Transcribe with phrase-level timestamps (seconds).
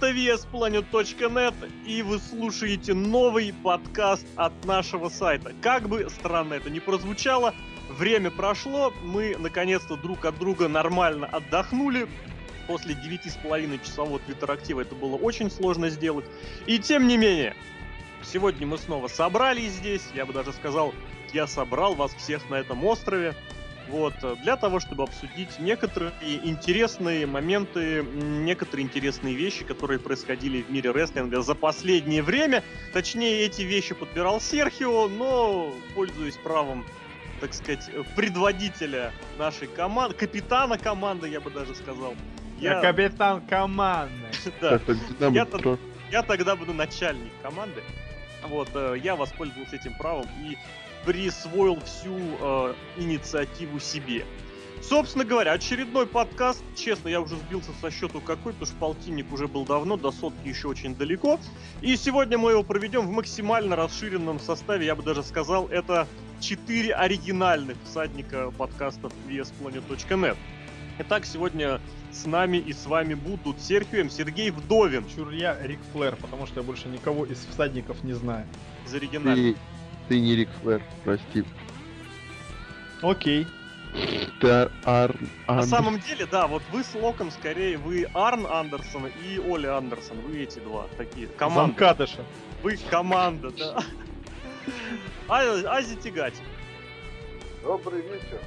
[0.00, 1.54] Это VSPlanet.net,
[1.84, 5.52] и вы слушаете новый подкаст от нашего сайта.
[5.60, 7.52] Как бы странно это ни прозвучало,
[7.88, 12.06] время прошло, мы наконец-то друг от друга нормально отдохнули.
[12.68, 16.26] После 9,5 часового твиттер-актива это было очень сложно сделать.
[16.66, 17.56] И тем не менее,
[18.22, 20.94] сегодня мы снова собрались здесь, я бы даже сказал,
[21.32, 23.34] я собрал вас всех на этом острове.
[23.90, 26.12] Вот, э, для того, чтобы обсудить некоторые
[26.44, 32.62] интересные моменты, некоторые интересные вещи, которые происходили в мире рестлинга за последнее время.
[32.92, 36.84] Точнее, эти вещи подбирал Серхио, но, пользуясь правом,
[37.40, 42.14] так сказать, предводителя нашей команды, капитана команды, я бы даже сказал.
[42.58, 44.14] Я, я капитан команды.
[44.60, 44.80] Да.
[46.10, 47.82] Я, тогда буду начальник команды.
[48.42, 50.56] Вот, э, я воспользовался этим правом и
[51.08, 54.26] присвоил всю э, инициативу себе.
[54.82, 56.62] Собственно говоря, очередной подкаст.
[56.76, 60.46] Честно, я уже сбился со счету какой, потому что полтинник уже был давно, до сотки
[60.46, 61.40] еще очень далеко.
[61.80, 64.84] И сегодня мы его проведем в максимально расширенном составе.
[64.84, 66.06] Я бы даже сказал, это
[66.40, 70.36] четыре оригинальных всадника подкастов VSPlanet.net.
[70.98, 71.80] Итак, сегодня
[72.12, 75.06] с нами и с вами будут Серхием Сергей Вдовин.
[75.16, 78.46] Чур я Рик Флэр, потому что я больше никого из всадников не знаю.
[78.84, 79.56] Из оригинальных.
[80.08, 81.44] Ты не Рик Флэр, прости.
[83.02, 83.46] Окей.
[84.40, 84.70] Ты Ар...
[84.84, 85.14] Ар...
[85.46, 90.18] На самом деле, да, вот вы с Локом скорее, вы Арн Андерсон и Оли Андерсон,
[90.20, 91.26] вы эти два такие.
[91.26, 91.72] Команда.
[91.78, 92.24] Замкадыша.
[92.62, 93.82] Вы команда, да.
[95.28, 95.40] А,
[95.76, 96.42] Ази Тигати.
[97.62, 98.40] Добрый вечер.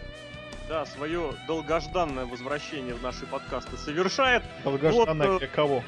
[0.69, 4.43] Да, свое долгожданное возвращение в наши подкасты совершает.
[4.63, 5.83] Долгожданное вот, для кого?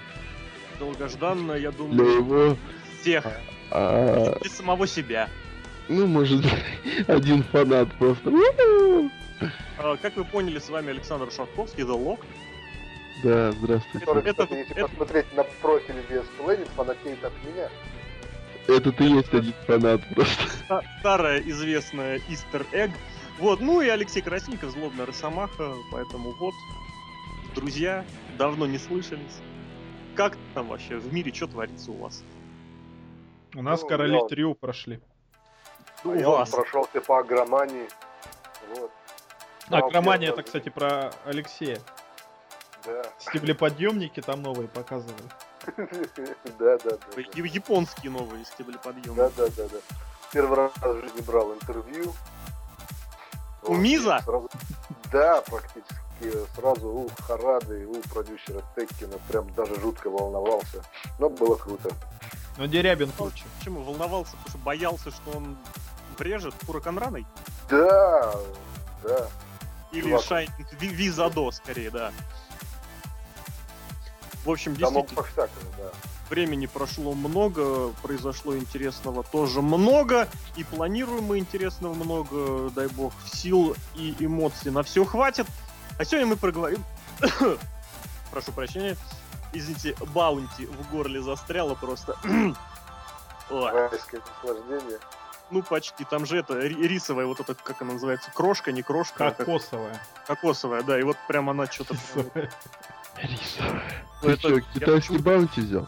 [0.77, 2.57] Долгожданное, я думаю, для его...
[2.99, 3.25] всех.
[3.71, 4.37] А...
[4.41, 5.29] Для самого себя.
[5.89, 6.45] Ну, может,
[7.07, 8.31] один фанат просто.
[9.77, 12.19] А, как вы поняли, с вами Александр Шатковский, The Lock.
[13.23, 13.99] Да, здравствуйте.
[13.99, 14.87] Который, это, кстати, если это...
[14.87, 17.69] посмотреть на профиль VS Planet, фанатеет от меня.
[18.67, 20.43] Это ты есть один фанат просто.
[20.99, 22.91] Старая известная Easter Egg.
[23.39, 26.53] Вот, ну и Алексей Красников, злобная Росомаха, поэтому вот,
[27.55, 28.05] друзья,
[28.37, 29.41] давно не слышались.
[30.15, 32.23] Как там вообще в мире, что творится у вас?
[33.55, 34.27] У нас ну, короли я...
[34.27, 34.99] трио прошли.
[36.03, 36.49] А у я вас.
[36.49, 37.87] прошелся по агромании.
[38.75, 38.91] Вот.
[39.69, 41.79] Агромания это, кстати, про Алексея.
[42.85, 43.03] Да.
[43.19, 45.23] Стеблеподъемники там новые показывали.
[46.59, 47.21] Да, да, да.
[47.35, 49.15] Японские новые стеблеподъемники.
[49.15, 49.77] Да, да, да, да.
[50.33, 52.13] Первый раз в жизни брал интервью.
[53.63, 54.19] У Миза?
[55.11, 55.95] Да, практически.
[56.55, 60.83] Сразу у Харады, у продюсера Теккина прям даже жутко волновался.
[61.19, 61.89] Но было круто.
[62.57, 63.45] Но Дерябин круче.
[63.57, 63.83] Почему?
[63.83, 65.57] Волновался, потому что боялся, что он
[66.17, 67.25] врежет Хураканраной?
[67.69, 68.35] Да,
[69.03, 69.27] да.
[69.91, 70.23] Или Чувак.
[70.23, 72.11] Шайнинг Визадо, скорее, да.
[74.43, 75.23] В общем, действительно,
[75.77, 75.91] да.
[76.29, 83.75] времени прошло много, произошло интересного тоже много, и планируем мы интересного много, дай бог, сил
[83.95, 85.47] и эмоций на все хватит.
[85.97, 86.83] А сегодня мы проговорим...
[88.31, 88.97] Прошу прощения.
[89.53, 92.17] Извините, баунти в горле застряло просто.
[94.41, 94.99] наслаждение.
[95.53, 96.03] Ну, почти.
[96.03, 99.27] Там же это рисовая, вот это, как она называется, крошка, не крошка.
[99.27, 100.01] А Кокосовая.
[100.25, 100.39] Как...
[100.39, 100.99] Кокосовая, да.
[100.99, 101.95] И вот прям она что-то...
[103.17, 103.83] Рисовая.
[104.21, 105.87] Ты что, китайский баунти взял?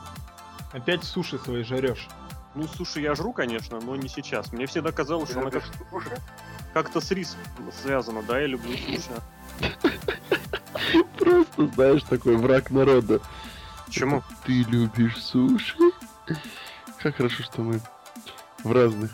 [0.71, 2.07] Опять суши свои жарешь.
[2.53, 4.53] Ну, суши я жру, конечно, но не сейчас.
[4.53, 5.63] Мне всегда казалось, что она как
[6.73, 7.39] как-то с рисом
[7.81, 9.09] связана, да, я люблю суши.
[11.17, 13.19] Просто, знаешь, такой враг народа.
[13.87, 14.21] Почему?
[14.45, 15.75] Ты любишь суши?
[16.99, 17.81] Как хорошо, что мы
[18.63, 19.11] в разных.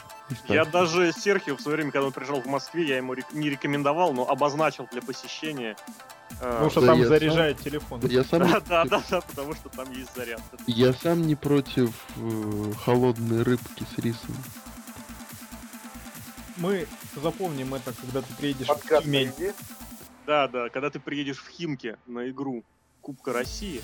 [0.48, 4.14] Я даже Серхио в свое время, когда он приезжал в Москве, я ему не рекомендовал,
[4.14, 5.76] но обозначил для посещения.
[6.40, 8.02] Э, потому что там заряжает телефон.
[8.06, 8.40] Я сам...
[8.40, 10.42] Да, да, да, да, потому что там есть заряд.
[10.68, 14.36] Я сам не против э, холодной рыбки с рисом.
[16.58, 19.32] Мы запомним это, когда ты приедешь Подкаст в Тюмень.
[20.28, 22.64] Да, да, когда ты приедешь в Химки на игру
[23.02, 23.82] Кубка России.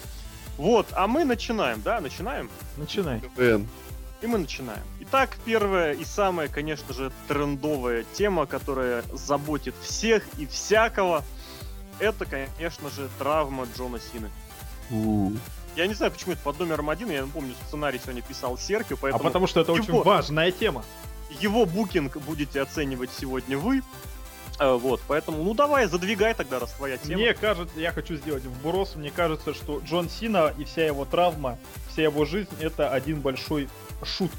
[0.58, 2.50] Вот, а мы начинаем, да, начинаем?
[2.78, 3.22] Начинай.
[3.22, 3.68] КВН.
[4.22, 4.82] И мы начинаем.
[5.02, 11.24] Итак, первая и самая, конечно же, трендовая тема, которая заботит всех и всякого,
[12.00, 14.32] это, конечно же, травма Джона Сины.
[15.76, 19.00] Я не знаю, почему это под номером один, я напомню, сценарий сегодня писал Серхио, а
[19.00, 19.24] поэтому...
[19.24, 20.84] А потому что это его, очень важная тема.
[21.40, 23.84] Его букинг будете оценивать сегодня вы,
[24.60, 27.22] вот, поэтому, ну давай, задвигай тогда, раз твоя тема.
[27.22, 31.58] Мне кажется, я хочу сделать вброс, мне кажется, что Джон Сина и вся его травма,
[31.90, 33.70] вся его жизнь это один большой
[34.04, 34.32] шут.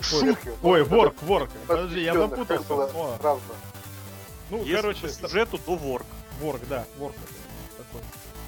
[0.00, 0.38] Шут.
[0.62, 1.50] Ой, ворк, ворк.
[1.66, 2.64] Подожди, я запутался.
[4.50, 6.06] Ну, короче, сюжету, то ворк.
[6.40, 7.14] Ворк, да, ворк
[7.76, 8.00] такой.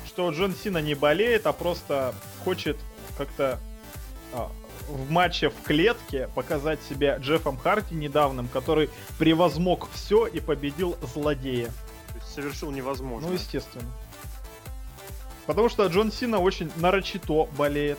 [0.06, 2.14] что Джон Сина не болеет, а просто
[2.44, 2.78] хочет
[3.18, 3.60] как-то
[4.32, 4.50] а,
[4.88, 11.66] в матче в клетке показать себя Джеффом Харти недавним, который превозмог все и победил злодея.
[12.08, 13.28] То есть совершил невозможно.
[13.28, 13.88] Ну, естественно.
[15.46, 17.98] Потому что Джон Сина очень нарочито болеет.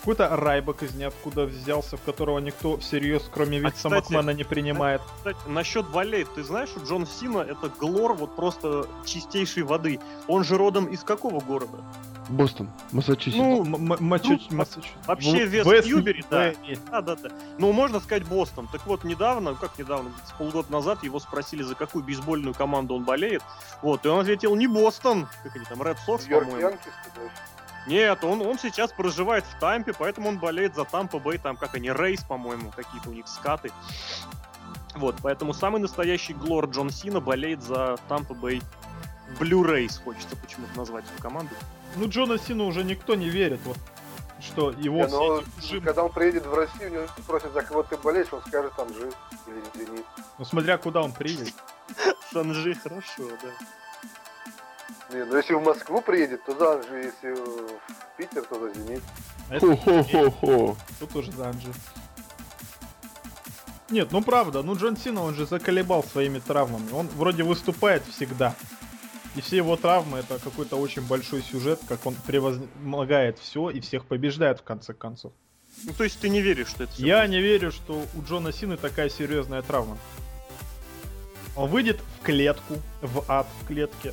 [0.00, 5.02] Какой-то Райбок из ниоткуда взялся, в которого никто всерьез, кроме Витса кстати, Макмана, не принимает.
[5.18, 10.00] Кстати, насчет болеет, ты знаешь, что Джон Сина это глор вот просто чистейшей воды.
[10.26, 11.84] Он же родом из какого города?
[12.28, 13.36] Бостон, Массачусетс.
[13.36, 14.86] Ну, ну, Массачусетс.
[15.06, 16.52] вообще В- Вест Вест Ньюбери, да.
[16.90, 17.30] Да, да, да.
[17.58, 18.68] Ну, можно сказать Бостон.
[18.68, 23.04] Так вот, недавно, как недавно, с полгода назад его спросили, за какую бейсбольную команду он
[23.04, 23.42] болеет.
[23.82, 25.26] Вот, и он ответил, не Бостон.
[25.42, 26.60] Как они там, Ред Сокс, по-моему.
[27.86, 31.74] Нет, он, он сейчас проживает в Тампе, поэтому он болеет за Тампа Бэй, там, как
[31.74, 33.70] они, Рейс, по-моему, какие-то у них скаты.
[34.94, 38.62] Вот, поэтому самый настоящий глор Джон Сина болеет за Тампа Бэй
[39.40, 41.54] Рейс, хочется почему-то назвать эту команду.
[41.96, 43.76] Ну, Джона Сина уже никто не верит, вот,
[44.40, 47.62] что его Не, ну, эти ужимки- когда он приедет в Россию, у него спросят, за
[47.62, 49.14] кого ты болеешь, он скажет, там жив
[49.46, 50.04] или извини.
[50.38, 51.54] Ну, смотря куда он приедет.
[52.32, 53.48] Санжи хорошо, да.
[55.16, 57.70] Не, ну если в Москву приедет, то за же, если в
[58.18, 59.02] Питер, то за Зенит.
[59.50, 60.76] А Хо-хо-хо-хо.
[61.00, 61.72] Тут уже Данжи.
[63.90, 66.92] Нет, ну правда, ну Джон Сина, он же заколебал своими травмами.
[66.92, 68.54] Он вроде выступает всегда.
[69.38, 74.04] И все его травмы это какой-то очень большой сюжет, как он превозмогает все и всех
[74.04, 75.32] побеждает в конце концов.
[75.84, 78.52] Ну, то есть ты не веришь, что это всё Я не верю, что у Джона
[78.52, 79.96] Сины такая серьезная травма.
[81.54, 84.12] Он выйдет в клетку, в ад в клетке,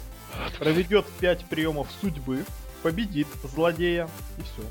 [0.59, 2.45] проведет 5 приемов судьбы,
[2.83, 4.07] победит злодея
[4.37, 4.61] и все.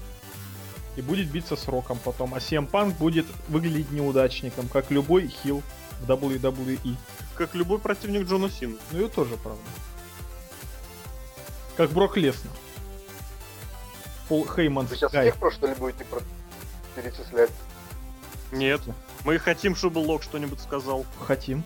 [0.96, 2.32] И будет биться с Роком потом.
[2.32, 5.64] А CM Punk будет выглядеть неудачником, как любой хил
[6.00, 6.94] в WWE.
[7.34, 8.76] как любой противник Джона Сина.
[8.92, 9.60] Ну и тоже правда.
[11.76, 12.50] Как Брок Леснер.
[14.28, 15.28] Пол Хейман Вы сейчас Скай.
[15.30, 16.22] всех просто ли будете про-
[16.94, 17.50] перечислять?
[18.52, 18.80] Нет.
[19.24, 21.04] Мы хотим, чтобы Лок что-нибудь сказал.
[21.26, 21.64] Хотим.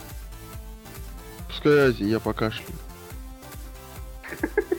[1.49, 2.70] Пускай Ази, я покашляю.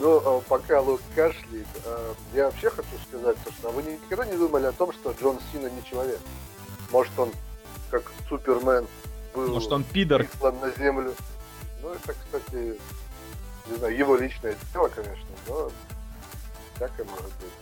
[0.00, 4.26] Но а, пока Лук кашляет, а, я вообще хочу сказать, то, что а вы никогда
[4.26, 6.18] не думали о том, что Джон Сина не человек?
[6.90, 7.30] Может он,
[7.90, 8.86] как Супермен,
[9.34, 10.24] был Может он пидор.
[10.24, 11.14] прислан на землю?
[11.82, 12.78] Ну, это, кстати,
[13.70, 15.70] не знаю, его личное дело, конечно, но
[16.76, 17.52] всякое может быть.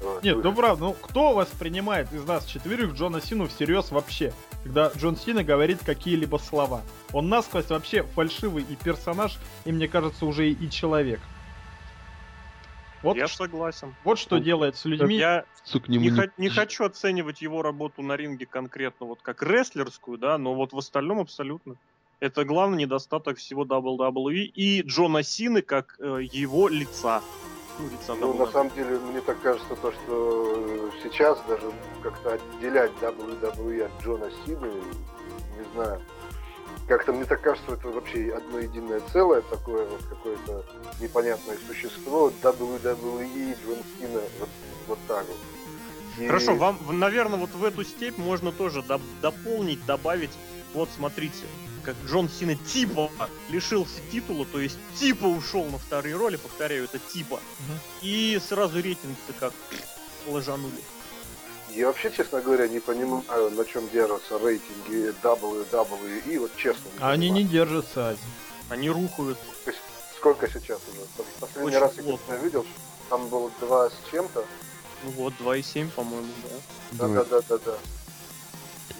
[0.00, 0.22] Вот.
[0.22, 4.32] Нет, ну правда, ну кто воспринимает из нас четверых Джона Сину всерьез вообще,
[4.62, 6.82] когда Джон Сина говорит какие-либо слова?
[7.12, 11.20] Он насквозь вообще фальшивый и персонаж, и мне кажется, уже и человек.
[13.02, 13.94] Вот, Я согласен.
[14.02, 15.16] вот что делает с людьми.
[15.16, 19.20] Я Сука, к не, нему хо- не хочу оценивать его работу на ринге конкретно вот
[19.22, 21.76] как рестлерскую, да, но вот в остальном абсолютно.
[22.20, 27.22] Это главный недостаток всего WWE и Джона Сины как э, его лица.
[27.78, 31.70] Ну, лица Ну, на самом деле, мне так кажется, то, что сейчас даже
[32.02, 34.66] как-то отделять WWE от Джона Сины,
[35.56, 36.02] не знаю,
[36.88, 40.64] как-то мне так кажется, это вообще одно единое целое, такое вот какое-то
[41.00, 44.48] непонятное существо, WWE, Джон Сина, вот,
[44.88, 45.36] вот так вот.
[46.18, 50.32] И- Хорошо, вам, наверное, вот в эту степь можно тоже доп- дополнить, добавить.
[50.74, 51.44] Вот смотрите,
[51.78, 53.10] как Джон Сина типа
[53.48, 57.40] лишился титула, то есть типа ушел на вторые роли, повторяю, это типа.
[57.60, 57.78] Мгм.
[58.02, 59.52] И сразу рейтинги-то как
[60.26, 60.80] ложанули.
[61.70, 66.90] Я вообще, честно говоря, не понимаю, на чем держатся рейтинги WWE, вот честно.
[66.98, 67.52] А они не понимаю.
[67.52, 68.18] держатся, Ази.
[68.68, 69.38] Они рухают.
[69.64, 69.82] То есть
[70.16, 71.24] сколько сейчас уже?
[71.40, 72.22] Последний Очень раз я плохо.
[72.26, 74.44] когда видел, что там было два с чем-то.
[75.04, 76.26] Ну вот, 2,7, по-моему,
[76.90, 77.08] да.
[77.08, 77.24] Да,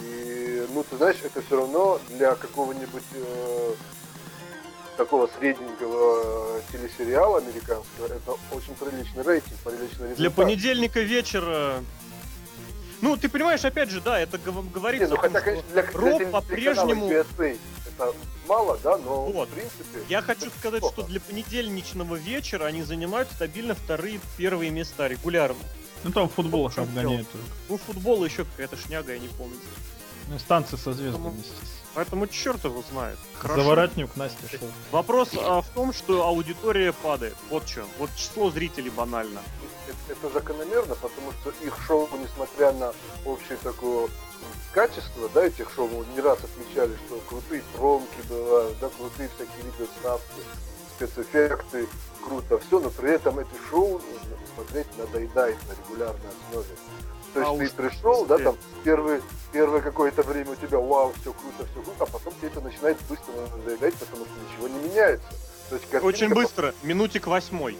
[0.00, 3.74] И, ну, ты знаешь, это все равно для какого-нибудь э,
[4.96, 10.16] такого средненького э, телесериала американского, это очень приличный рейтинг, приличный результат.
[10.16, 11.82] Для понедельника вечера...
[13.00, 17.08] Ну, ты понимаешь, опять же, да, это гов- Не, ну хотя, конечно, для, теле- по-прежнему-
[17.12, 18.14] это
[18.48, 19.48] мало, да, но Вот.
[19.48, 20.00] в принципе...
[20.08, 20.94] Я хочу сказать, Плохо.
[20.94, 25.60] что для понедельничного вечера они занимают стабильно вторые, первые места регулярно.
[26.04, 27.26] Ну там футбол чём обгоняет.
[27.68, 29.56] Ну, футбол еще какая-то шняга, я не помню.
[30.28, 31.44] Ну, станции со звездами, Поэтому-.
[31.94, 33.18] Поэтому черт его знает.
[33.38, 33.62] Хорошо.
[33.62, 34.68] Заворотнюк Настя шел.
[34.92, 37.34] Вопрос а, в том, что аудитория падает.
[37.50, 37.84] Вот что.
[37.98, 39.40] Вот число зрителей банально.
[39.88, 42.92] это, это закономерно, потому что их шоу, несмотря на
[43.24, 44.08] общее такое
[44.72, 49.64] качество, да, этих шоу, мы не раз отмечали, что крутые промки бывают, да, крутые всякие
[49.64, 50.42] видеоставки,
[50.96, 51.88] спецэффекты,
[52.24, 56.68] круто все, но при этом эти шоу нужно смотреть надоедает на регулярной основе.
[57.34, 59.20] То есть А ты уж пришел, да, там первый,
[59.52, 62.96] первое какое-то время у тебя вау, все круто, все круто, а потом тебе это начинает
[63.08, 65.28] быстро надоедать, потому что ничего не меняется.
[65.68, 67.76] То есть Очень картинка быстро, минутик восьмой.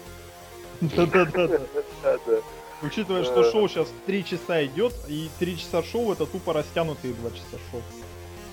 [0.81, 1.47] Да-да-да.
[2.03, 2.37] Да, да.
[2.81, 3.51] Учитывая, что Э.
[3.51, 7.81] шоу сейчас 3 часа идет, и 3 часа шоу это тупо растянутые 2 часа шоу.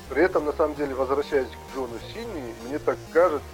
[0.09, 3.45] При этом, на самом деле, возвращаясь к Джону Сини, мне так кажется,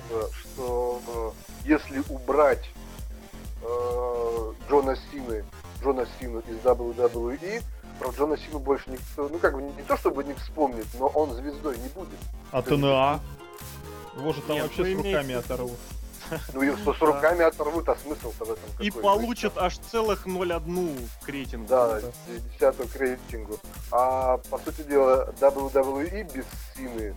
[0.40, 2.64] что э, если убрать
[3.62, 4.11] э,
[4.72, 5.44] Джона Сины,
[5.82, 7.62] Джона Сину из WWE,
[7.98, 11.34] про Джона Сину больше никто, ну как бы не то чтобы не вспомнит, но он
[11.34, 12.18] звездой не будет.
[12.50, 13.20] А ТНА?
[14.16, 15.78] Его же там Нет, вообще ну, с руками оторвут.
[16.54, 19.02] Ну и что с руками оторвут, а смысл-то в этом И какой?
[19.02, 21.66] получат аж целых 0,1 к рейтингу.
[21.68, 22.00] Да,
[22.54, 23.58] десятую к рейтингу.
[23.90, 27.14] А по сути дела, WWE без Сины,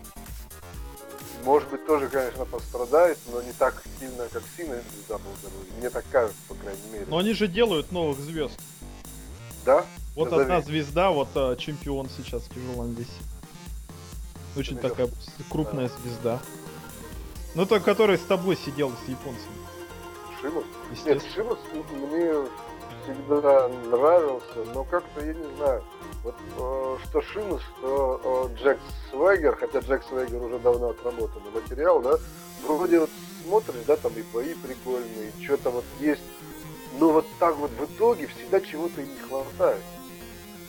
[1.46, 5.78] может быть, тоже, конечно, пострадает, но не так сильно, как без WWE.
[5.78, 7.06] Мне так кажется, по крайней мере.
[7.08, 8.60] Но они же делают новых звезд.
[9.64, 9.86] Да?
[10.16, 10.44] Вот Назови.
[10.44, 12.98] одна звезда, вот а, чемпион сейчас тяжелом.
[14.56, 14.90] Очень Наверно.
[14.90, 15.10] такая
[15.50, 16.40] крупная звезда.
[17.54, 19.56] Ну, то, который с тобой сидел с японцами.
[20.42, 20.66] Шимус?
[21.06, 21.24] Нет.
[21.34, 22.34] Шимус мне
[23.04, 25.84] всегда нравился, но как-то я не знаю.
[26.26, 28.80] Вот э, что Шимус, что э, Джек
[29.12, 32.18] Свегер, хотя Джек Свегер уже давно отработанный материал, да,
[32.64, 33.12] вроде вот
[33.44, 36.24] смотришь, да, там и бои прикольные, что-то вот есть,
[37.00, 39.84] но вот так вот в итоге всегда чего-то и не хватает.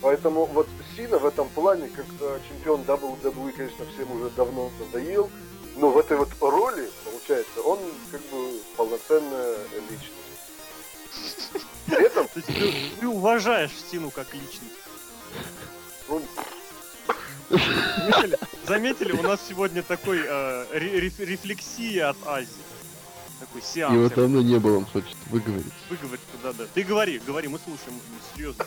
[0.02, 2.04] Поэтому вот Сина в этом плане, как
[2.50, 5.30] чемпион WWE, конечно, всем уже давно надоел,
[5.76, 7.78] но в этой вот роли, получается, он
[8.12, 9.56] как бы полноценная
[9.88, 10.12] личность.
[11.86, 14.85] При этом, То есть ты, ты уважаешь Сину как личность.
[17.48, 18.38] Заметили?
[18.66, 22.48] Заметили, у нас сегодня такой э, ре- реф- рефлексия от Азии.
[23.40, 23.94] Такой сеанс.
[23.94, 25.72] Его давно не было, он хочет выговорить.
[25.90, 26.64] Выговорить туда, да.
[26.74, 28.00] Ты говори, говори, мы слушаем,
[28.34, 28.64] серьезно.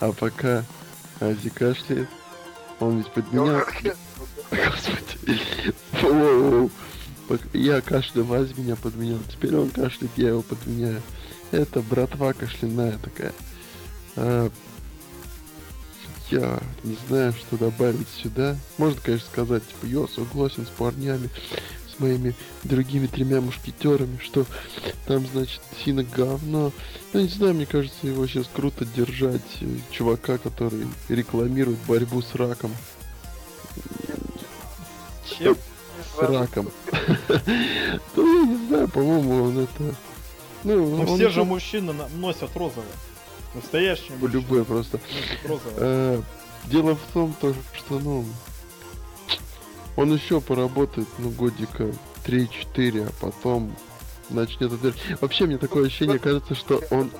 [0.00, 0.64] А пока
[1.20, 2.08] Ази кашляет,
[2.80, 3.64] он ведь подменял...
[4.50, 6.20] Господи.
[7.52, 9.18] Я кашлял, Ази меня подменял.
[9.30, 11.00] Теперь он кашляет, я его подменяю.
[11.50, 13.32] Это братва кашляная такая.
[14.16, 14.50] А,
[16.30, 18.56] я не знаю, что добавить сюда.
[18.78, 21.28] Можно, конечно, сказать, типа, я согласен с парнями,
[21.94, 24.46] с моими другими тремя мушкетерами, что
[25.06, 26.72] там, значит, Сина говно.
[27.12, 29.42] Ну, не знаю, мне кажется, его сейчас круто держать.
[29.60, 32.74] э, Чувака, который рекламирует борьбу с раком.
[35.38, 35.56] Чем?
[36.16, 36.70] С раком.
[38.16, 39.94] Ну, я не знаю, по-моему, он это...
[40.64, 42.86] Ну, Ну, все же мужчины носят розовое.
[43.54, 44.98] Настоящие мужчины любой просто.
[45.44, 45.74] розовое.
[45.78, 46.22] Э,
[46.64, 48.24] Дело в том, то, что, ну,
[49.96, 51.92] он еще поработает, ну, годика
[52.24, 53.74] 3-4, а потом
[54.30, 54.94] начнет это...
[55.20, 57.10] Вообще, мне такое ощущение, кажется, что он...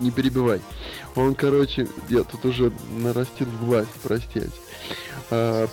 [0.00, 0.60] Не перебивай.
[1.14, 4.40] Он, короче, я тут уже нарастил власть, прости.
[4.40, 4.50] Ась.
[5.30, 5.68] А,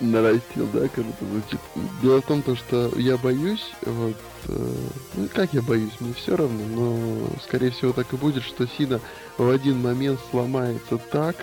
[0.00, 1.60] нарастил, да, это звучит.
[2.02, 4.16] Дело в том, то, что я боюсь, вот,
[4.48, 4.74] э,
[5.14, 9.00] ну как я боюсь, мне все равно, но скорее всего так и будет, что Сина
[9.36, 11.36] в один момент сломается так,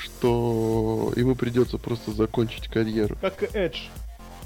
[0.00, 3.16] что ему придется просто закончить карьеру.
[3.20, 3.78] Как Эдж.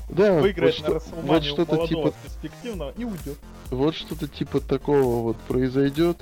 [0.08, 3.38] Да, Выиграет вот, на что- вот что-то типа перспективного и уйдет.
[3.70, 6.18] вот что-то типа такого вот произойдет,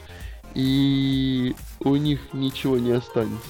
[0.55, 3.47] и у них ничего не останется.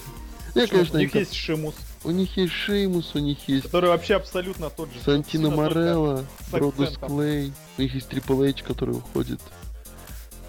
[0.54, 3.64] Я, Что, конечно, у них они есть Шимус, У них есть Шеймус, у них есть
[3.64, 5.00] который вообще абсолютно тот же.
[5.00, 6.96] Сантино Морелло, Бродус.
[6.96, 9.40] Клей, у них есть Трипл Эйч, который уходит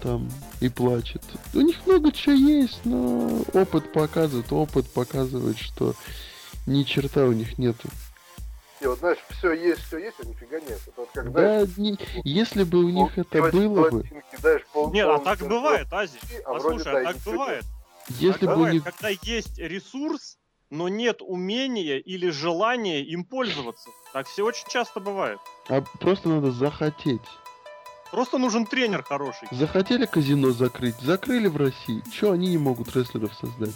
[0.02, 0.28] там
[0.60, 1.22] и плачет.
[1.54, 5.94] У них много чего есть, но опыт показывает, опыт показывает, что
[6.66, 7.88] ни черта у них нету.
[8.80, 10.80] И вот знаешь, все есть, все есть, а нифига нет.
[10.86, 14.90] Это вот как, знаешь, Да, не- если бы у них это было бы, знаешь, пол-
[14.92, 16.18] Нет, а так пол- бывает, Ази.
[16.44, 17.64] а Послушай, а так бывает.
[18.08, 18.84] если Так бы у бывает, них...
[18.84, 20.36] когда есть ресурс,
[20.72, 23.90] но нет умения или желания им пользоваться.
[24.14, 25.38] Так все очень часто бывает.
[25.68, 27.20] А просто надо захотеть.
[28.10, 29.48] Просто нужен тренер хороший.
[29.50, 32.02] Захотели казино закрыть, закрыли в России.
[32.10, 33.74] Че они не могут рестлеров создать?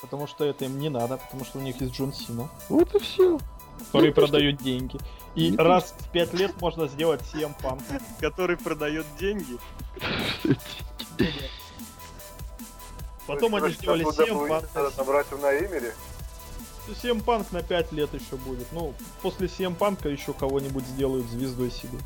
[0.00, 2.98] Потому что это им не надо, потому что у них есть Джон Сина, Вот и
[3.00, 3.38] все.
[3.86, 4.98] который Ну, то, что- продает деньги.
[5.34, 7.82] И Не то, раз в пять лет можно сделать CM Punk.
[8.20, 9.58] который продает деньги.
[13.26, 15.92] Потом То они сделали короче, CM надо набрать у Наэмери.
[16.88, 18.66] CM Punk на 5 лет еще будет.
[18.72, 21.98] Ну, после CM Punk еще кого-нибудь сделают звездой себе.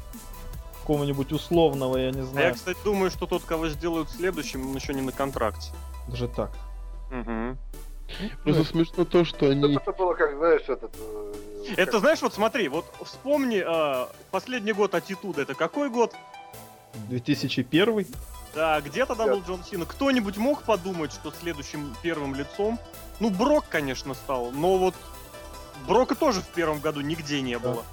[0.80, 2.54] Какого-нибудь условного, я не А я, знаю.
[2.54, 5.70] кстати, думаю, что тот, кого сделают следующим, он еще не на контракте.
[6.08, 6.50] Даже так.
[7.10, 7.58] Мгм.
[8.42, 9.76] Просто смешно то, что они...
[9.76, 10.90] Это было как, знаешь, этот...
[10.98, 11.34] э,
[11.76, 16.12] Это как- знаешь, вот смотри, вот вспомни, а, последний год Атитуда, это какой год?
[17.08, 18.06] 2001
[18.54, 19.32] Да, где тогда Да.
[19.32, 19.86] был Джон Сина?
[19.86, 22.78] Кто-нибудь мог подумать, что следующим первым лицом,
[23.20, 24.94] ну, Брок, конечно, стал, но вот
[25.86, 27.68] Брока тоже в первом году нигде не Да.
[27.70, 27.84] было.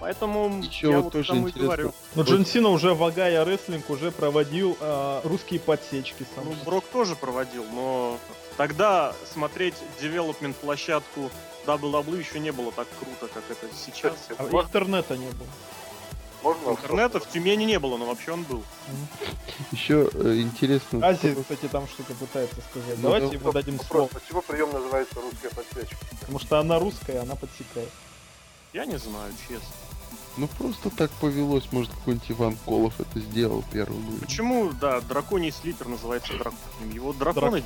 [0.00, 1.64] Поэтому Ещё я вот тоже тому и интересно.
[1.64, 1.92] говорю.
[2.14, 6.44] Но Джон Сина уже в Агая Рестлинг уже проводил а, русские подсечки сам.
[6.44, 8.16] Ну, Брок тоже проводил, но
[8.56, 11.30] тогда смотреть девелопмент площадку
[11.66, 14.14] WWE еще не было так круто, как это сейчас.
[14.38, 15.48] А Можно, интернета не было.
[16.42, 18.62] Можно Интернета в Тюмени не было, но вообще он был.
[19.72, 21.06] Еще э, интересно.
[21.06, 22.96] Азия, кстати, там что-то пытается сказать.
[22.96, 24.08] Ну, Давайте да, ему дадим слово.
[24.08, 25.96] почему прием называется русская подсечка?
[26.20, 27.90] Потому что она русская, она подсекает.
[28.72, 29.68] Я не знаю, честно.
[30.36, 34.04] Ну просто так повелось, может какой-нибудь Иван Колов это сделал первым.
[34.08, 36.90] ну, Почему, да, драконий слипер называется драконом?
[36.92, 37.64] Его драконы...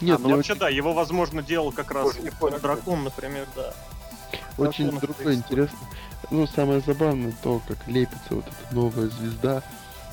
[0.00, 3.48] Нет, а, ну мне вообще, очень, да, его, возможно, делал как раз понял, дракон, например,
[3.56, 3.74] да.
[4.56, 5.78] очень драконов другое интересно.
[6.30, 9.62] Ну, самое забавное то, как лепится вот эта новая звезда.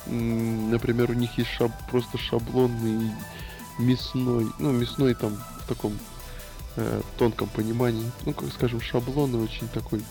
[0.06, 3.10] Например, у них есть шаб- просто шаблонный
[3.78, 5.98] мясной, ну, мясной там в таком
[6.76, 10.02] э, тонком понимании, ну, как скажем, шаблонный, очень такой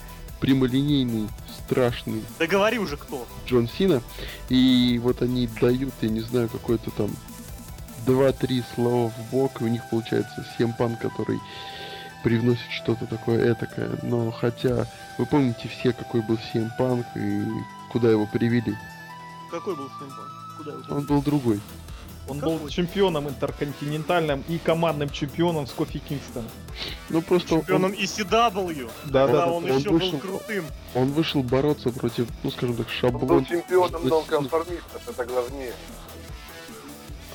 [0.41, 1.29] прямолинейный,
[1.63, 3.25] страшный Да говори уже кто.
[3.47, 4.01] Джон Сина.
[4.49, 7.09] И вот они дают, я не знаю, какой-то там
[8.05, 11.39] 2-3 слова в бок, и у них получается Семпан, который
[12.25, 13.99] привносит что-то такое этакое.
[14.01, 14.87] Но хотя,
[15.19, 17.43] вы помните все, какой был Семпанк и
[17.91, 18.75] куда его привели?
[19.51, 20.25] Какой был Симпан?
[20.57, 20.83] Куда его?
[20.89, 21.61] Он был другой.
[22.27, 22.57] Он Какой?
[22.57, 26.49] был чемпионом интерконтинентальным и командным чемпионом с Кофи Кингстоном.
[27.09, 30.65] Ну просто он, Чемпионом ECW, Да, когда да, он, он еще вышел- был крутым.
[30.95, 33.45] он вышел бороться против, ну скажем так, Он был шаблон.
[33.45, 35.73] чемпионом нонконформистов, это главнее.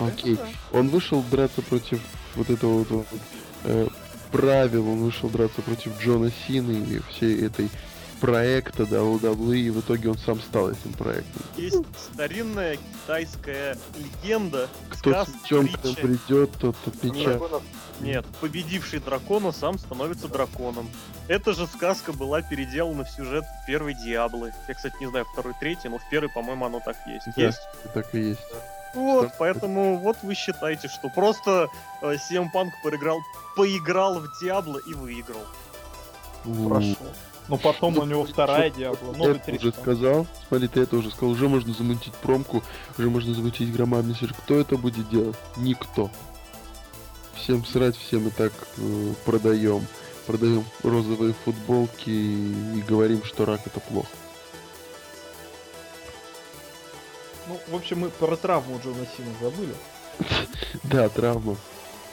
[0.01, 0.37] Окей.
[0.73, 2.01] Он вышел драться против
[2.35, 3.07] вот этого вот, вот,
[3.65, 3.87] э,
[4.31, 7.71] правил, он вышел драться против Джона Сины и всей этой
[8.21, 11.43] проекта WWE, и в итоге он сам стал этим проектом.
[11.57, 16.01] Есть старинная китайская легенда, Кто сказ, с притча.
[16.01, 17.31] придет, тот от меча.
[17.31, 17.63] Драконов
[18.01, 20.89] Нет, победивший дракона сам становится драконом.
[21.29, 24.53] Эта же сказка была переделана в сюжет первой Диаблы.
[24.69, 27.27] Я, кстати, не знаю, второй, третий, но в первой, по-моему, оно так есть.
[27.37, 27.43] Да.
[27.43, 27.61] Есть?
[27.95, 28.41] Так и есть.
[28.95, 29.35] Вот, Да.
[29.39, 31.69] поэтому вот вы считаете, что просто
[32.03, 33.19] э, CM Punk поиграл,
[33.57, 35.43] поиграл в Диабло и выиграл.
[36.45, 36.97] У, Прошел.
[37.49, 39.81] Ну потом у него вторая Диабло, новый это уже 300.
[39.81, 40.27] сказал.
[40.49, 41.31] Смотри, ты это уже сказал.
[41.31, 42.63] Уже можно замутить промку,
[42.97, 44.37] уже можно замутить громадный сюжет.
[44.45, 45.37] Кто это будет делать?
[45.57, 46.11] Никто.
[47.35, 49.87] Всем срать, всем и так э, продаем.
[50.27, 54.09] Продаем розовые футболки и говорим, что рак это плохо.
[57.51, 59.75] Ну, в общем, мы про травму Джона Сина забыли.
[60.85, 61.57] Да, травма.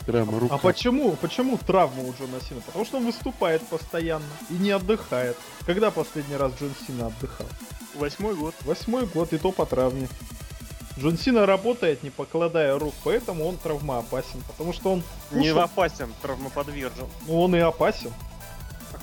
[0.08, 0.56] Травма, рука.
[0.56, 1.12] А почему?
[1.12, 2.62] Почему травма у Джона Сина?
[2.66, 5.38] Потому что он выступает постоянно и не отдыхает.
[5.66, 7.46] Когда последний раз Джон Сина отдыхал?
[7.96, 8.56] Восьмой год.
[8.66, 10.08] Восьмой год, и то по травме.
[10.98, 14.42] Джон Сина работает, не покладая рук, поэтому он травмоопасен.
[14.48, 17.06] Потому что он Не опасен, травмоподвержен.
[17.28, 18.12] ну, он и опасен.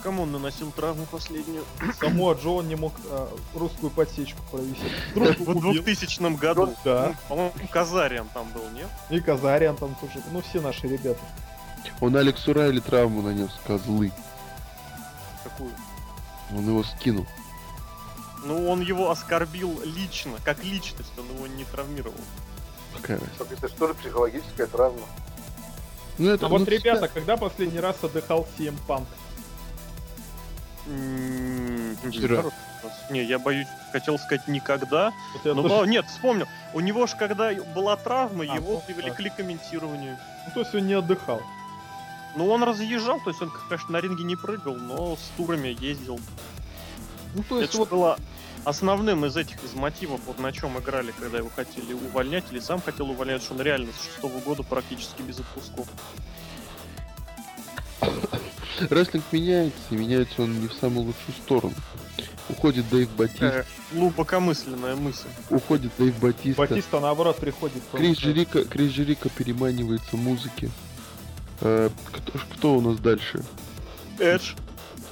[0.05, 1.65] А кому он наносил травму последнюю?
[1.99, 4.83] Саму Джо не мог а, русскую подсечку провести.
[5.15, 5.73] В убил.
[5.73, 6.75] 2000 году.
[6.85, 7.09] Да.
[7.09, 8.89] Ну, По-моему, Казариан там был, нет?
[9.09, 10.23] И Казарян там тоже.
[10.31, 11.21] Ну, все наши ребята.
[12.03, 14.13] Он Алексу Райли травму нанес, козлы.
[15.43, 15.73] Какую?
[16.55, 17.27] Он его скинул.
[18.45, 22.15] Ну, он его оскорбил лично, как личность, он его не травмировал.
[22.95, 23.19] Какая
[23.51, 25.07] это что ли психологическая травма?
[26.19, 29.07] Ну это А вот, ну, ребята, когда последний раз отдыхал CM Punk?
[30.85, 32.45] Вчера.
[33.11, 35.13] Не, я боюсь, хотел сказать никогда.
[35.33, 36.47] Вот Ну, тоже- ба- нет, вспомнил.
[36.75, 40.19] У него же, когда была травма, А, его привлекли к комментированию.
[40.47, 41.43] Ну, то есть он не отдыхал.
[42.37, 46.19] Ну, он разъезжал, то есть он, конечно, на ринге не прыгал, но с турами ездил.
[47.35, 48.19] Ну, то Это есть ж вот было
[48.65, 52.81] основным из этих, из мотивов, вот на чем играли, когда его хотели увольнять, или сам
[52.83, 55.87] хотел увольнять, что он реально с шестого года практически без отпусков.
[58.91, 61.75] Рестлинг меняется, и меняется он не в самую лучшую сторону.
[62.49, 65.27] Уходит Дэйв Батиста, Такая глубокомысленная мысль.
[65.51, 66.61] уходит Дэйв Батиста.
[66.61, 67.83] Батиста, наоборот, приходит.
[67.93, 70.71] Крис Джерика, Крис Джерика переманивается музыки.
[71.61, 73.43] Э, кто, кто у нас дальше?
[74.19, 74.53] Эдж,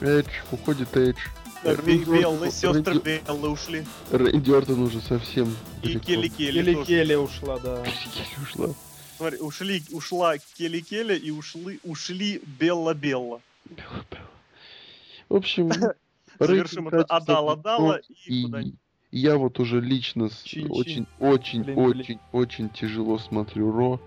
[0.00, 1.16] Эдж, уходит Эдж.
[1.64, 3.86] Беллы, Ортон- сестры Беллы ушли.
[4.10, 5.98] Рэнди Ортон уже совсем И.
[5.98, 6.84] Келли Келли тоже.
[6.92, 7.82] Келли-Келли ушла, да.
[8.14, 8.74] Келли ушла.
[9.16, 13.40] Смотри, ушли, ушла Келли Келли и ушли, ушли Белла Белла.
[15.28, 15.70] В общем,
[16.38, 18.74] рейтинг это катится Адала в Дала топ, и
[19.10, 20.70] я вот уже лично с- Чин-чин.
[20.70, 22.00] очень, очень, Блин, блин.
[22.00, 24.00] очень, очень тяжело смотрю Ро.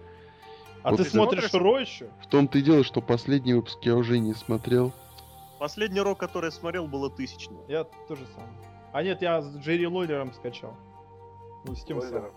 [0.84, 1.52] А Вот ты смотришь?
[1.54, 2.10] Ро еще?
[2.22, 4.94] В том-то и дело, что последний выпуск я уже не смотрел.
[5.60, 7.58] Последний рок, который я смотрел, было тысячный.
[7.68, 8.44] Я тоже сам.
[8.94, 10.76] А нет, я с Джерри Лойлером скачал.
[11.66, 12.32] Ну, с тем самым.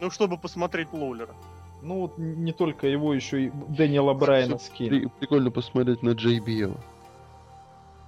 [0.00, 1.34] Ну, чтобы посмотреть Лоулера.
[1.82, 4.88] Ну, вот не только его, еще и Дэниела Брайана скинь.
[4.88, 6.78] При- прикольно посмотреть на JBL.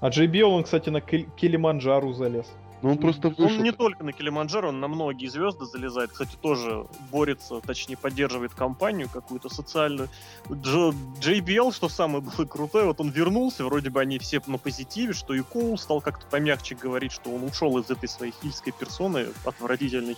[0.00, 2.46] А JBL, он, кстати, на Килиманджару залез.
[2.82, 3.46] Ну он просто вышел.
[3.56, 6.10] Он не только на Килиманджаро, он на многие звезды залезает.
[6.12, 10.10] Кстати, тоже борется, точнее, поддерживает компанию какую-то социальную.
[10.50, 15.14] Дж- JBL, что самое было крутое, вот он вернулся, вроде бы они все на позитиве,
[15.14, 19.28] что и Коул стал как-то помягче говорить, что он ушел из этой своей хильской персоны
[19.46, 20.16] отвратительной.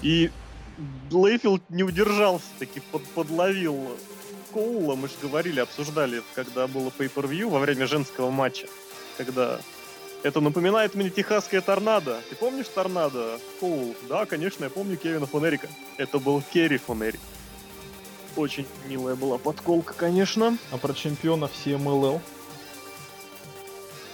[0.00, 0.30] И
[1.10, 3.96] Лейфилд не удержался, таки под- подловил
[4.52, 4.94] Коула.
[4.94, 8.66] Мы же говорили, обсуждали, когда было pay-per-view во время женского матча,
[9.16, 9.60] когда
[10.22, 12.20] это напоминает мне техасская торнадо.
[12.30, 13.38] Ты помнишь торнадо?
[13.60, 13.94] Коул?
[14.08, 15.68] Да, конечно, я помню Кевина Фонерика.
[15.96, 17.20] Это был Керри Фонерик.
[18.36, 20.56] Очень милая была подколка, конечно.
[20.70, 22.20] А про чемпионов CMLL?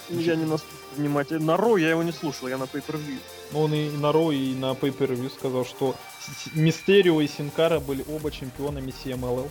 [0.08, 1.44] Я не настолько внимательно.
[1.44, 3.18] На Ро я его не слушал, я на pay-per-view.
[3.52, 5.94] Ну, он и на Ро, и на Pay Per View сказал, что
[6.54, 9.48] Мистерио и Синкара были оба чемпионами CMLL.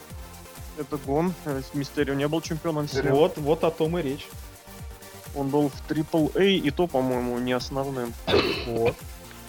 [0.77, 1.33] Это Гон.
[1.45, 3.15] Э, Мистерио не был чемпионом всего.
[3.15, 4.27] Вот, вот о том и речь.
[5.35, 8.13] Он был в AAA, и то, по-моему, не основным.
[8.67, 8.95] Вот.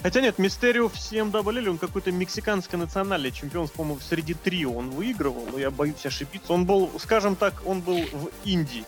[0.01, 5.47] Хотя нет, Мистерио в CMWL, он какой-то мексиканский национальный чемпион, по-моему, среди трио он выигрывал,
[5.51, 6.53] но я боюсь ошибиться.
[6.53, 8.85] Он был, скажем так, он был в Индии.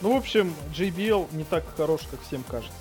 [0.00, 2.72] Ну, в общем, JBL не так хорош, как всем кажется.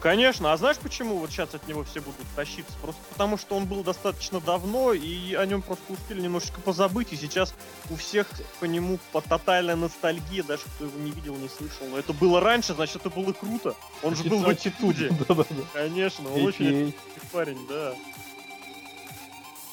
[0.00, 2.72] Конечно, а знаешь почему вот сейчас от него все будут тащиться?
[2.80, 7.16] Просто потому, что он был достаточно давно, и о нем просто успели немножечко позабыть, и
[7.16, 7.54] сейчас
[7.90, 8.28] у всех
[8.60, 11.86] по нему по тотальная ностальгия, даже кто его не видел, не слышал.
[11.90, 13.74] Но это было раньше, значит, это было круто.
[14.02, 15.08] Он же был в аттитуде.
[15.28, 15.64] Да-да-да.
[15.72, 16.94] Конечно, он очень
[17.32, 17.94] парень, да.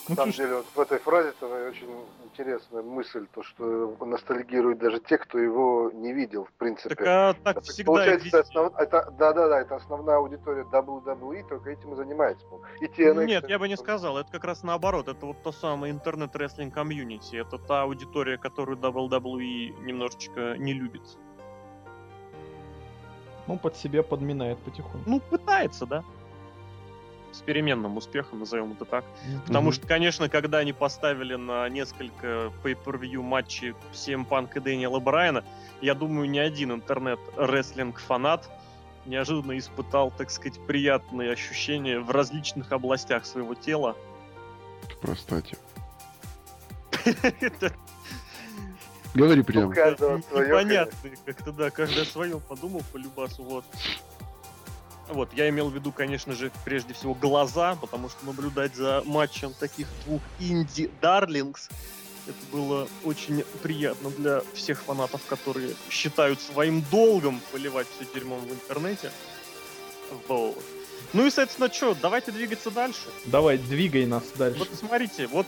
[0.07, 1.87] Ну, слушай, деле, вот в этой фразе очень
[2.33, 6.95] интересная мысль, то, что ностальгируют даже те, кто его не видел, в принципе.
[6.95, 8.37] Так а так Это, всегда Получается, везде.
[8.39, 12.45] это, основ- это- да-да-да, это основная аудитория WWE, только этим и занимается.
[12.81, 15.93] И TNA, Нет, я бы не сказал, это как раз наоборот, это вот то самое
[15.93, 21.03] интернет-рестлинг комьюнити, это та аудитория, которую WWE немножечко не любит.
[23.45, 25.09] ну, под себя подминает потихоньку.
[25.09, 26.03] Ну, пытается, да?
[27.33, 29.03] С переменным успехом, назовем это так.
[29.47, 29.73] Потому Мгм.
[29.73, 35.43] что, конечно, когда они поставили на несколько pay-per-view матчей CM Punk и Дэниела Брайана,
[35.81, 38.49] я думаю, ни один интернет-рестлинг-фанат
[39.05, 43.97] неожиданно испытал, так сказать, приятные ощущения в различных областях своего тела.
[44.83, 45.57] В простате.
[49.13, 49.73] Говори прямо.
[49.73, 51.09] свое, непонятно.
[51.25, 53.65] Как-то, да, каждый о своем подумал по любасу, вот.
[55.09, 59.53] Вот, я имел в виду, конечно же, прежде всего глаза, потому что наблюдать за матчем
[59.53, 61.69] таких двух инди-дарлингс
[62.25, 68.51] это было очень приятно для всех фанатов, которые считают своим долгом поливать все дерьмом в
[68.51, 69.11] интернете.
[70.27, 70.57] Вот.
[71.11, 73.09] Ну и, соответственно, что, давайте двигаться дальше.
[73.25, 74.59] Давай, двигай нас дальше.
[74.59, 75.45] Вот смотрите, вот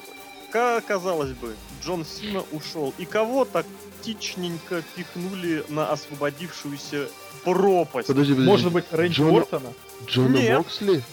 [0.51, 3.65] ка- казалось бы, Джон Сина ушел, и кого так
[4.05, 7.07] тичненько пихнули на освободившуюся
[7.43, 8.07] пропасть?
[8.07, 8.49] Подожди, подожди.
[8.51, 9.73] Может быть, Рэнди Джона- Ортона?
[10.07, 10.57] Джона Нет.
[10.59, 11.03] Моксли?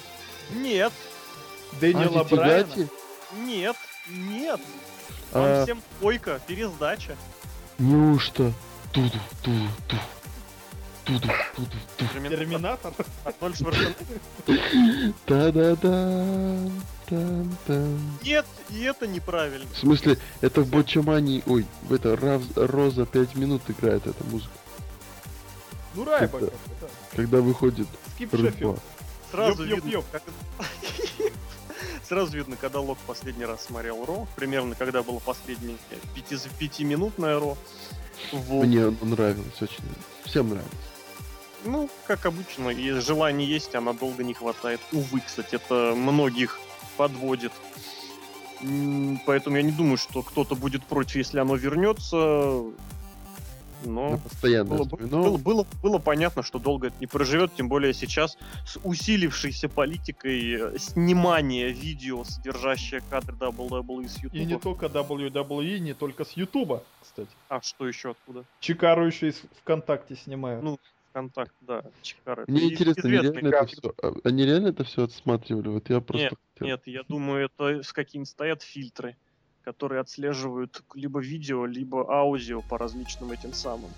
[0.55, 0.93] Нет,
[1.81, 2.65] Дэниела Ади Брайана?
[2.65, 2.89] Тигати?
[3.47, 3.77] нет,
[4.09, 4.61] нет.
[5.33, 7.17] Там А, всем койка, пересдача.
[7.79, 8.53] Неужто?
[8.93, 9.19] Туду,
[11.99, 12.93] Терминатор?
[13.25, 15.15] Арнольд Шварценеггер.
[15.27, 16.59] Да-да-да.
[18.23, 19.67] Нет, и это неправильно.
[19.73, 24.53] В смысле, это в Бочамани, ой, в это Равз- Роза 5 минут играет эта музыка.
[25.95, 26.87] Ну, Райба Это- как-то, да.
[27.15, 28.79] Когда выходит Скип Рыба.
[29.31, 30.05] Сразу Ёп, видно, ёп.
[30.11, 30.23] как-
[32.09, 35.77] Сразу видно, когда Лок последний раз смотрел Ро, примерно когда было последнее
[36.15, 37.57] пяти, пятиминутное Ро.
[38.33, 38.65] Вот.
[38.67, 39.85] Мне нравилось очень.
[40.25, 40.71] Всем нравилось.
[41.65, 44.81] Ну, как обычно, и желание есть, а надолго не хватает.
[44.93, 46.59] Увы, кстати, это многих
[46.97, 47.53] подводит.
[49.27, 52.65] Поэтому я не думаю, что кто-то будет против, если оно вернется.
[53.85, 55.07] Но постоянной было, основе.
[55.07, 60.75] было, было, было понятно, что долго это не проживет, тем более сейчас с усилившейся политикой
[60.75, 64.35] э, снимания видео, содержащее кадры WWE с YouTube.
[64.35, 67.31] И не только WWE, не только с Ютуба, кстати.
[67.49, 68.45] А что еще откуда?
[68.61, 70.63] Чикару еще из ВКонтакте снимают.
[70.63, 70.79] Ну,
[71.13, 72.45] ВКонтакт, да, Чикара.
[72.49, 73.95] мне интересно, они известный реально, это все,
[74.25, 75.69] они реально это все отсматривали?
[75.69, 76.69] Вот я просто хотел.
[76.69, 79.17] Нет, я думаю, это с какими стоят фильтры,
[79.61, 83.91] которые отслеживают либо видео, либо аудио по различным этим самым.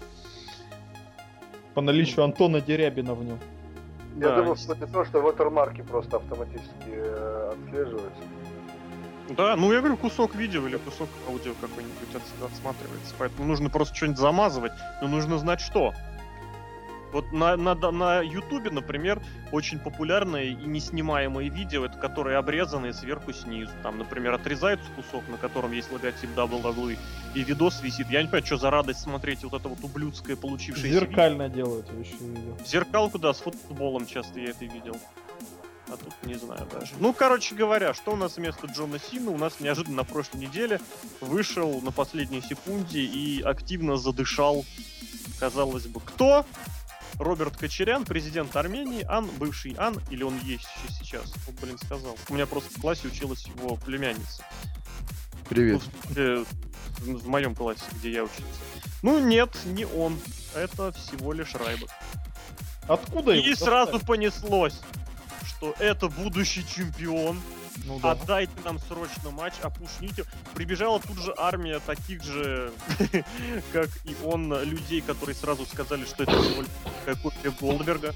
[1.75, 3.39] По наличию Антона Дерябина в нем.
[4.17, 8.23] Я Да, вплоть до того, что watermarки просто автоматически э, отслеживаются.
[9.37, 13.15] Да, ну я говорю, кусок видео или кусок аудио какой-нибудь отс- отсматривается.
[13.19, 15.93] Поэтому нужно просто что-нибудь замазывать, но нужно знать что.
[17.15, 19.23] Вот на, на, на Ютубе, например,
[19.53, 23.71] очень популярное и неснимаемое видео, это которые обрезанные сверху снизу.
[23.85, 26.99] Там, например, отрезается кусок, на котором есть логотип WWE,
[27.37, 28.11] и видос висит.
[28.11, 31.01] Я не понимаю, что за радость смотреть вот это вот ублюдское получившееся видео.
[31.07, 32.59] Зеркально делают я еще видел.
[32.67, 34.97] Зеркалку, да, с футболом часто я это видел.
[35.87, 36.95] А тут не знаю даже.
[36.99, 39.31] Ну, короче говоря, что у нас вместо Джона Сина?
[39.31, 40.81] У нас неожиданно на прошлой неделе
[41.21, 44.65] вышел на последней секунде и активно задышал,
[45.39, 46.45] казалось бы, кто?
[47.19, 51.33] Роберт Кочерян, президент Армении, Ан, бывший Ан, или он есть еще сейчас?
[51.47, 52.17] Вот, блин, сказал.
[52.29, 54.45] У меня просто в классе училась его племянница.
[55.49, 55.83] Привет.
[56.09, 56.45] Ну, в, э,
[56.99, 58.43] в моем классе, где я учился.
[59.03, 60.19] Ну, нет, не он.
[60.55, 61.91] Это всего лишь Райбек.
[62.89, 64.07] Откуда его И сразу достали?
[64.07, 64.81] понеслось,
[65.45, 67.41] что это будущий чемпион.
[67.85, 68.13] Ну да.
[68.13, 70.25] Отдайте нам срочно матч, опушните.
[70.55, 72.73] Прибежала тут же армия таких же,
[73.73, 78.15] как и он, людей, которые сразу сказали, что это копия Голдберга.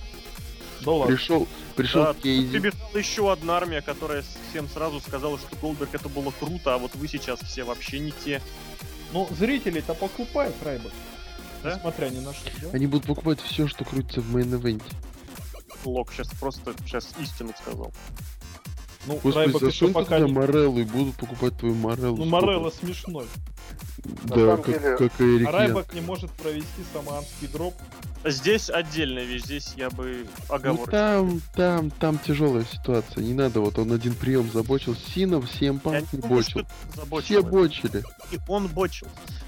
[0.83, 1.17] Да ладно.
[1.17, 2.53] Пришел, пришел Да, Кейзи.
[2.53, 6.95] Прибежала еще одна армия, которая всем сразу сказала, что Голдберг это было круто, а вот
[6.95, 8.41] вы сейчас все вообще не те.
[9.13, 10.93] Ну, зрители-то покупают Райбек.
[11.63, 11.75] Да?
[11.75, 12.51] Несмотря ни на что.
[12.63, 12.69] да?
[12.73, 14.95] Они будут покупать все, что крутится в main event е.
[15.85, 17.93] Лок сейчас просто сейчас истину сказал.
[19.07, 20.31] Ну, Господи, Райбек еще пока не...
[20.33, 22.17] Мореллу и будут покупать твою Мореллу.
[22.17, 22.25] Ну?
[22.27, 23.27] Морелло смешной.
[24.25, 25.55] Да, как, деле- как и Эрик Янг.
[25.55, 27.75] Райбек не может провести самоанский drop.
[28.25, 30.91] Здесь отдельная вещь, здесь я бы Ну оговорочку.
[30.91, 33.23] там, там, там тяжелая ситуация.
[33.23, 34.97] Не надо, вот он один прием забочил.
[34.97, 36.63] Синов, всем панк не бочил.
[36.63, 37.21] это.
[37.23, 38.03] Все бочили.
[38.33, 39.07] И он бочил.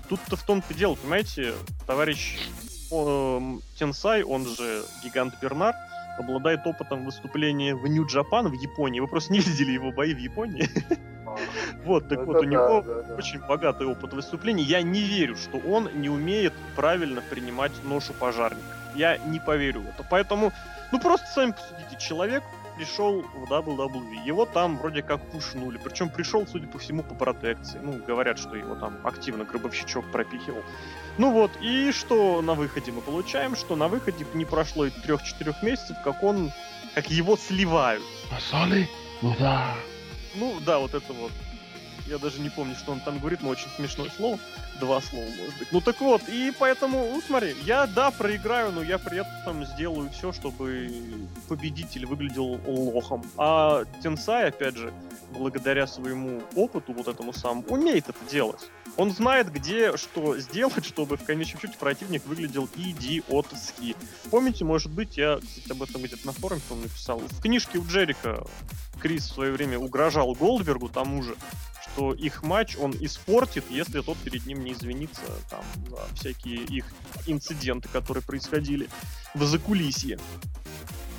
[0.09, 1.55] Тут-то в том-то дело, понимаете,
[1.87, 2.37] товарищ
[2.93, 5.75] эм, Тенсай, он же гигант Бернар,
[6.21, 9.01] обладает опытом выступления в Нью-Джапан, в Японии.
[9.01, 10.69] Вы просто не видели его бои в Японии.
[11.85, 12.85] Вот, так вот, у него
[13.17, 14.65] очень богатый опыт выступлений.
[14.65, 18.67] Я не верю, что он не умеет правильно принимать ношу пожарника.
[18.97, 20.05] Я не поверю в это.
[20.11, 20.53] Поэтому,
[20.91, 22.43] ну просто сами посудите, человек
[22.81, 27.79] пришел в WWE, его там вроде как пушнули, причем пришел, судя по всему, по протекции.
[27.83, 30.63] Ну, говорят, что его там активно гробовщичок пропихивал.
[31.21, 33.55] Ну вот, и что на выходе мы получаем?
[33.55, 36.51] Что на выходе не прошло и трех-четырех месяцев, как он,
[36.95, 38.03] как его сливают.
[38.33, 38.89] Масоны?
[39.21, 39.75] Ну да.
[40.35, 41.31] Ну, да, вот это вот.
[42.07, 44.39] Я даже не помню, что он там говорит, но очень смешное слово.
[44.81, 45.69] Два слова, может быть.
[45.73, 50.09] Ну так вот, и поэтому, ну смотри, я, да, проиграю, но я при этом сделаю
[50.09, 50.91] все, чтобы
[51.49, 53.23] победитель выглядел лохом.
[53.37, 54.91] А Тенсай, опять же,
[55.31, 58.71] благодаря своему опыту, вот этому самому, умеет это делать.
[58.97, 63.97] Он знает, где что сделать, чтобы в конечном счете противник выглядел идиотски.
[64.31, 67.19] Помните, может быть, я, кстати, об этом где-то на форуме по-моему, написал.
[67.19, 68.45] В книжке у Джерика
[69.01, 71.37] Крис в свое время угрожал Голдбергу тому же,
[71.83, 76.87] что их матч он испортит, если тот перед ним не извинится там за всякие их
[77.27, 78.89] инциденты, которые происходили
[79.35, 80.19] в закулисье.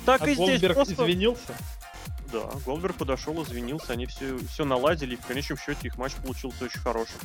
[0.04, 0.94] Так А и здесь Голдберг просто...
[0.94, 1.54] извинился.
[2.32, 6.64] Да, Голдберг подошел, извинился, они все, все наладили, и в конечном счете их матч получился
[6.64, 7.16] очень хорошим.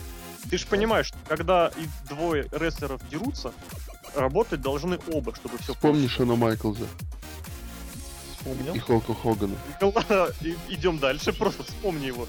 [0.50, 3.54] Ты же понимаешь, что когда и двое рестлеров дерутся,
[4.16, 6.88] работать должны оба, чтобы все Вспомни Шона Майклза
[8.38, 8.74] Вспомнил.
[8.76, 9.56] и Холка Хогана.
[10.70, 12.28] Идем дальше, просто вспомни его.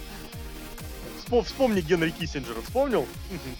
[1.25, 2.61] Вспом- Вспомни Генри Киссинджера.
[2.63, 3.07] Вспомнил?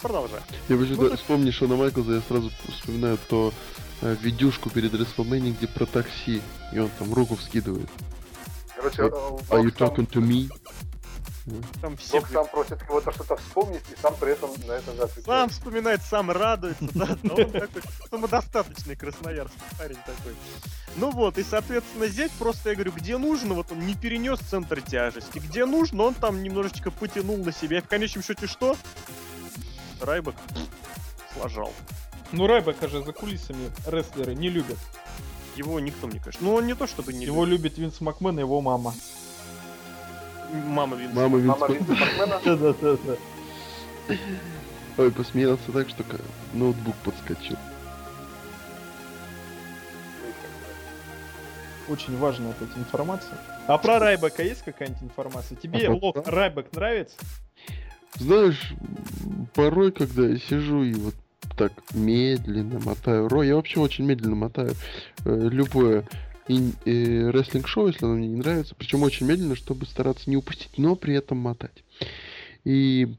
[0.01, 0.39] Продолжай.
[0.69, 3.53] Я почему-то Ну, вспомни Шона Майклза, я сразу вспоминаю то
[4.01, 6.41] э, видюшку перед WrestleMania, где про такси,
[6.73, 7.89] и он там руку вскидывает.
[8.79, 10.49] Короче, Are э, you talking to me?
[11.81, 15.01] Там все Бог сам просит кого-то что-то вспомнить, и сам при этом на это же
[15.01, 15.25] отвечает.
[15.25, 20.35] сам вспоминает, сам радуется, да, да, он такой самодостаточный красноярский парень такой.
[20.95, 24.81] Ну вот, и, соответственно, здесь просто, я говорю, где нужно, вот он не перенес центр
[24.81, 28.77] тяжести, где нужно, он там немножечко потянул на себя, и в конечном счете что?
[30.01, 30.35] Райбок
[31.33, 31.73] сложал.
[32.31, 34.77] Ну, Райбека же за кулисами рестлеры не любят.
[35.59, 36.41] Его никто, мне кажется.
[36.41, 38.93] Ну, он не то чтобы не Его любит Винс Макмен и его мама.
[40.53, 41.15] Мама Винса.
[41.15, 42.39] Мама Мама Винс Винса Макмена.
[42.45, 43.15] Да-да-да.
[44.97, 46.05] Ой, посмеялся так, что
[46.53, 47.57] ноутбук подскочил.
[51.89, 53.37] Очень важная эта информация.
[53.67, 55.57] А про Райбека есть какая-нибудь информация?
[55.57, 56.25] Тебе, А Лок?
[56.25, 57.17] Райбек нравится?
[58.15, 58.73] Знаешь,
[59.53, 61.15] порой, когда я сижу и вот
[61.59, 64.71] так медленно мотаю Ро, я вообще очень медленно мотаю
[65.25, 66.07] э, любое
[66.47, 70.95] э, рестлинг-шоу, если оно мне не нравится, причем очень медленно, чтобы стараться не упустить, но
[70.95, 71.83] при этом мотать.
[72.63, 73.13] И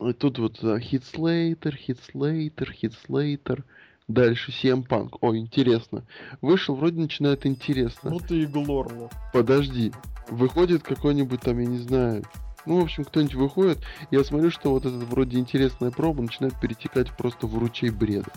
[0.00, 3.64] э, тут вот Хит Слейтер, Хит Слейтер, Хит Слейтер,
[4.08, 5.18] дальше CM Punk.
[5.20, 6.02] О, интересно.
[6.40, 8.10] Вышел, вроде начинает интересно.
[8.10, 9.12] Ну ты и Глор, Лок.
[9.32, 9.92] Подожди.
[10.28, 12.24] Выходит какой-нибудь там, я не знаю,
[12.68, 13.78] Ну, в общем, кто-нибудь выходит,
[14.10, 18.30] я смотрю, что вот эта вроде интересная проба начинает перетекать просто в ручей бреда.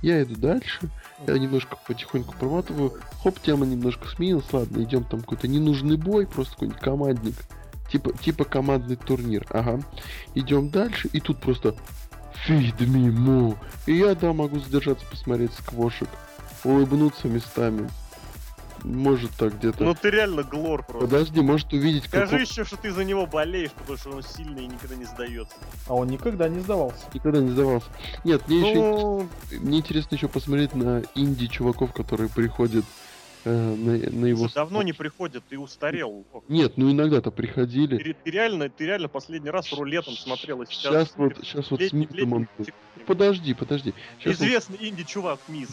[0.00, 0.88] Я иду дальше,
[1.26, 6.54] я немножко потихоньку проматываю, хоп, тема немножко сменилась, ладно, идем там какой-то ненужный бой, просто
[6.54, 7.34] какой-нибудь командник,
[7.92, 9.82] типа, типа командный турнир, ага.
[10.34, 11.76] Идем дальше, и тут просто
[12.48, 13.58] feed me more.
[13.84, 16.08] И я, да, могу задержаться, посмотреть сквошек,
[16.64, 17.90] улыбнуться местами.
[18.84, 19.82] Может так где-то.
[19.84, 21.06] Ну ты реально глор просто.
[21.08, 24.64] Подожди, может увидеть Скажи какого- еще, что ты за него болеешь, потому что он сильный
[24.64, 25.54] и никогда не сдается.
[25.88, 27.04] А он никогда не сдавался.
[27.14, 27.86] Никогда не сдавался.
[28.24, 29.28] Нет, мне еще Ну,
[29.60, 32.84] мне интересно еще посмотреть на инди чуваков, которые приходят
[33.44, 34.44] э, на, на его.
[34.44, 36.24] уже давно не приходят, ты устарел.
[36.48, 37.96] Нет, ну иногда-то приходили.
[37.96, 40.92] Ты, ты реально, ты реально последний раз рулетом смотрел, и сейчас...
[41.08, 42.48] Сейчас вот, сейчас вот с летний- Митом он.
[42.58, 42.74] летний-
[43.06, 43.94] Подожди, подожди.
[44.20, 45.68] Сейчас Известный инди-чувак Мисс.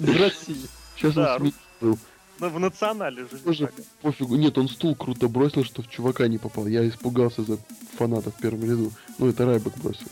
[0.00, 0.56] Из России.
[0.96, 1.98] сейчас да, он с был.
[2.40, 3.38] На- В национале же.
[3.38, 3.70] Тоже
[4.02, 4.36] пофигу.
[4.36, 6.66] Нет, он стул круто бросил, что в чувака не попал.
[6.68, 7.58] Я испугался за
[7.96, 8.92] фаната в первом ряду.
[9.18, 10.06] Ну, это Райбек бросил.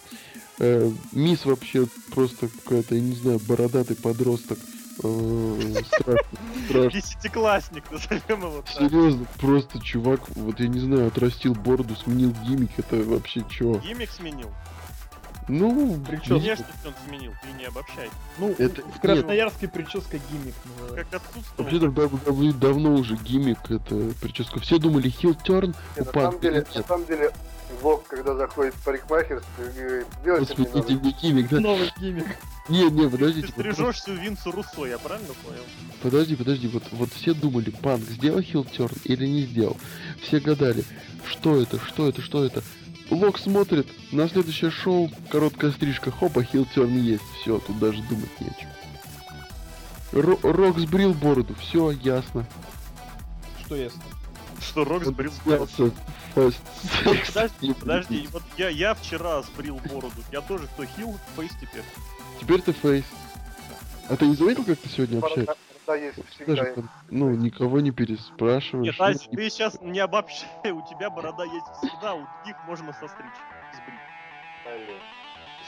[0.59, 4.59] Э, Мисс вообще просто какая-то, я не знаю, бородатый подросток.
[5.05, 5.83] Э.
[6.93, 8.71] Десятиклассник, назовем его так.
[8.91, 13.79] Серьезно, просто чувак, вот я не знаю, отрастил бороду, сменил гиммик, это вообще чё?
[13.81, 14.51] Гиммик сменил.
[15.49, 18.11] Ну, видишь, Внешность он сменил, ты не обобщай.
[18.39, 21.11] Ну, Это- в Красноярске прическа гиммик называется.
[21.11, 21.63] Как отсутствовал.
[21.71, 24.59] вообще-то в WWE давно уже гиммик, это прическа.
[24.61, 26.21] Все думали, хил терн у на Панка.
[26.21, 27.33] самом деле, на Нет, самом деле,
[27.83, 31.61] Лок, когда заходит в парикмахерскую, говорит, делайте мне посмотрите новый мне гиммик, да?
[31.61, 32.27] Новый гиммик.
[32.69, 35.63] Не, не, Ты подождите, вот стрижешься у Винса Руссо, я правильно понял?
[36.03, 39.77] Подожди, подожди, вот, вот все думали, Панк сделал хилтерн или не сделал.
[40.23, 40.85] Все гадали,
[41.29, 42.63] что это, что это, что это.
[43.11, 47.23] Лок смотрит, на следующее шоу, короткая стрижка, хопа, хилтерн есть.
[47.40, 48.69] Все, тут даже думать не о чем.
[50.12, 52.47] Ро- Рок сбрил бороду, все ясно.
[53.64, 54.03] Что ясно?
[54.61, 56.55] Что Рок сбрил Sex.
[57.27, 61.85] Подожди, подожди, вот я, я вчера сбрил бороду, я тоже кто хил, фейс теперь.
[62.40, 63.05] Теперь ты фейс.
[64.09, 65.55] А ты не заметил, как ты сегодня общаешься?
[65.87, 66.55] Да, есть всегда.
[66.55, 66.75] Даже,
[67.11, 68.87] ну, никого не переспрашиваешь.
[68.87, 72.92] Нет, ну, Ась, ты сейчас не обобщай, у тебя борода есть всегда, у других можно
[72.92, 73.31] состричь,
[73.72, 74.01] сбрить.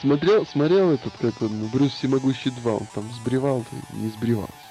[0.00, 4.67] Смотрел, смотрел этот, как он, Брюс Всемогущий 2, он там сбривал, не сбривался.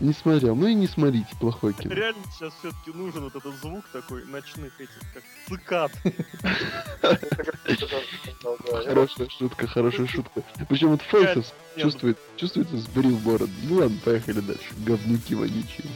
[0.00, 1.94] Не смотрел, ну и не смотрите, плохой кино.
[1.94, 5.92] Реально сейчас все-таки нужен вот этот звук такой ночных этих, как цикад.
[8.84, 10.42] Хорошая шутка, хорошая шутка.
[10.68, 13.52] Причем вот Фейсов чувствует, чувствуется, сбрил бороду.
[13.62, 14.74] Ну ладно, поехали дальше.
[14.78, 15.86] Говнюки вонючие.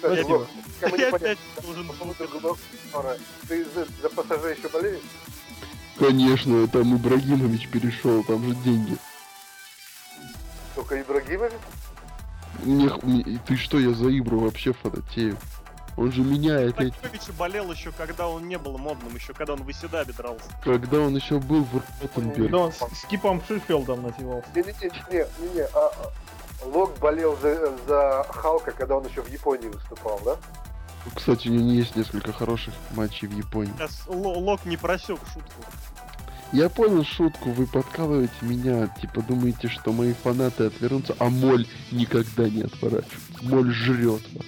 [0.00, 1.90] Кстати, Я опять должен
[3.48, 3.66] Ты
[4.02, 5.02] за пассажира еще болеешь?
[5.98, 8.96] Конечно, там Ибрагимович перешел, там же деньги.
[10.76, 11.54] Только Ибрагимович?
[12.62, 15.36] Мне мне- ты что, я за Ибру вообще фанатею.
[15.96, 16.94] Он же меняет эти...
[16.96, 20.44] Ибрагимович болел еще, когда он не был модным, еще когда он в Исидаби дрался.
[20.62, 22.42] Когда он еще был в Ротенберге.
[22.42, 24.48] Когда он с, с Кипом Шифелдом нативался.
[24.54, 26.12] Не-не-не, а, а,
[26.66, 30.36] Лок болел за, за Халка, когда он еще в Японии выступал, да?
[31.14, 33.72] Кстати, у него есть несколько хороших матчей в Японии.
[33.76, 35.62] Сейчас Ло- Лок не просек шутку.
[36.52, 42.48] Я понял шутку, вы подкалываете меня, типа думаете, что мои фанаты отвернутся, а Моль никогда
[42.48, 43.42] не отворачивается.
[43.42, 44.46] Моль жрет вас.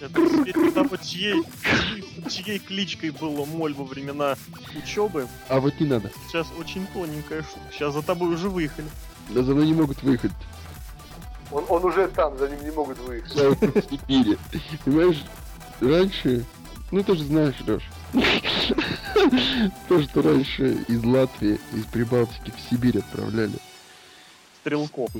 [0.00, 1.42] Это того, чьей,
[2.28, 4.36] чьей, кличкой было Моль во времена
[4.76, 5.26] учебы.
[5.48, 6.12] А вот не надо.
[6.28, 7.60] Сейчас очень тоненькая шутка.
[7.72, 8.86] Сейчас за тобой уже выехали.
[9.30, 10.32] Да за мной не могут выехать.
[11.50, 13.32] Он, он уже там, за ним не могут выехать.
[13.32, 14.36] Сибири.
[14.84, 15.24] Понимаешь,
[15.80, 16.44] раньше...
[16.90, 17.82] Ну ты же знаешь, Леш.
[19.88, 23.52] То, что раньше из Латвии, из Прибалтики в Сибирь отправляли.
[24.60, 25.10] Стрелков.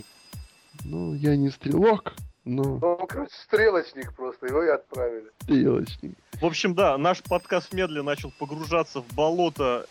[0.84, 5.30] Ну, я не стрелок, но Ну, короче, стрелочник просто, его и отправили.
[5.42, 6.16] стрелочник.
[6.40, 9.86] В общем, да, наш подкаст медленно начал погружаться в болото,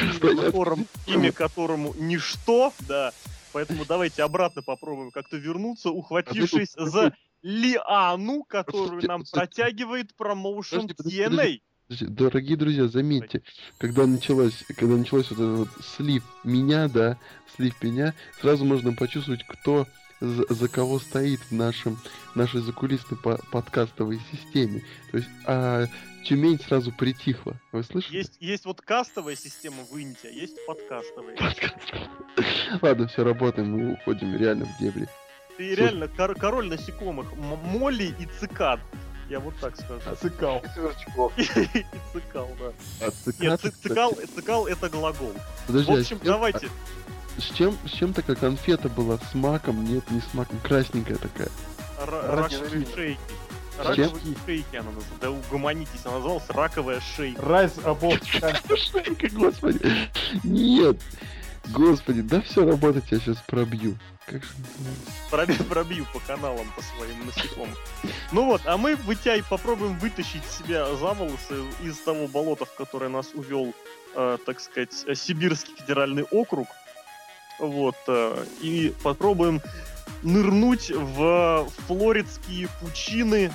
[0.00, 3.12] имя которым- имя которому ничто, да.
[3.52, 11.60] Поэтому давайте обратно попробуем как-то вернуться, ухватившись за лиану, которую нам протягивает промоушен TNA.
[12.00, 13.42] Дорогие друзья, заметьте,
[13.78, 17.18] когда началось, когда началось вот этот вот слив меня, да,
[17.56, 19.86] слив меня, сразу можно почувствовать, кто
[20.20, 21.98] за, за кого стоит в нашем
[22.34, 24.82] нашей закулисной по- подкастовой системе.
[25.10, 25.86] То есть, а
[26.24, 27.56] Тюмень сразу притихла.
[27.72, 28.16] Вы слышите?
[28.16, 31.36] Есть, есть вот кастовая система в Индии, а есть подкастовая.
[32.80, 35.08] Ладно, все, работаем, мы уходим реально в дебри.
[35.58, 37.32] Ты реально кор- король насекомых.
[37.36, 38.80] Молли и цикад.
[39.32, 39.98] Я вот так скажу.
[40.20, 40.62] Цикал.
[40.74, 41.32] Сверчков.
[42.12, 43.06] Цикал, да.
[43.40, 45.32] Нет, цикал, цикал это глагол.
[45.66, 46.68] Подожди, В а общем, давайте.
[47.38, 49.16] а с чем, с чем такая конфета была?
[49.30, 49.86] С маком?
[49.86, 50.58] Нет, не с маком.
[50.60, 51.48] Красненькая такая.
[52.02, 52.86] Р- Ради рожки, зрения.
[52.94, 53.20] шейки.
[53.78, 55.18] Раковые шейки она называлась.
[55.22, 57.40] Да угомонитесь, она называлась раковая шейка.
[57.40, 58.76] Above cancer.
[58.76, 59.80] Шейка, господи.
[60.44, 60.98] Нет.
[61.70, 63.96] Господи, да все работать, я сейчас пробью.
[64.26, 64.50] Как же?
[65.30, 67.74] Пробью, пробью по каналам по своим насекомым.
[68.32, 73.08] Ну вот, а мы вытяй, попробуем вытащить себя за волосы из того болота, в которое
[73.08, 73.74] нас увел,
[74.14, 76.68] э, так сказать, э, Сибирский федеральный округ.
[77.58, 79.60] Вот, э, и попробуем
[80.22, 83.52] нырнуть в флоридские пучины,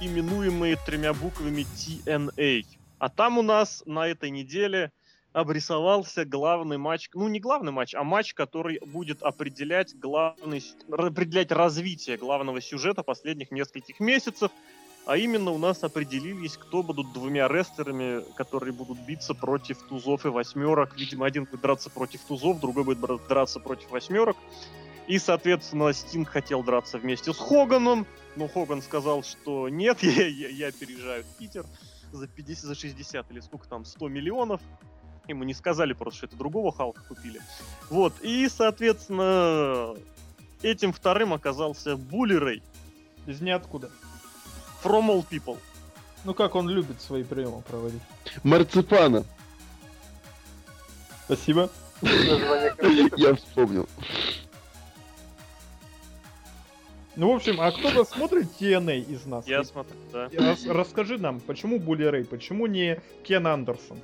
[0.00, 2.64] именуемые тремя буквами TNA.
[2.98, 4.90] А там у нас на этой неделе
[5.34, 12.16] обрисовался главный матч, ну не главный матч, а матч, который будет определять главный, определять развитие
[12.16, 14.52] главного сюжета последних нескольких месяцев.
[15.06, 20.28] А именно у нас определились, кто будут двумя рестлерами, которые будут биться против тузов и
[20.28, 20.96] восьмерок.
[20.96, 24.36] Видимо, один будет драться против тузов, другой будет драться против восьмерок.
[25.08, 28.06] И, соответственно, Стинг хотел драться вместе с Хоганом,
[28.36, 31.66] но Хоган сказал, что нет, я, я, я опережаю Питер
[32.12, 34.62] за 50, за 60 или сколько там, 100 миллионов.
[35.26, 37.40] Ему не сказали просто, что это другого Халка купили.
[37.88, 39.94] Вот, и, соответственно,
[40.62, 42.62] этим вторым оказался Булли Рэй.
[43.26, 43.90] Из ниоткуда.
[44.82, 45.58] From all people.
[46.24, 48.02] Ну как он любит свои приемы проводить.
[48.42, 49.24] Марципана.
[51.24, 51.70] Спасибо.
[52.02, 53.88] Я вспомнил.
[57.16, 59.46] Ну, в общем, а кто-то смотрит TNA из нас?
[59.46, 60.28] Я смотрю, да.
[60.66, 64.00] Расскажи нам, почему Булли Рэй, почему не Кен Андерсон?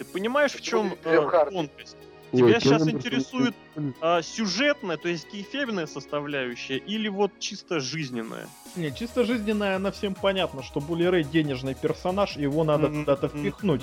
[0.00, 1.54] Ты понимаешь, в чем Харди.
[1.54, 1.96] тонкость?
[2.32, 3.54] Ой, Тебя Кен сейчас интересует
[4.00, 8.48] а, сюжетная, то есть кейфебная составляющая, или вот чисто жизненная?
[8.76, 13.28] Не, чисто жизненная, она всем понятно, что Булли Рэй денежный персонаж, его надо Мгм, куда-то
[13.28, 13.82] впихнуть.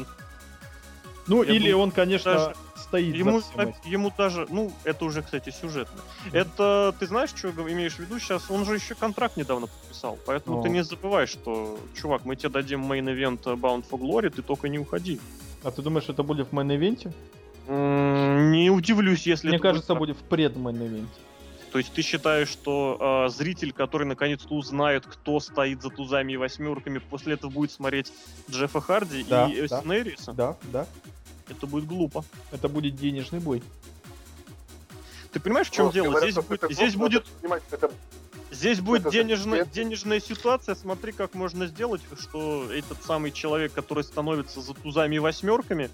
[1.27, 3.91] Ну, Я или думаю, он, конечно, даже стоит Ему, за всем этим.
[3.91, 6.01] ему даже, ну, это уже, кстати, сюжетно.
[6.31, 8.49] Это, ты знаешь, что имеешь в виду сейчас?
[8.49, 10.63] Он же еще контракт недавно подписал, поэтому О.
[10.63, 14.67] ты не забывай, что, чувак, мы тебе дадим main event Bound for Glory, ты только
[14.67, 15.19] не уходи.
[15.63, 17.11] А ты думаешь, это будет в main event е?
[17.67, 21.07] Не удивлюсь, если Мне это кажется, будет будет в пред- main event е.
[21.71, 26.37] То есть ты считаешь, что а, зритель, который наконец-то узнает, кто стоит за тузами и
[26.37, 28.11] восьмерками, после этого будет смотреть
[28.49, 29.77] Джеффа Харди Да, и да.
[29.77, 30.31] Остина Эриса?
[30.33, 30.87] Да, да.
[31.49, 32.23] Это будет глупо.
[32.51, 33.61] Это будет денежный бой.
[35.33, 36.11] Ты понимаешь, в чем Вот, дело?
[36.11, 37.91] говорят, Здесь, будет, здесь глупо, будет, это
[38.51, 40.75] здесь будет это денежная, денежная ситуация.
[40.75, 45.89] Смотри, как можно сделать, что этот самый человек, который становится за тузами и восьмерками,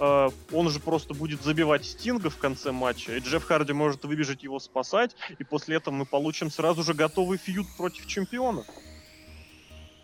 [0.00, 4.42] э, он же просто будет забивать Стинга в конце матча, и Джефф Харди может выбежать
[4.42, 8.64] его спасать, и после этого мы получим сразу же готовый фьюд против чемпиона.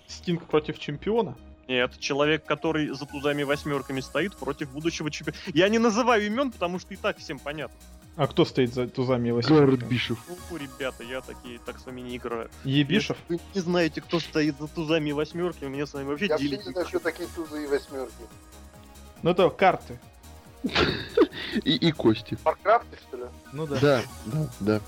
[0.07, 1.37] Стинг против чемпиона.
[1.69, 5.39] Нет, человек, который за тузами и восьмерками стоит против будущего чемпиона.
[5.55, 7.79] Я не называю имен, потому что и так всем понятно.
[8.15, 9.83] А кто стоит за тузами и Гаррет?
[9.85, 10.19] Бишев.
[10.29, 12.51] Ну, ребята, я такие так с вами не играю.
[12.65, 13.17] Ебишев?
[13.29, 16.57] Вы не знаете, кто стоит за тузами и восьмерками, мне с вами вообще Я вообще
[16.59, 18.13] не знаю, что такие тузы и восьмерки.
[19.23, 19.99] Ну это карты.
[21.65, 22.39] И, и Кости.
[22.45, 23.25] Варкрафты, что ли?
[23.53, 23.79] Ну да.
[23.81, 24.81] Да, да, да.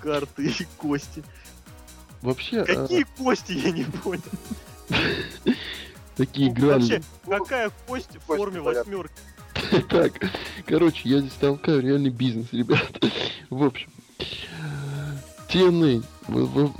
[0.00, 1.24] Карты и кости.
[2.20, 4.22] Вообще, а, Какие кости, я не понял.
[6.16, 6.80] такие Ну, играли.
[6.80, 8.80] Вообще, какая кость в Кости, форме понятно.
[8.80, 9.14] восьмерки?
[9.88, 10.12] Так,
[10.66, 12.90] короче, я здесь толкаю реальный бизнес, ребят.
[13.50, 13.90] В общем,
[15.48, 16.02] TNA.
[16.28, 16.72] в-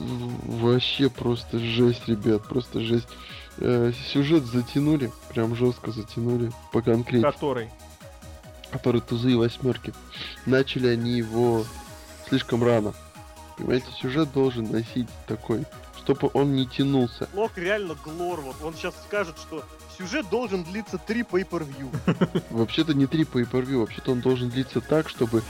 [0.63, 3.09] Вообще просто жесть, ребят, просто жесть.
[3.59, 7.71] Э, Сюжет затянули, прям жестко затянули, по конкретике, Который.
[8.71, 9.93] который тузы и восьмерки.
[10.47, 11.65] Начали они его
[12.29, 12.95] слишком рано.
[13.59, 15.65] Понимаете, сюжет должен носить такой,
[16.03, 17.29] чтобы он не тянулся.
[17.35, 18.41] Лок реально глор.
[18.41, 19.63] Вот он сейчас скажет, что
[19.99, 22.43] сюжет должен длиться три pay-per-view.
[22.51, 25.43] Вообще-то не три по per вообще-то он должен длиться так, чтобы,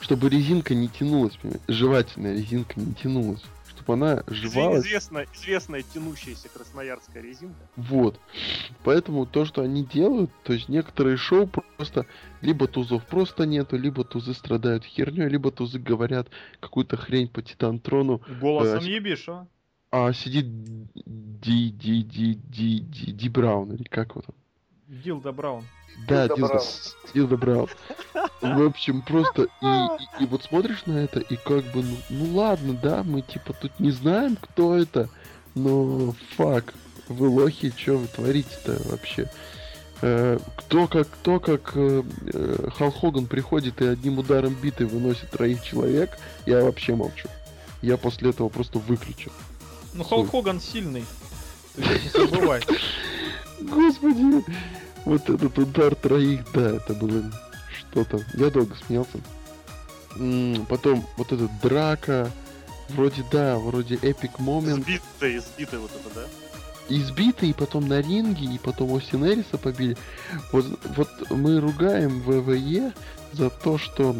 [0.00, 1.64] чтобы резинка не тянулась, понимаете?
[1.68, 3.42] Жевательная резинка не тянулась.
[3.68, 4.84] Чтобы она жевалась.
[4.84, 7.58] Известная, известная тянущаяся красноярская резинка.
[7.76, 8.20] Вот.
[8.84, 12.06] Поэтому то, что они делают, то есть некоторые шоу просто
[12.42, 16.28] либо тузов просто нету, либо тузы страдают херней, либо тузы говорят
[16.60, 18.86] какую-то хрень по Титантрону, Голосом Да.
[18.86, 19.38] Ебишева.
[19.40, 19.61] а
[20.14, 20.46] сидит
[20.94, 24.34] Ди Ди Ди Ди Ди Ди Браун или как его там?
[24.88, 25.64] Дилда Браун.
[26.08, 26.60] Да, Дилда
[27.14, 27.68] Дилда Браун.
[28.40, 32.34] В общем, просто и, и- и вот смотришь на это, и как бы, ну, ну
[32.36, 35.08] ладно, да, мы типа тут не знаем, кто это,
[35.54, 36.72] но фак,
[37.08, 39.28] вы лохи, что вы творите-то вообще?
[40.00, 45.30] Э, кто как, кто как э, э, Хал Хоган приходит и одним ударом биты выносит
[45.30, 47.28] троих человек, я вообще молчу.
[47.82, 49.30] Я после этого просто выключу.
[49.94, 51.04] Ну, Халк Хоган сильный.
[51.74, 52.62] Ты не забывай.
[53.60, 54.44] Господи,
[55.04, 57.30] вот этот удар троих, да, это было
[57.78, 58.24] что-то.
[58.34, 59.20] Я долго смеялся.
[60.68, 62.30] Потом вот эта драка,
[62.94, 64.84] Вроде да, вроде эпик момент.
[64.84, 66.26] Сбитый, сбитый вот это, да?
[66.88, 69.96] избиты, и потом на ринге, и потом Остин Эриса побили.
[70.52, 70.66] Вот,
[70.96, 72.92] вот мы ругаем ВВЕ
[73.32, 74.14] за то, что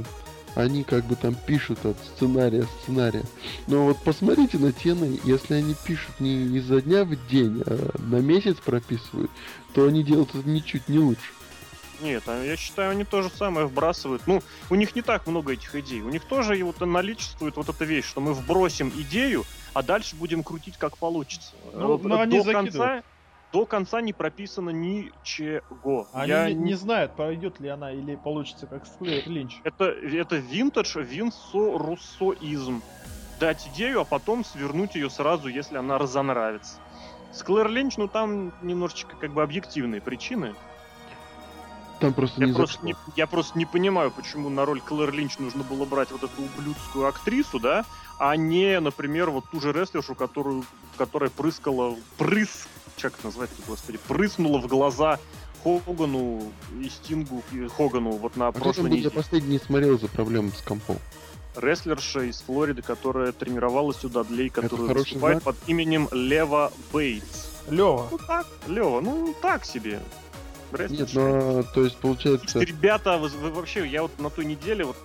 [0.55, 3.25] они как бы там пишут от сценария сценария.
[3.67, 8.17] Но вот посмотрите на тены, если они пишут не изо дня в день, а на
[8.17, 9.31] месяц прописывают,
[9.75, 11.33] то они делают это ничуть не лучше.
[12.03, 14.23] Нет, а я считаю, они то же самое вбрасывают.
[14.27, 16.01] Ну, у них не так много этих идей.
[16.01, 20.17] У них тоже и вот наличествует вот эта вещь, что мы вбросим идею, а дальше
[20.17, 21.53] будем крутить как получится.
[21.73, 23.05] Ну, Э, ну, они до закидывают.
[23.53, 26.09] До конца не прописано ничего.
[26.13, 29.61] Они Я не, не знают, пройдет ли она или получится как Склейр Линч.
[29.65, 32.83] Это, это винтаж, винсо, руссоизм.
[33.39, 36.77] Дать идею, а потом свернуть ее сразу, если она разонравится.
[37.33, 40.55] С Клэр Линч, ну там немножечко как бы объективные причины.
[41.99, 42.89] Там просто Я не просто зашло.
[42.89, 46.43] не, я просто не понимаю, почему на роль Клэр Линч нужно было брать вот эту
[46.43, 47.85] ублюдскую актрису, да,
[48.19, 50.65] а не, например, вот ту же рестлершу, которую,
[50.97, 52.67] которая прыскала, прыс,
[53.01, 55.19] как это назвать, господи, прыснула в глаза
[55.63, 58.91] Хогану и Стингу, и Хогану вот на А прошлой был?
[58.91, 59.11] Я неделе.
[59.11, 60.99] последний не смотрел за проблемами с компом.
[61.55, 65.57] Рестлерша из Флориды, которая тренировалась у Дадлей, которая выступает знак?
[65.57, 67.49] под именем Лева Бейтс.
[67.69, 70.01] Лева, Ну так, Лева, ну так себе.
[70.73, 71.21] Нет, Рестлерша.
[71.21, 72.59] ну, то есть получается...
[72.61, 74.97] Ребята, вы, вы вообще, я вот на той неделе вот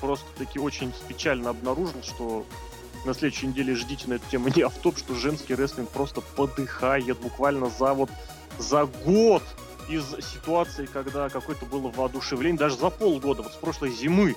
[0.00, 2.46] просто таки очень печально обнаружил, что
[3.08, 4.50] на следующей неделе ждите на эту тему.
[4.54, 8.10] Не автоп, что женский рестлинг просто подыхает буквально за вот
[8.58, 9.42] за год
[9.88, 14.36] из ситуации, когда какое-то было воодушевление, даже за полгода, вот с прошлой зимы,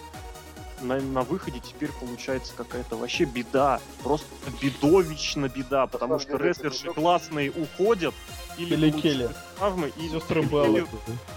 [0.81, 3.79] на, на выходе теперь получается какая-то вообще беда.
[4.03, 4.27] Просто
[4.61, 8.13] бедовищно беда, потому что рестлерши то, классные уходят
[8.57, 9.29] или Келли получают Келли.
[9.57, 10.87] травмы, и Сестры Келли Беллы.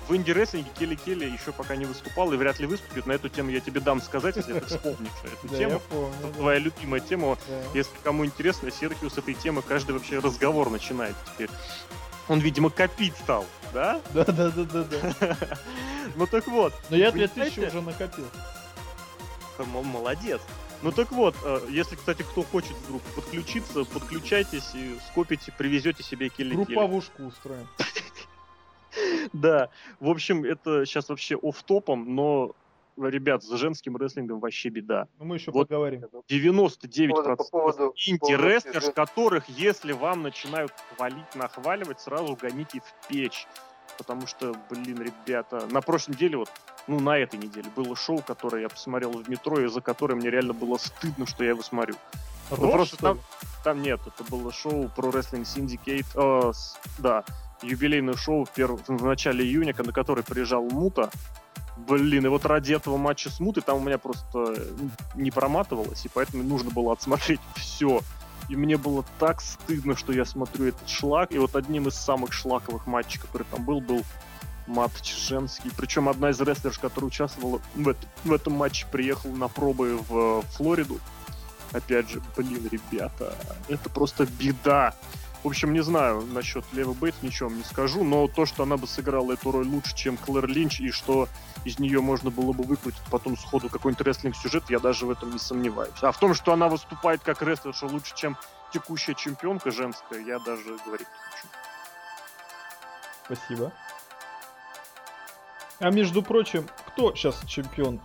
[0.09, 3.07] в инди-рестлинге Келли Келли еще пока не выступал и вряд ли выступит.
[3.07, 5.80] На эту тему я тебе дам сказать, если ты вспомнишь эту тему.
[6.22, 7.38] Это твоя любимая тема.
[7.74, 11.51] Если кому интересно, Серхио с этой темы каждый вообще разговор начинает теперь.
[12.26, 14.01] Он, видимо, копить стал, да?
[14.14, 15.36] Да, да, да, да, да.
[16.16, 18.24] Ну так вот, Но я Вы 2000 знаете- уже накопил.
[19.65, 20.41] Молодец.
[20.83, 26.29] Ну так вот, э, если, кстати, кто хочет вдруг подключиться, подключайтесь и скопите, привезете себе
[26.29, 26.55] Келли.
[26.55, 27.67] Групповушку устроим.
[29.33, 32.53] Да, в общем, это сейчас вообще оф топом но,
[32.97, 35.09] ребят, с женским рестлингом вообще беда.
[35.19, 35.67] Ну, мы еще Вот.
[35.69, 36.05] поговорим.
[36.29, 43.47] 99% По поводу- инди-рестлерш, поводу- которых, если вам начинают хвалить, нахваливать, сразу гоните в печь.
[43.99, 46.51] Потому что, блин, ребята, на прошлой неделе, вот,
[46.87, 50.30] ну, на этой неделе было шоу, которое я посмотрел в метро, и за которое мне
[50.30, 51.95] реально было стыдно, что я его смотрю.
[52.51, 53.20] Ну, Рос, просто там,
[53.62, 57.24] там нет, это было шоу про Wrestling Syndicate, э, с- да,
[57.62, 61.11] юбилейное шоу перв- в начале июня, на который приезжал Мута.
[61.76, 64.72] Блин, и вот ради этого матча с Мутой там у меня просто э,
[65.16, 68.01] не проматывалось, и поэтому нужно было отсмотреть все.
[68.51, 71.32] И мне было так стыдно, что я смотрю этот шлак.
[71.32, 74.03] И вот одним из самых шлаковых матчей, который там был, был
[74.67, 75.71] матч женский.
[75.77, 80.41] Причем одна из рестлерш, которая участвовала в, эт- в этом матче, приехала на пробы в
[80.41, 81.01] э, Флориду.
[81.73, 83.37] Опять же, блин, ребята,
[83.69, 84.95] это просто беда.
[85.43, 88.87] В общем, не знаю насчет Левы Бейтс, ничего не скажу, но то, что она бы
[88.87, 91.29] сыграла эту роль лучше, чем Клэр Линч, и что
[91.65, 95.39] из нее можно было бы выкрутить потом сходу какой-нибудь рестлинг-сюжет, я даже в этом не
[95.39, 95.93] сомневаюсь.
[96.01, 98.39] А в том, что она выступает как рестлерша лучше, чем
[98.73, 101.49] текущая чемпионка женская, я даже говорить не хочу.
[103.27, 103.73] Спасибо.
[105.81, 108.01] А между прочим, кто сейчас чемпион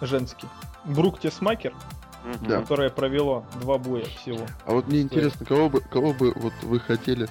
[0.00, 0.48] женский?
[0.84, 1.74] Брук Тесмакер.
[2.42, 2.60] Да.
[2.60, 4.46] которая провела два боя всего.
[4.66, 7.30] А вот мне интересно, кого бы, кого бы вот вы хотели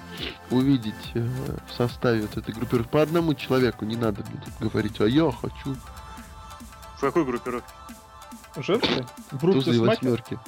[0.50, 1.24] увидеть э,
[1.68, 2.82] в составе вот этой группы?
[2.82, 5.76] По одному человеку не надо мне тут говорить, а я хочу
[6.96, 7.68] В какой группировке?
[8.56, 9.06] Женской?
[9.30, 9.94] Брук тузы и Тесмакер?
[10.10, 10.38] восьмерки.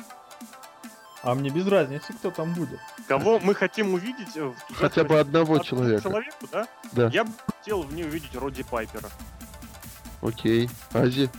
[1.22, 2.80] А мне без разницы, кто там будет.
[3.06, 4.36] Кого мы хотим увидеть?
[4.36, 6.02] э, в- Хотя бы одного одному человека.
[6.02, 6.66] человеку, да?
[6.92, 7.08] Да.
[7.12, 9.08] Я бы хотел в ней увидеть Роди Пайпера.
[10.20, 10.68] Окей.
[10.92, 11.30] Ази.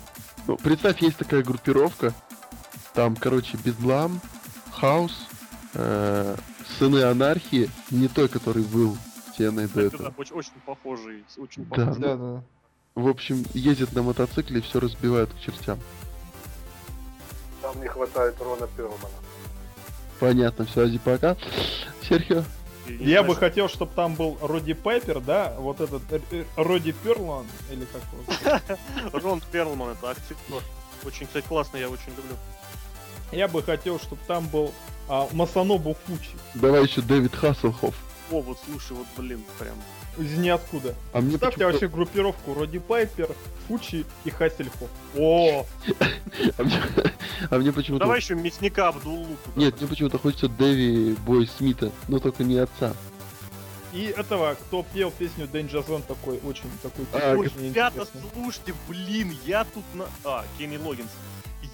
[0.48, 2.14] Ну, представь, есть такая группировка.
[2.94, 4.22] Там, короче, Бедлам,
[4.72, 5.28] Хаус,
[5.74, 6.36] э,
[6.80, 8.98] Сыны Анархии, не той, который был
[9.34, 10.14] стеной до да, этого.
[10.18, 11.76] очень, очень похожий, очень Да.
[11.76, 12.02] похожий.
[12.02, 12.44] Да, да.
[12.96, 15.80] В общем, ездят на мотоцикле и все разбивают к чертям.
[17.62, 19.10] Там не хватает Рона Перлмана.
[20.20, 21.36] Понятно, все, Ази, пока.
[22.08, 22.44] Серхио?
[22.88, 27.46] Я бы хотел, чтобы там был Роди Пайпер, да, вот этот э, э, Роди Перлан,
[27.72, 29.20] или как его?
[29.20, 30.36] Рон Перлман это актер.
[31.06, 32.36] Очень, кстати, классно, я очень люблю.
[33.32, 34.74] Я бы хотел, чтобы там был
[35.08, 36.32] а, Масанобу Фучи.
[36.54, 37.96] Давай еще Дэвид Хасселхоф.
[38.32, 39.76] О, вот слушай, вот, блин, прям.
[40.18, 40.94] Из ниоткуда.
[41.12, 43.30] А мне Ставьте вообще группировку Роди Пайпер,
[43.68, 44.90] Фучи и Хассельхоф.
[45.18, 45.66] О,
[46.58, 46.82] а мне-
[47.50, 48.04] а мне почему-то...
[48.06, 49.36] Давай еще мясника Абдуллу.
[49.56, 52.94] Нет, мне почему-то хочется Дэви Бой Смита, но только не отца.
[53.92, 59.36] и этого, кто пел песню Danger Zone, такой очень такой А, очень ребята, слушайте, блин,
[59.46, 60.06] я тут на...
[60.24, 61.10] А, Кенни Логинс.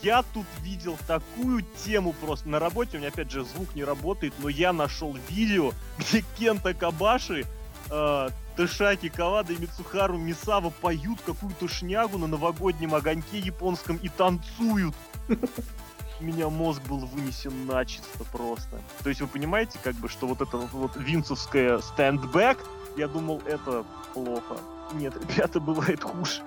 [0.02, 2.48] Я тут видел такую тему просто.
[2.48, 6.74] На работе у меня, опять же, звук не работает, но я нашел видео, где Кента
[6.74, 7.46] Кабаши,
[7.90, 14.96] э, Тышаки Кавада и Мицухару Мисава поют какую-то шнягу на новогоднем огоньке японском и танцуют.
[16.20, 18.82] У меня мозг был вынесен начисто просто.
[19.04, 22.58] То есть вы понимаете, как бы, что вот это вот, винцевское стендбэк,
[22.98, 24.58] я думал, это плохо.
[24.94, 26.42] Нет, ребята, бывает хуже.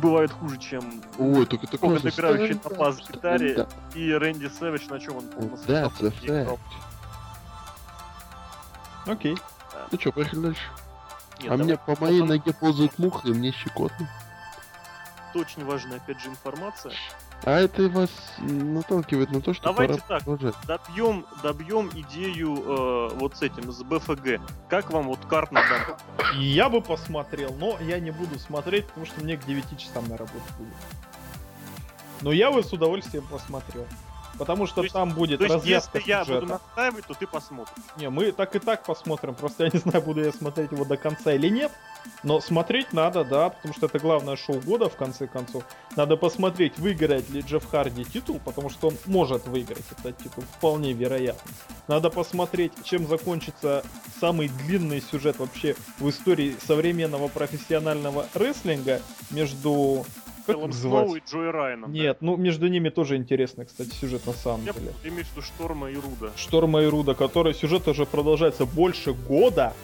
[0.00, 3.54] Бывает хуже, чем Ой, только это играющий на бас-гитаре.
[3.54, 6.58] Да, и Рэнди Сэвидж, на чем он полностью That's
[9.06, 9.36] Окей.
[9.90, 10.62] Ну чё, поехали дальше.
[11.40, 14.08] Нет, а давай, мне по моей потом- ноге ползают мухи, и мне щекотно.
[15.30, 16.92] Это очень важная, опять же, информация.
[17.44, 20.24] А это вас наталкивает на то, что Давайте пора так.
[20.24, 20.54] продолжать.
[20.66, 24.40] Добьем, добьем идею э, вот с этим, с БФГ.
[24.68, 25.96] Как вам вот карт на данный
[26.38, 30.06] И Я бы посмотрел, но я не буду смотреть, потому что мне к 9 часам
[30.08, 30.74] на работу будет.
[32.20, 33.86] Но я бы с удовольствием посмотрел.
[34.42, 36.46] Потому что То есть- там будет То есть, развязка если я буду сюжета.
[36.54, 37.76] настаивать, то ты посмотришь.
[37.96, 39.36] Не, мы так и так посмотрим.
[39.36, 41.70] Просто я не знаю, буду я смотреть его до конца или нет.
[42.24, 45.62] Но смотреть надо, да, потому что это главное шоу года, в конце концов.
[45.94, 50.92] Надо посмотреть, выиграет ли Джефф Харди титул, потому что он может выиграть этот титул, вполне
[50.92, 51.48] вероятно.
[51.86, 53.84] Надо посмотреть, чем закончится
[54.20, 60.04] самый длинный сюжет вообще в истории современного профессионального рестлинга между...
[60.48, 61.92] Их Сноу и Джой Райаном.
[61.92, 64.92] Нет, ну между ними тоже интересный, кстати, сюжет на самом Я деле.
[65.04, 66.30] имею в виду Шторма и Руда.
[66.36, 69.74] Шторма и Руда, который сюжет уже продолжается больше года,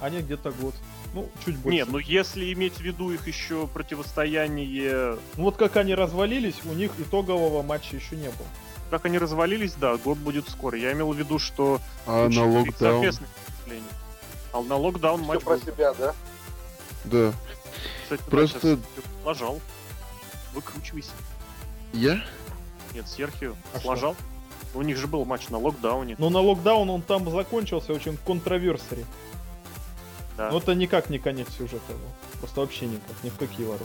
[0.00, 0.74] а не где-то год.
[1.14, 1.76] Ну, чуть больше.
[1.76, 5.16] Нет, ну если иметь в виду их еще противостояние...
[5.36, 8.48] Ну вот как они развалились, у них итогового матча еще не было.
[8.90, 10.76] Как они развалились, да, год будет скоро.
[10.76, 11.80] Я имел в виду, что...
[12.06, 13.06] А на локдаун?
[14.52, 15.62] А на локдаун Все матч про был.
[15.62, 16.14] себя, да?
[17.04, 17.32] Да.
[18.02, 18.78] Кстати, да, Просто-
[19.24, 19.60] Лажал.
[20.54, 21.10] Выкручивайся.
[21.92, 22.24] Я?
[22.94, 23.54] Нет, Серхио.
[23.72, 23.88] А что?
[23.88, 24.16] Лажал.
[24.74, 26.16] У них же был матч на локдауне.
[26.18, 29.04] Но на локдаун он там закончился очень контроверсери.
[30.36, 30.50] Да.
[30.50, 32.38] Но это никак не конец сюжета был.
[32.40, 33.84] Просто вообще никак, ни в какие ворота.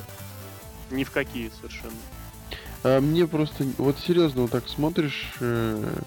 [0.90, 1.94] Ни в какие совершенно.
[2.84, 3.66] А мне просто...
[3.78, 6.02] Вот серьезно, вот так смотришь э, э,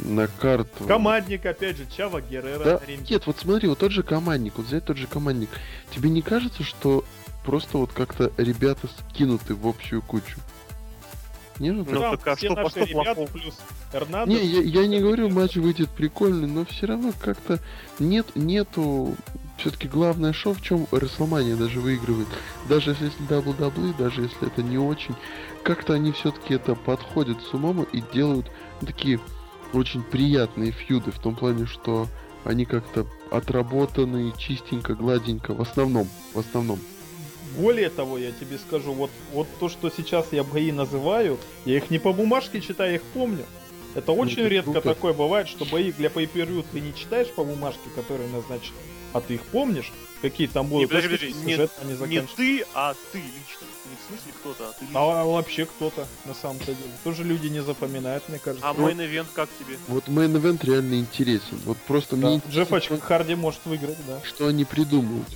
[0.00, 0.84] на карту...
[0.84, 4.84] Командник, опять же, Чава Геррера Да, нет, вот смотри, вот тот же командник, вот взять
[4.84, 5.50] тот же командник.
[5.94, 7.04] Тебе не кажется, что
[7.44, 10.38] просто вот как-то ребята скинуты в общую кучу?
[11.58, 13.26] Не, ну, Ну, Там так а все что, наши что ребята плохого?
[13.26, 13.58] плюс
[13.92, 14.40] Эрнандес.
[14.40, 17.60] Не, я, я не говорю, матч выйдет прикольный, но все равно как-то
[17.98, 19.14] нет, нету.
[19.58, 22.26] Все-таки главное шоу, в чем WrestleMania даже выигрывает.
[22.68, 25.14] Даже если WWE, даже если это не очень,
[25.62, 28.50] как-то они все-таки это подходят с умом и делают
[28.80, 29.20] такие
[29.72, 32.08] очень приятные feud ы в том плане, что
[32.44, 36.78] они как-то отработаны чистенько, гладенько, в основном, в основном.
[37.56, 41.90] Более того, я тебе скажу, вот, вот то, что сейчас я бои называю, я их
[41.90, 43.44] не по бумажке читаю, я их помню.
[43.94, 44.94] Это очень это редко круто.
[44.94, 48.76] такое бывает, что бои для pay per ты не читаешь по бумажке, которые назначены,
[49.12, 49.92] а ты их помнишь,
[50.22, 53.66] какие там будут подожди, точки, подожди, не- Не ты, а ты лично.
[54.12, 54.86] Смысле кто-то, а ты.
[54.94, 56.90] А вообще кто-то, на самом-то деле.
[57.04, 58.68] Тоже люди не запоминают, мне кажется.
[58.68, 59.78] А main event как тебе?
[59.88, 61.58] Вот main event реально интересен.
[61.64, 64.20] Вот просто Да, мне Джефф интересно, Оч- Харди может выиграть, да.
[64.24, 65.28] что они придумают.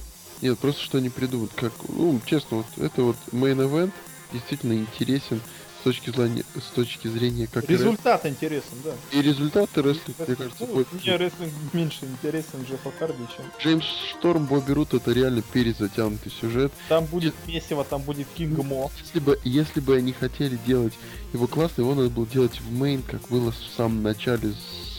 [0.43, 1.53] Нет, просто что они придумают.
[1.55, 3.93] Как, ну, честно, вот это вот main event
[4.33, 5.41] действительно интересен
[5.87, 8.91] точки зрения, с точки зрения как Результат интересен, да.
[9.13, 10.91] и результаты рестлинг, мне Рестлинг- кажется, ну, больше.
[10.95, 13.45] Мне рестлинг меньше интересен Джеффа Харди, чем...
[13.61, 16.73] Джеймс Шторм, Бобби Рут это реально перезатянутый сюжет.
[16.89, 18.91] Там будет месиво, там будет Кинг Мо.
[19.01, 20.95] Если бы, если бы они хотели делать
[21.33, 24.55] его классно, его надо было делать в main, как было в самом начале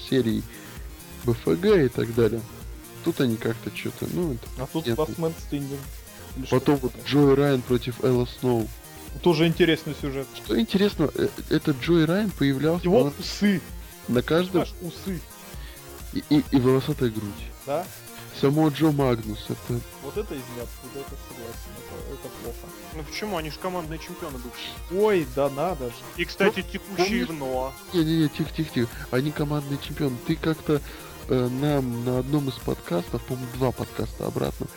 [0.09, 0.41] серии
[1.25, 2.39] БФГ и так далее.
[3.03, 4.47] Тут они как-то что-то, ну, это...
[4.57, 4.87] А тут.
[4.97, 5.33] Ластмен
[6.49, 8.67] Потом вот Джой Райан против Элла Сноу.
[9.21, 10.27] Тоже интересный сюжет.
[10.35, 13.61] Что интересно, э, этот Джой Райан появлялся Его на- усы,
[14.07, 15.21] на каждом знаешь, усы,
[16.13, 17.31] и, и, и волосатая грудь.
[17.65, 17.85] да?
[18.39, 19.79] Само Джо Магнус, это...
[20.03, 22.57] Вот это из ниоткуда, это согласен, это, это плохо.
[22.95, 23.37] Ну почему?
[23.37, 25.03] Они же командные чемпионы бывшие.
[25.03, 25.93] Ой, да надо же.
[26.17, 27.71] И, кстати, текущие помнишь- в НОА.
[27.93, 28.89] Не-не-не, тихо-тихо-тихо.
[29.09, 30.15] Они командные чемпионы.
[30.27, 30.81] Ты как-то
[31.29, 34.67] э, нам на одном из подкастов, по-моему, два подкаста обратно,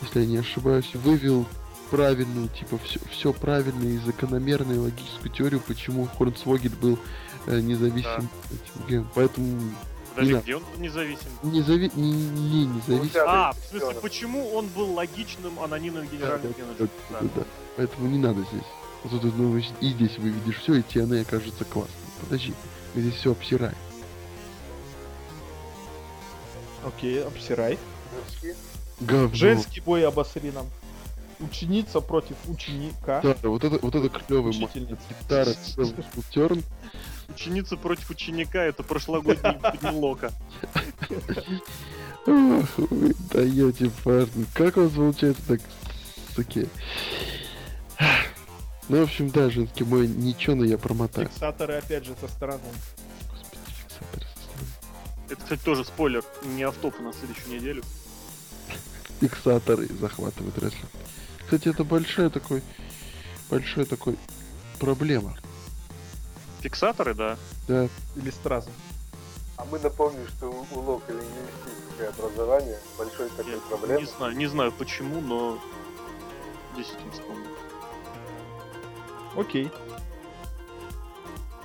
[0.00, 1.46] если я не ошибаюсь, вывел
[1.92, 6.98] правильную, типа, все, все правильно и закономерную логическую теорию, почему Хорнсвогет был
[7.46, 8.28] э, этим
[8.88, 9.08] геем.
[9.14, 9.60] Поэтому
[10.14, 11.28] Подожди, Не где он независим?
[11.42, 11.90] Не, зави...
[11.94, 13.12] не, не, не зависит.
[13.14, 14.00] Да, А, да, в смысле, да.
[14.00, 16.90] почему он был логичным анонимным генеральным Да, менеджером?
[17.10, 17.28] да, Да.
[17.36, 17.42] да.
[17.76, 18.66] Поэтому не надо здесь.
[19.04, 21.96] Вот тут, ну, и здесь выведешь все, и TNA окажется классным.
[22.20, 22.54] Подожди,
[22.94, 23.74] мы здесь все обсираем.
[26.84, 27.78] Окей, обсирай.
[28.26, 28.54] Мужские.
[29.00, 29.34] Говно.
[29.34, 30.66] Женский бой обосри нам.
[31.42, 33.20] Ученица против ученика.
[33.22, 34.52] Да, вот это, вот это клевый.
[34.52, 35.52] Гитара,
[36.30, 36.62] терн.
[37.28, 40.32] Ученица против ученика это прошлогодний Пенелока.
[42.26, 44.46] Ох, вы даете парни.
[44.54, 45.60] Как у вас получается так,
[46.36, 46.68] суки?
[48.88, 51.28] Ну, в общем, да, женский мой ничего, но я промотаю.
[51.28, 52.60] Фиксаторы опять же со стороны.
[53.30, 54.70] Господи, фиксаторы со стороны.
[55.30, 57.82] Это, кстати, тоже спойлер, не автоп на следующую неделю.
[59.20, 60.90] Фиксаторы захватывают рестлинг.
[61.52, 62.62] Кстати, это большая такой,
[63.50, 64.16] большая такой
[64.80, 65.36] проблема.
[66.60, 67.36] Фиксаторы, да.
[67.68, 68.70] Да, Или сразу.
[69.58, 74.00] А мы напомним, что у, у Лока лингвистическое образование, большой такой Я проблемы.
[74.00, 75.58] не знаю, не знаю почему, но
[76.74, 77.50] действительно вспомнил.
[79.36, 79.70] Окей.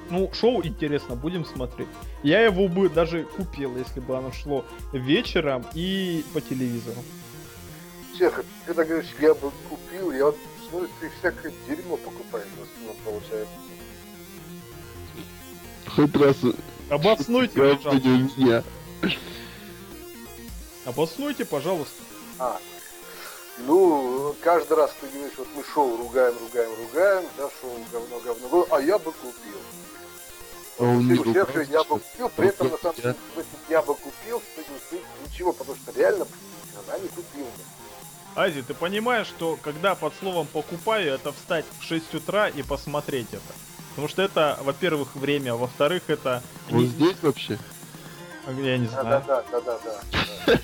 [0.10, 1.88] Ну, шоу интересно, будем смотреть.
[2.24, 7.02] Я его бы даже купил, если бы оно шло вечером и по телевизору.
[8.18, 10.38] Чеха, ты говоришь, я бы купил, я вот
[10.70, 13.54] смотрю, ты всякое дерьмо покупаешь в основном, получается.
[15.88, 16.38] хоть раз
[16.90, 18.10] Обоснуйте, пожалуйста.
[18.10, 18.64] меня.
[20.86, 22.02] Обоснуйте, пожалуйста.
[22.40, 22.60] А,
[23.60, 28.48] ну, каждый раз ты говоришь, вот мы шоу ругаем, ругаем, ругаем, да, шоу говно, говно,
[28.50, 29.58] говно, а я бы купил.
[30.80, 33.16] А он Все, не ругался, что я бы что купил, при этом, на самом деле,
[33.70, 34.64] я бы купил, ты
[35.28, 36.26] ничего, потому что реально
[36.88, 37.48] она не купил.
[38.38, 43.30] Ази, ты понимаешь, что когда под словом покупаю, это встать в 6 утра и посмотреть
[43.32, 43.42] это.
[43.90, 46.44] Потому что это, во-первых, время, а во-вторых, это...
[46.70, 47.58] Он не- здесь вообще?
[48.48, 49.24] Я не знаю.
[49.28, 50.00] да, да, да, да,
[50.46, 50.60] да.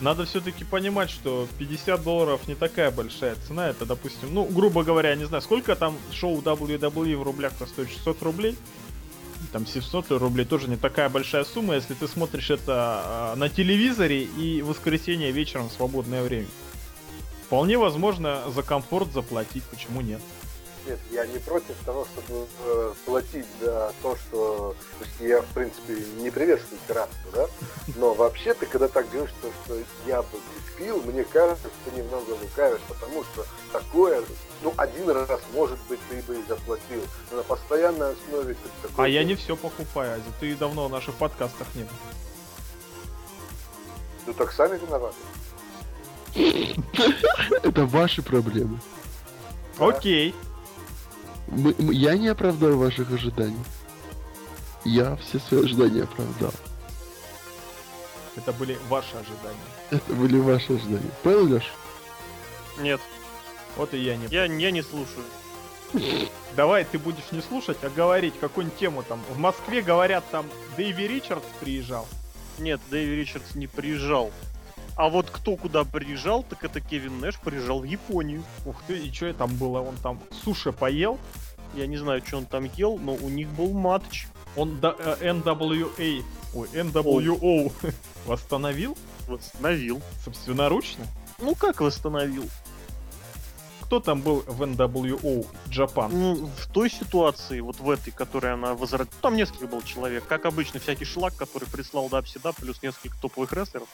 [0.00, 3.68] Надо все-таки понимать, что 50 долларов не такая большая цена.
[3.68, 7.90] Это, допустим, ну, грубо говоря, не знаю, сколько там шоу WWE в рублях-то стоит?
[7.90, 8.56] 600 рублей?
[9.52, 14.22] Там 700 рублей тоже не такая большая сумма, если ты смотришь это а, на телевизоре
[14.22, 16.48] и в воскресенье вечером в свободное время.
[17.46, 20.20] Вполне возможно за комфорт заплатить, почему нет?
[20.86, 24.76] Нет, я не против того, чтобы э, платить за то, что...
[24.98, 27.46] То есть я, в принципе, не приветствую пиратство, да?
[27.96, 30.38] Но вообще ты, когда так говоришь, что, что я бы
[30.76, 34.22] купил, мне кажется, что ты немного лукавишь, потому что такое,
[34.62, 37.02] ну, один раз, может быть, ты бы и заплатил.
[37.32, 39.06] Но на постоянной основе ты такой...
[39.06, 40.24] А я не все покупаю, Ази.
[40.38, 41.90] Ты давно в наших подкастах не был.
[44.26, 45.16] Ну, так сами виноваты.
[47.62, 48.78] Это ваши проблемы.
[49.78, 50.34] Окей.
[51.48, 53.62] Мы- мы- я не оправдал ваших ожиданий.
[54.84, 56.52] Я все свои ожидания оправдал.
[58.36, 59.58] Это были ваши ожидания.
[59.90, 61.10] Это были ваши ожидания.
[61.22, 61.72] Понял, Леш?
[62.80, 63.00] Нет,
[63.76, 65.24] Вот и я не я, я не слушаю.
[66.56, 69.20] Давай ты будешь не слушать, а говорить какую-нибудь тему там.
[69.30, 72.06] В Москве говорят там Дэйви Ричардс приезжал.
[72.58, 74.30] Нет, Дэйви Ричардс не приезжал.
[74.96, 78.42] А вот кто куда приезжал, так это Кевин Нэш приезжал в Японию.
[78.64, 79.80] Ух ты, и что там было?
[79.80, 81.18] Он там суши поел.
[81.74, 84.26] Я не знаю, что он там ел, но у них был матч.
[84.56, 86.24] Он до- э, NWA,
[86.54, 87.70] ой, NWO
[88.26, 88.96] восстановил
[89.28, 90.00] Восстановил.
[90.24, 91.04] собственноручно.
[91.40, 92.48] Ну как восстановил?
[93.86, 96.08] Кто там был в NWO Japan?
[96.10, 99.16] Ну, в той ситуации, вот в этой, которой она возродила...
[99.22, 100.26] Там несколько было человек.
[100.26, 103.86] Как обычно, всякий шлак, который прислал Дапсида, плюс несколько топовых рестлеров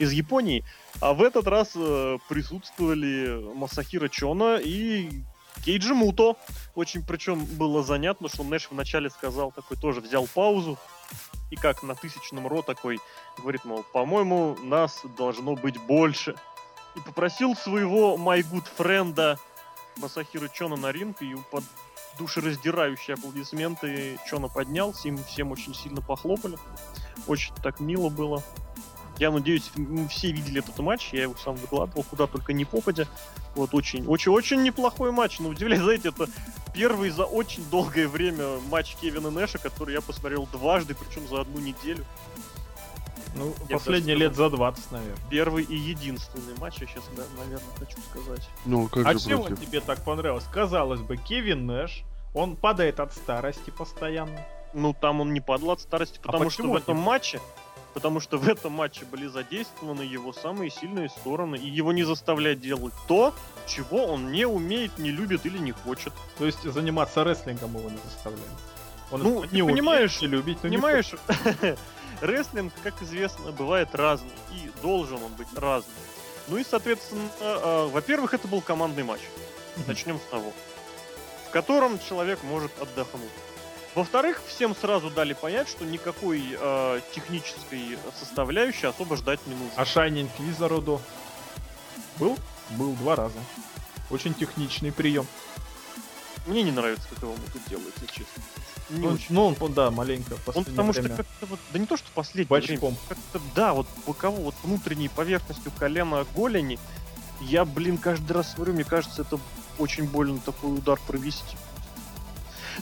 [0.00, 0.64] из Японии.
[1.00, 5.22] А в этот раз э, присутствовали Масахира Чона и
[5.64, 6.34] Кейджи Муто.
[6.74, 10.76] Очень причем было занятно, что Нэш вначале сказал, такой тоже взял паузу.
[11.52, 12.98] И как на тысячном ро такой
[13.38, 16.34] говорит, мол, по-моему, нас должно быть больше.
[16.96, 19.38] И попросил своего My Good Friend
[19.98, 21.62] Масахира Чона на ринг, и под
[22.18, 26.58] душераздирающие аплодисменты Чона поднялся, им всем очень сильно похлопали.
[27.26, 28.42] Очень так мило было.
[29.18, 29.70] Я надеюсь,
[30.10, 33.06] все видели этот матч, я его сам выкладывал, куда только не попадя.
[33.54, 35.38] Вот очень, очень, очень неплохой матч.
[35.38, 36.28] Но удивляюсь, знаете, это
[36.74, 41.60] первый за очень долгое время матч Кевина Нэша, который я посмотрел дважды, причем за одну
[41.60, 42.04] неделю.
[43.36, 45.16] Ну, Я последние даже лет за 20, наверное.
[45.30, 47.04] Первый и единственный матч, я сейчас,
[47.36, 48.48] наверное, хочу сказать.
[48.64, 49.60] Ну, как А же чего против?
[49.66, 50.44] тебе так понравилось?
[50.52, 52.02] Казалось бы, Кевин Нэш,
[52.34, 54.40] он падает от старости постоянно.
[54.74, 57.40] Ну, там он не падал от старости, А потому что почему в этом не- матче,
[57.94, 62.60] потому что в этом матче были задействованы его самые сильные стороны, и его не заставлять
[62.60, 63.32] делать то,
[63.66, 66.12] чего он не умеет, не любит или не хочет.
[66.38, 68.52] То есть заниматься рестлингом его не заставляют.
[69.12, 71.12] Он Ну, не ты умеет понимаешь, и любить, но не Понимаешь,
[72.20, 74.30] рестлинг, как известно, бывает разный.
[74.52, 75.94] И должен он быть разным.
[76.48, 79.20] Ну и, соответственно, э, во-первых, это был командный матч.
[79.86, 80.52] Начнем с того.
[81.48, 83.30] В котором человек может отдохнуть.
[83.94, 89.72] Во-вторых, всем сразу дали понять, что никакой э, технической составляющей особо ждать не нужно.
[89.74, 91.00] А Шайнинг Визароду
[92.18, 92.36] был?
[92.70, 93.38] Был два раза.
[94.10, 95.26] Очень техничный прием.
[96.46, 98.42] Мне не нравится, как его тут делают, если честно.
[98.90, 99.26] Не Ну, очень.
[99.30, 101.16] ну, он, да, маленько в Он потому что время.
[101.16, 102.96] как-то вот, да не то, что последний Бочком.
[103.08, 106.78] как-то, да, вот боково, вот внутренней поверхностью колена голени,
[107.40, 109.38] я, блин, каждый раз смотрю, мне кажется, это
[109.78, 111.56] очень больно такой удар провести.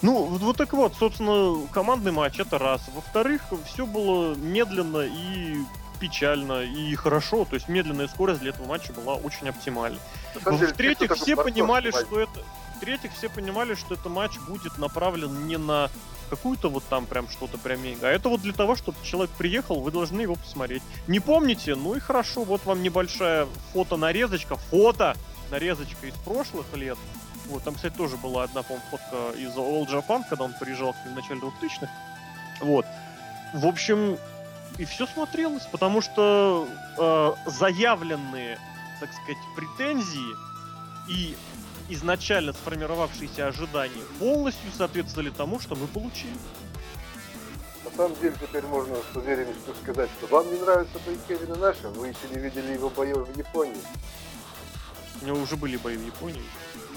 [0.03, 2.83] Ну, вот, вот так вот, собственно, командный матч это раз.
[2.95, 5.57] Во-вторых, все было медленно и
[6.01, 7.45] печально, и хорошо.
[7.45, 9.99] То есть медленная скорость для этого матча была очень оптимальна.
[10.43, 12.43] Самом деле, В-третьих, все понимали, что это...
[12.85, 15.89] В-третьих, все понимали, что это матч будет направлен не на
[16.29, 19.81] какую-то вот там прям что-то прям мега, а это вот для того, чтобы человек приехал,
[19.81, 20.83] вы должны его посмотреть.
[21.07, 21.77] Не помните?
[21.77, 25.17] Ну и хорошо, вот вам небольшая фото-нарезочка, фото
[25.51, 26.99] нарезочка из прошлых лет.
[27.47, 31.15] Вот, там, кстати, тоже была одна, по фотка из All Japan, когда он приезжал в
[31.15, 31.89] начале 2000-х.
[32.61, 32.85] Вот.
[33.55, 34.19] В общем,
[34.77, 36.69] и все смотрелось, потому что
[36.99, 38.59] э, заявленные,
[39.01, 40.37] так сказать, претензии
[41.09, 41.35] и
[41.89, 46.35] изначально сформировавшиеся ожидания полностью соответствовали тому, что мы получили.
[47.85, 51.89] На самом деле теперь можно с уверенностью сказать, что вам не нравятся бои Кевина Наша,
[51.91, 53.77] вы еще не видели его боев в Японии.
[55.23, 56.43] У него уже были бои в Японии,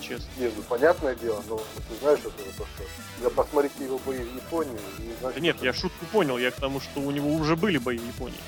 [0.01, 0.27] честно.
[0.37, 2.83] Нет, ну понятное дело, но ты знаешь, это то, что
[3.21, 6.55] да посмотрите его бои в Японии и Да значит, нет, я шутку понял, я к
[6.55, 8.39] тому, что у него уже были бои в Японии.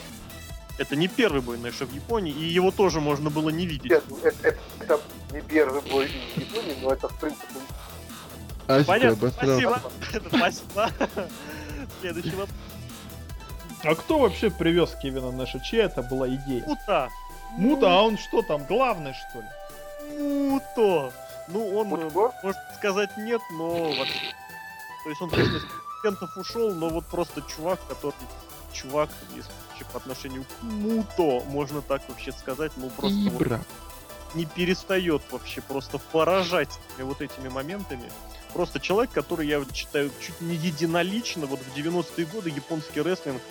[0.79, 3.91] Это не первый бой Нэша в Японии, и его тоже можно было не видеть.
[3.91, 4.99] Нет, ну, это, это- это
[5.33, 7.45] не первый бой в Японии, но это в принципе
[8.65, 9.59] Асика Понятно, обосрался.
[9.59, 10.29] спасибо.
[10.37, 10.91] Спасибо.
[11.99, 12.49] Следующий вопрос.
[13.83, 15.59] А кто вообще привез Кевина Нэша?
[15.59, 16.63] Чья это была идея?
[16.65, 17.09] Мута.
[17.57, 20.17] Мута, а он что там, главный что ли?
[20.49, 21.11] Муто.
[21.49, 22.31] Ну, он, э, Мутко?
[22.43, 24.33] может сказать, нет, но вообще...
[25.03, 25.51] То есть он просто
[26.05, 28.13] из ушел, но вот просто чувак, который...
[28.71, 29.09] Чувак,
[29.79, 33.61] если по отношению к Муто, можно так вообще сказать, ну просто вот Ибра.
[34.35, 38.11] не перестает вообще просто поражать вот этими моментами.
[38.53, 43.41] Просто человек, который, я вот считаю, чуть не единолично вот в 90-е годы японский рестлинг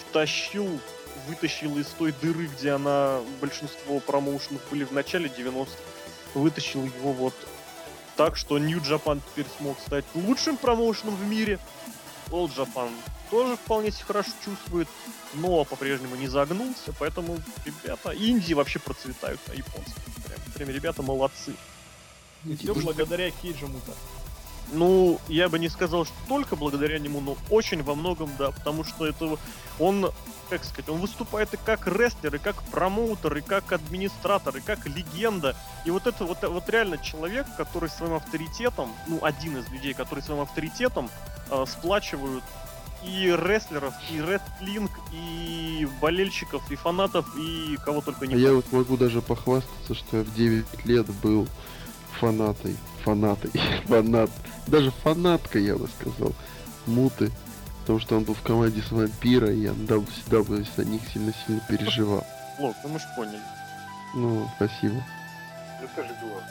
[0.00, 0.80] втащил,
[1.28, 5.70] вытащил из той дыры, где она, большинство промоушенов были в начале 90-х,
[6.34, 7.34] вытащил его вот
[8.16, 11.58] так, что New Japan теперь смог стать лучшим промоушеном в мире.
[12.30, 12.90] Old Japan
[13.30, 14.88] тоже вполне себе хорошо чувствует,
[15.34, 20.12] но по-прежнему не загнулся, поэтому ребята, Индии вообще процветают на японском.
[20.26, 21.54] Прям, прям ребята молодцы.
[22.44, 23.92] И все благодаря Кейджи Мута.
[24.72, 28.82] Ну, я бы не сказал, что только благодаря нему, но очень во многом, да, потому
[28.82, 29.38] что это
[29.78, 30.12] он,
[30.50, 34.86] как сказать, он выступает и как рестлер, и как промоутер, и как администратор, и как
[34.86, 35.56] легенда.
[35.84, 40.22] И вот это вот, вот реально человек, который своим авторитетом, ну, один из людей, который
[40.22, 41.10] своим авторитетом
[41.50, 42.42] э, сплачивают
[43.06, 48.70] и рестлеров, и рестлинг, и болельщиков, и фанатов, и кого только не А я вот
[48.72, 51.46] могу даже похвастаться, что я в 9 лет был
[52.18, 53.52] фанатой, фанатой,
[53.86, 54.30] фанат,
[54.66, 56.32] даже фанаткой, я бы сказал,
[56.86, 57.30] муты,
[57.80, 61.02] потому что он был в команде с вампира, и я да, всегда бы за них
[61.12, 62.26] сильно-сильно переживал.
[62.58, 63.40] Лок, ну мы ж поняли.
[64.14, 65.04] Ну, спасибо.
[65.96, 66.42] же было.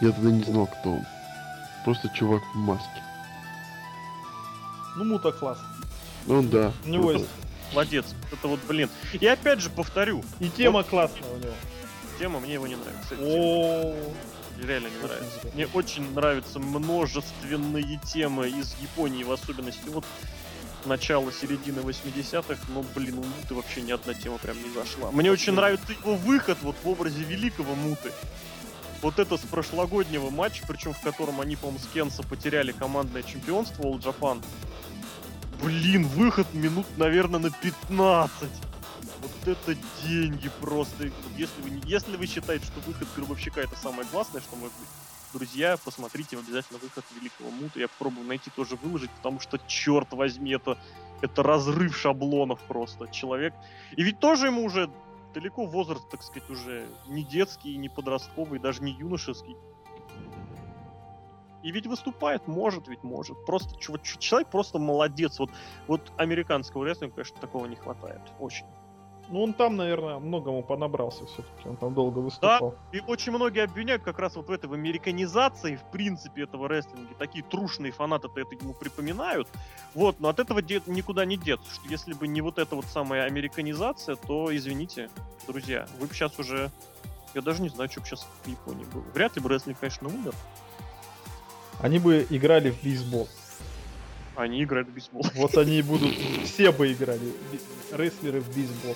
[0.00, 1.06] Я тогда не знал, кто он.
[1.84, 3.02] Просто чувак в маске.
[4.96, 5.58] Ну, Мута класс.
[6.26, 6.72] Ну да.
[6.84, 7.26] У него есть
[7.72, 8.04] Молодец.
[8.30, 8.90] Это вот, блин.
[9.12, 11.54] И опять же повторю, и тема классная у него.
[12.18, 13.14] тема мне его не нравится.
[13.18, 13.94] О,
[14.58, 15.38] Реально не нравится.
[15.54, 20.04] Мне очень нравятся множественные темы из Японии, в особенности вот
[20.84, 25.10] начала середины 80-х, но, блин, у Муты вообще ни одна тема прям не зашла.
[25.10, 28.12] Мне очень нравится его выход вот в образе великого Муты.
[29.02, 33.82] Вот это с прошлогоднего матча, причем в котором они, по-моему, с Кенса потеряли командное чемпионство
[33.82, 34.40] All Japan.
[35.60, 38.48] Блин, выход минут, наверное, на 15.
[39.20, 41.10] Вот это деньги просто.
[41.36, 44.88] Если вы, если вы считаете, что выход Гробовщика это самое классное, что может быть,
[45.32, 47.80] друзья, посмотрите обязательно выход Великого Мута.
[47.80, 50.78] Я попробую найти тоже выложить, потому что, черт возьми, это,
[51.22, 53.08] это разрыв шаблонов просто.
[53.08, 53.52] Человек...
[53.96, 54.90] И ведь тоже ему уже
[55.32, 59.56] далеко возраст, так сказать, уже не детский, не подростковый, даже не юношеский.
[61.62, 63.44] И ведь выступает, может, ведь может.
[63.46, 65.38] Просто человек просто молодец.
[65.38, 65.50] Вот,
[65.86, 68.20] вот американского рестлинга, конечно, такого не хватает.
[68.40, 68.66] Очень.
[69.32, 71.66] Ну, он там, наверное, многому понабрался все-таки.
[71.66, 72.74] Он там долго выступал.
[72.92, 77.14] И очень многие обвиняют как раз вот в этой в американизации, в принципе, этого рестлинга.
[77.18, 79.48] Такие трушные фанаты-то это ему припоминают.
[79.94, 81.72] Вот, но от этого де- никуда не деться.
[81.72, 85.08] Что если бы не вот эта вот самая американизация, то, извините,
[85.46, 86.70] друзья, вы бы сейчас уже...
[87.32, 89.04] Я даже не знаю, что бы сейчас в Японии было.
[89.14, 90.34] Вряд ли бы рестлинг, конечно, умер.
[91.80, 93.30] Они бы играли в бейсбол.
[94.36, 95.24] Они играют в бейсбол.
[95.36, 96.12] Вот они и будут...
[96.44, 97.32] Все бы играли.
[97.92, 98.94] Рестлеры в бейсбол.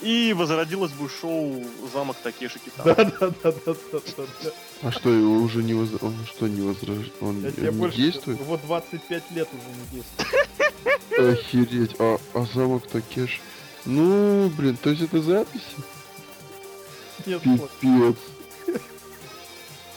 [0.00, 1.60] И возродилось бы шоу
[1.92, 2.94] «Замок Такеши Китана».
[2.94, 4.50] Да-да-да-да-да-да.
[4.82, 5.90] А что, его уже не воз...
[6.00, 7.10] Он что, не возрожден?
[7.20, 8.40] Он Я тебе не больше действует?
[8.42, 10.02] Вот 25 лет уже не
[11.16, 11.38] действует.
[11.38, 11.96] Охереть.
[11.98, 13.40] А, а замок Такеш?
[13.84, 15.64] Ну, блин, то есть это записи?
[17.26, 17.42] Нет.
[17.42, 18.16] Пипец.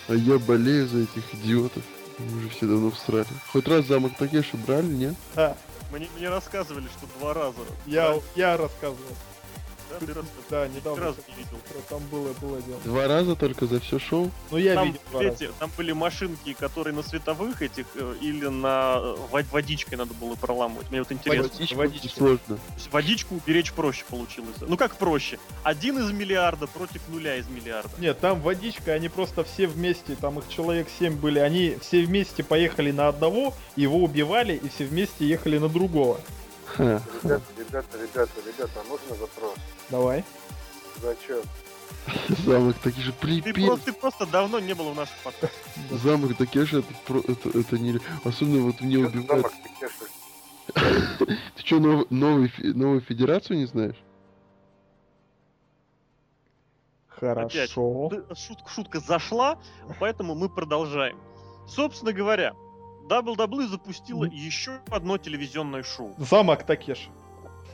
[0.08, 1.84] А я болею за этих идиотов.
[2.18, 3.28] Они уже все давно всрали.
[3.52, 5.16] Хоть раз замок Такеши брали, нет?
[5.36, 5.56] Да,
[5.92, 7.60] Мне, мне рассказывали, что два раза.
[7.86, 9.16] я, я рассказывал.
[10.50, 11.04] Да, ты недавно.
[11.06, 11.58] разу не видел.
[11.90, 12.80] Там было, было дело.
[12.84, 14.32] Два раза только за все шоу?
[14.52, 15.48] Ну, я Там, видел два раза.
[15.60, 20.36] там были машинки, которые на световых этих э, или на э, вод- водичкой надо было
[20.36, 20.90] проламывать.
[20.92, 21.50] Мне вот интересно.
[21.50, 22.10] Водичка водичка.
[22.18, 22.60] сложно.
[22.92, 24.56] Водичку уберечь проще получилось.
[24.62, 25.40] Ну как проще?
[25.64, 27.90] Один из миллиарда против нуля из миллиарда.
[28.00, 32.44] Нет, там водичка, они просто все вместе, там их человек 7 были, они все вместе
[32.44, 36.20] поехали на одного, его убивали, и все вместе ехали на другого.
[36.78, 37.02] Ребята,
[37.58, 39.56] ребята, ребята, ребята, а можно вопрос?
[39.92, 40.24] Давай.
[41.02, 41.42] Зачем?
[42.46, 43.66] Замок Такеши, Ты припец.
[43.66, 45.62] просто, ты просто давно не был в наших подкастах.
[45.92, 48.00] Замок Такеши, это, про- это, это не...
[48.24, 49.28] Особенно вот мне Чё убивают.
[49.30, 50.06] замок Такеши?
[51.56, 53.98] Ты что, нов, новый, новую федерацию не знаешь?
[57.08, 58.10] Хорошо.
[58.10, 59.60] Ты- Шутка, шутка зашла,
[60.00, 61.20] поэтому мы продолжаем.
[61.68, 62.54] Собственно говоря,
[63.10, 66.16] WWE запустила еще одно телевизионное шоу.
[66.18, 67.10] Замок Такеш.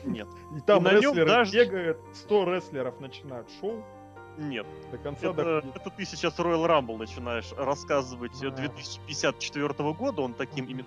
[0.07, 3.83] Нет, И там И рестлеры даже- бегают, 100 рестлеров начинают шоу,
[4.37, 4.65] нет.
[4.91, 5.75] до конца Это, доходит.
[5.75, 8.51] это ты сейчас Royal Rumble начинаешь рассказывать э, А.
[8.51, 10.85] 2054 года, он таким именно.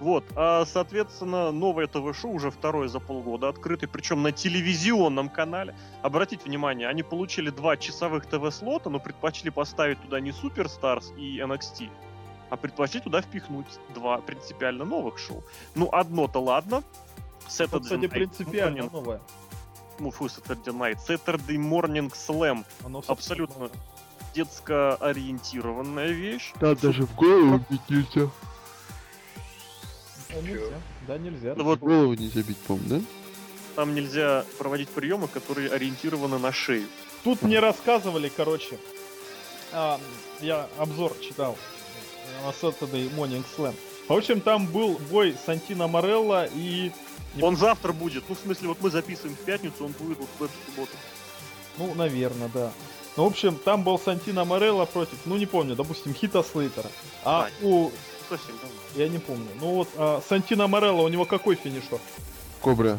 [0.00, 5.76] Вот, а, соответственно, новое ТВ-шоу уже второе за полгода открытый, причем на телевизионном канале.
[6.02, 11.88] Обратите внимание, они получили два часовых ТВ-слота, но предпочли поставить туда не Superstars и NXT,
[12.50, 15.44] а предпочли туда впихнуть два принципиально новых шоу.
[15.76, 16.82] Ну, одно-то ладно.
[17.46, 19.20] Это, Saturday кстати, Night принципиально Morning- новое.
[19.98, 22.64] ну, фу, Saturday Night, Saturday Morning Slam.
[22.84, 23.70] Оно, Абсолютно новое.
[24.34, 26.52] детско-ориентированная вещь.
[26.60, 28.30] Да, даже в голову бить нельзя.
[30.30, 30.80] Да, нельзя.
[31.06, 31.54] Да, нельзя.
[31.56, 33.00] Ну вот В голову нельзя бить, по-моему, да?
[33.76, 36.86] там нельзя проводить приемы, которые ориентированы на шею.
[37.24, 38.78] Тут мне рассказывали, короче,
[39.72, 40.00] а,
[40.40, 43.74] я обзор читал э, на Saturday Morning Slam.
[44.08, 46.92] В общем, там был бой Сантино Морелло и...
[47.40, 48.24] Он завтра будет.
[48.28, 50.92] Ну, в смысле, вот мы записываем в пятницу, он будет вот в эту субботу.
[51.78, 52.72] Ну, наверное, да.
[53.16, 56.90] Ну, в общем, там был Сантино Морелло против, ну, не помню, допустим, Хита Слейтера.
[57.24, 57.90] А А, у...
[58.28, 58.76] Совсем давно.
[58.96, 59.48] Я не помню.
[59.60, 61.98] Ну, вот а, Сантино Морелло, у него какой финишер?
[62.60, 62.98] Кобра.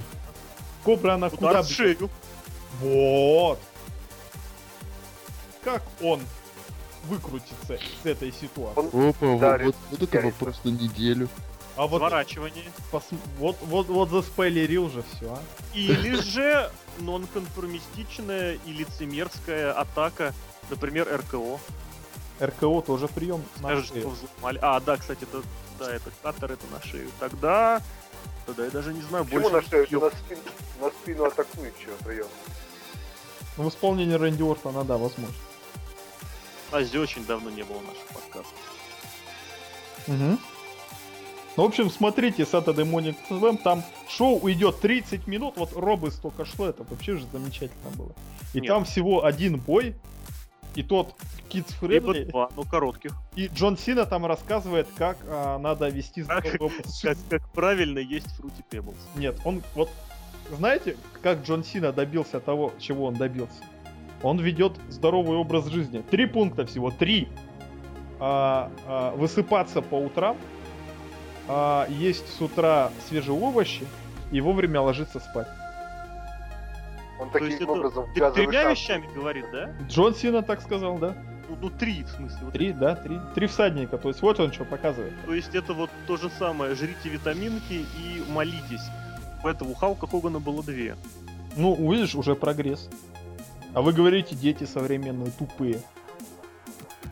[0.84, 1.50] Кобра, она куда...
[1.50, 1.78] Удар в бьет?
[1.78, 2.10] шею.
[2.80, 3.60] Вот.
[5.64, 6.22] Как он
[7.06, 8.80] выкрутится с этой ситуации?
[8.80, 11.28] Он Опа, вот, вот, вот это вопрос на неделю.
[11.76, 12.72] А вот, Сворачивание.
[12.92, 15.40] пос- вот, вот, вот заспойлерил же все, а?
[15.74, 20.34] Или же нонконформистичная и лицемерская атака,
[20.70, 21.60] например, РКО.
[22.40, 24.60] РКО тоже прием Скажет, что взломали.
[24.62, 25.42] А, да, кстати, это,
[25.78, 27.10] да, это катер, это на шею.
[27.20, 27.82] Тогда,
[28.46, 29.56] тогда я даже не знаю, Почему больше...
[29.56, 30.00] на шею?
[30.00, 30.42] На спину,
[30.80, 32.28] на спину атакующего прием.
[33.58, 35.36] Ну, в исполнении Рэнди Ортона, да, возможно.
[36.72, 38.54] А здесь очень давно не было наших подкастов.
[40.08, 40.40] Угу.
[41.58, 46.44] Ну, в общем, смотрите Saturday Morning Slam, там шоу уйдет 30 минут, вот Робы столько
[46.44, 48.12] шло, это вообще же замечательно было.
[48.54, 48.68] И Нет.
[48.68, 49.96] там всего один бой,
[50.76, 51.16] и тот
[51.50, 53.12] Kids Friendly, два, ну, коротких.
[53.36, 57.16] и Джон Сина там рассказывает, как а, надо вести Как, жизни.
[57.30, 58.98] как правильно есть Fruity Pebbles.
[59.16, 59.90] Нет, он вот
[60.52, 63.64] знаете, как Джон Сина добился того, чего он добился?
[64.22, 66.04] Он ведет здоровый образ жизни.
[66.10, 67.28] Три пункта всего, три.
[68.20, 70.38] А, а, высыпаться по утрам,
[71.48, 73.86] а, есть с утра свежие овощи
[74.32, 75.48] и вовремя ложиться спать.
[77.20, 79.72] Он То таким это образом Ты газовый тремя вещами говорит, да?
[79.88, 81.16] Джон Сина так сказал, да?
[81.48, 82.40] Ну, ну, три, в смысле.
[82.42, 83.20] вот Три, да, три.
[83.36, 83.98] Три всадника.
[83.98, 85.14] То есть вот он что показывает.
[85.26, 86.76] То есть это вот то же самое.
[86.76, 88.82] Жрите витаминки и молитесь.
[89.44, 90.96] Поэтому у Халка Хогана было две.
[91.56, 92.90] Ну, увидишь, уже прогресс.
[93.74, 95.82] А вы говорите, дети современные тупые.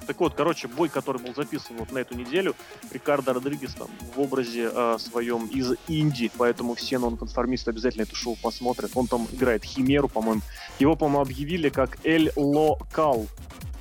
[0.06, 2.56] Так вот, короче, бой, который был записан вот на эту неделю,
[2.92, 8.36] Рикардо Родригес там в образе э, своем из Инди, поэтому все нонконформисты обязательно это шоу
[8.42, 8.92] посмотрят.
[8.96, 10.42] Он там играет Химеру, по-моему.
[10.80, 13.28] Его, по-моему, объявили как Эль Локал.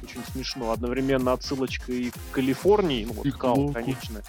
[0.02, 0.72] Очень смешно.
[0.72, 4.22] Одновременно отсылочка и к Калифорнии, ну вот Кал, конечно.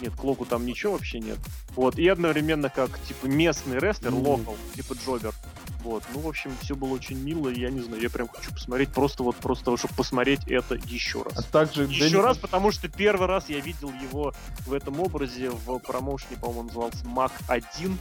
[0.00, 1.38] Нет, к Локу там ничего вообще нет.
[1.76, 4.26] Вот, и одновременно как, типа, местный рестлер, Мгм.
[4.26, 5.32] локал, типа Джобер.
[5.82, 8.50] Вот, ну, в общем, все было очень мило, и я не знаю, я прям хочу
[8.52, 11.44] посмотреть, просто вот, просто, чтобы посмотреть это еще А раз.
[11.46, 14.32] также Еще Дэнни- раз, потому что первый раз я видел его
[14.66, 17.98] в этом образе в промоушене, по-моему, он назывался Мак 1.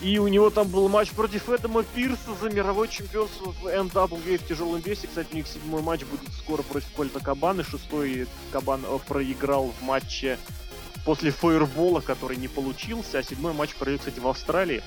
[0.00, 4.46] И у него там был матч против Эдама Пирса за мировое чемпионство в NWA в
[4.46, 5.06] тяжелом весе.
[5.06, 7.62] Кстати, у них седьмой матч будет скоро против Кольта Кабаны.
[7.62, 10.38] Шестой Кабан э, проиграл в матче
[11.04, 13.18] после фейербола, который не получился.
[13.18, 14.82] А седьмой матч провел, кстати, в Австралии.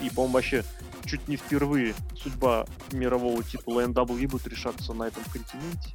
[0.00, 0.64] И, по-моему, вообще
[1.04, 5.94] чуть не впервые судьба мирового титула NWA будет решаться на этом континенте.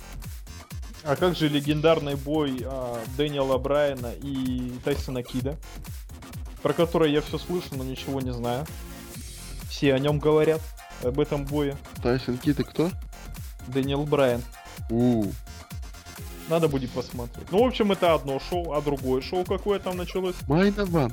[1.03, 5.58] А как же легендарный бой а, Дэниела Брайана и Тайсона Кида,
[6.64, 8.66] про который я все слышу, но ничего не знаю.
[9.70, 10.62] Все о нем говорят,
[11.03, 11.78] об этом бое.
[12.01, 12.89] Тайсон Кит и кто?
[13.68, 14.41] Дэниел Брайан.
[14.89, 15.26] У,
[16.50, 17.48] Надо будет посмотреть.
[17.52, 20.36] Ну, в общем, это одно шоу, а другое шоу какое там началось?
[20.47, 21.12] Main Event.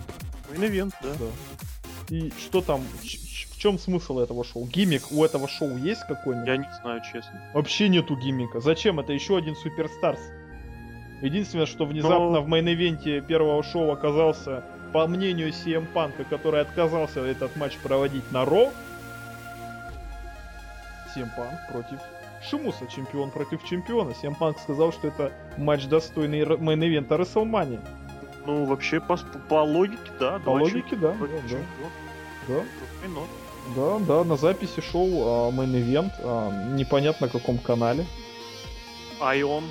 [0.50, 1.08] Main Event, да.
[1.18, 2.14] Да.
[2.14, 4.66] И что там, в чем смысл этого шоу?
[4.66, 6.48] Gimmick у этого шоу есть какой-нибудь?
[6.48, 7.40] Я не знаю, честно.
[7.54, 8.60] Вообще нету gimmick а.
[8.60, 9.00] Зачем?
[9.00, 10.20] Это еще один Superstars.
[11.22, 16.24] Единственное, что внезапно Но- в main event е первого шоу оказался, по мнению CM Панка,
[16.24, 18.70] который отказался этот матч проводить на Raw,
[21.14, 21.98] CM Панк против
[22.48, 24.10] Шимуса, чемпион против чемпиона.
[24.10, 27.80] CM Панк сказал, что это матч достойный main event а WrestleMania.
[28.46, 29.16] Ну, вообще, по,
[29.48, 30.40] по логике, да.
[30.40, 31.26] По логике, да, да,
[32.48, 32.62] да.
[33.76, 38.04] Да, да, на записи шоу а, main event, а, непонятно на каком канале.
[39.20, 39.64] ION.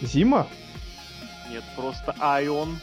[0.00, 0.46] Зима?
[1.50, 2.78] Нет, просто ION.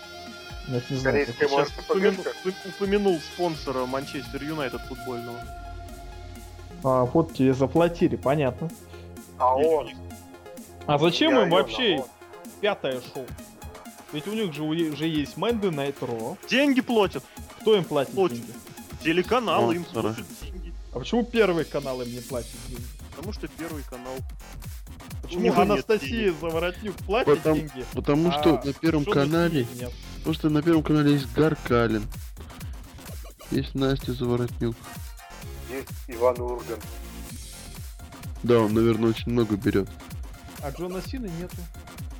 [0.68, 1.28] Нет, не знаю.
[1.38, 2.26] Корейская упомянул,
[2.66, 5.39] упомянул спонсора Манчестер Юнайтед футбольного.
[6.86, 8.70] А, вот тебе заплатили, понятно.
[9.40, 9.90] А он.
[10.86, 12.06] А зачем Я им вообще он.
[12.62, 13.26] пятое шоу?
[14.14, 16.38] Ведь у них же уже есть Monday Night Raw.
[16.48, 17.24] Деньги платят.
[17.62, 18.38] Кто им платит Платит.
[18.38, 18.54] деньги?
[19.04, 20.72] Телеканалы им слушают деньги.
[20.94, 22.84] А почему первый канал им не платит деньги?
[23.16, 24.14] Потому что первый канал.
[25.24, 27.86] Почему нет Анастасия Заворотнюк платит Потому- деньги?
[27.96, 29.92] Потому а что на первом канале, нет?
[30.20, 32.04] потому что на первом канале есть Гаркалин.
[33.50, 34.76] Есть Настя Заворотнюк.
[35.76, 36.84] Есть Иван Ургант.
[38.44, 39.88] Да, он, наверное, очень много берет.
[40.62, 41.56] А Джона Сины нету.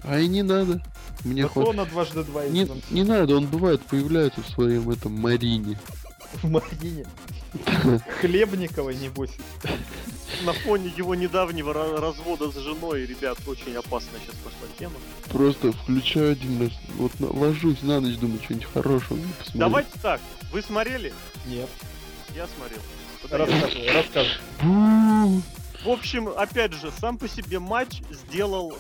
[0.04, 0.82] А и не надо.
[1.24, 1.76] Мне Зато хватит.
[1.78, 5.80] на дважды два Не, не надо, он бывает появляется в своем этом Марине.
[6.44, 7.06] в Марине.
[8.20, 9.32] Хлебниковой, небось.
[10.44, 14.96] На фоне его недавнего ра- развода с женой, ребят, очень опасно сейчас пошла тема.
[15.32, 19.18] Просто включаю один раз, вот ложусь на ночь, думаю, что-нибудь хорошего.
[19.40, 19.60] посмотрю.
[19.60, 20.22] Давайте так.
[20.52, 21.14] Вы смотрели?
[21.48, 21.70] Нет.
[22.36, 22.82] Я смотрел.
[23.38, 25.42] Рассказывай, рассказывай.
[25.84, 28.78] В общем, опять же, сам по себе матч сделал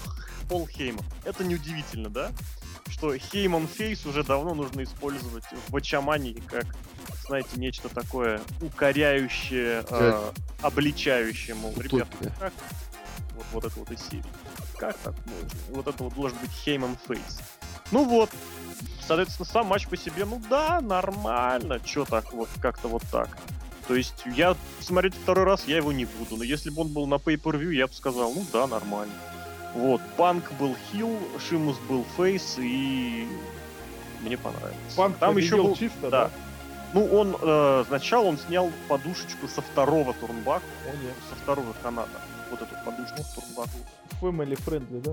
[0.49, 1.03] Пол Хейман.
[1.23, 2.31] Это неудивительно, да?
[2.89, 6.65] Что Хейман Фейс уже давно нужно использовать в Бачамании как,
[7.27, 10.31] знаете, нечто такое укоряющее, э,
[10.61, 12.53] обличающее, мол, ребята, как
[13.35, 14.23] вот, вот это вот из серии.
[14.77, 15.49] Как так можно?
[15.69, 17.39] Вот это вот должен быть Хейман Фейс.
[17.91, 18.29] Ну вот,
[19.05, 21.79] соответственно, сам матч по себе, ну да, нормально.
[21.81, 23.29] Чё так вот, как-то вот так.
[23.87, 27.05] То есть я смотреть второй раз я его не буду, но если бы он был
[27.07, 29.13] на pay-per-view, я бы сказал, ну да, нормально.
[29.75, 33.27] Вот, Панк был хил, Шимус был фейс, и
[34.21, 34.93] мне понравилось.
[34.95, 36.09] Панк Там еще был, чисто, да.
[36.09, 36.31] да?
[36.93, 41.13] Ну, он э, сначала он снял подушечку со второго турнбака, О, нет.
[41.29, 42.21] со второго каната.
[42.49, 43.69] Вот эту подушечку с турнбаку.
[44.21, 45.11] Family friendly, да?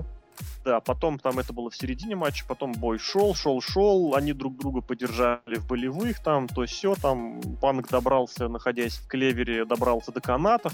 [0.65, 4.57] Да, потом там это было в середине матча, потом бой шел, шел, шел, они друг
[4.57, 10.21] друга поддержали в болевых, там, то все, там, Панк добрался, находясь в клевере, добрался до
[10.21, 10.73] канатов,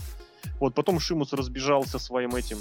[0.60, 2.60] вот, потом Шимус разбежался своим этим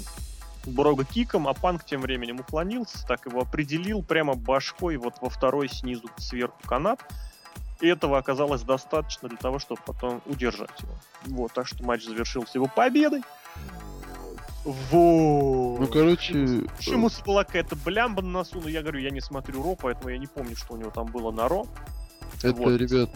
[0.65, 5.69] Брога киком, а Панк тем временем уклонился, так его определил прямо башкой вот во второй
[5.69, 6.99] снизу сверху канат,
[7.79, 10.93] и этого оказалось достаточно для того, чтобы потом удержать его.
[11.25, 13.21] Вот, так что матч завершился его победой.
[14.65, 15.79] Вот.
[15.79, 19.63] Ну, короче, э, Шимуса была какая-то блямба на носу, но я говорю, я не смотрю
[19.63, 21.65] Ро, поэтому я не помню, что у него там было на Ро.
[22.43, 22.79] это, вот.
[22.79, 23.09] ребят,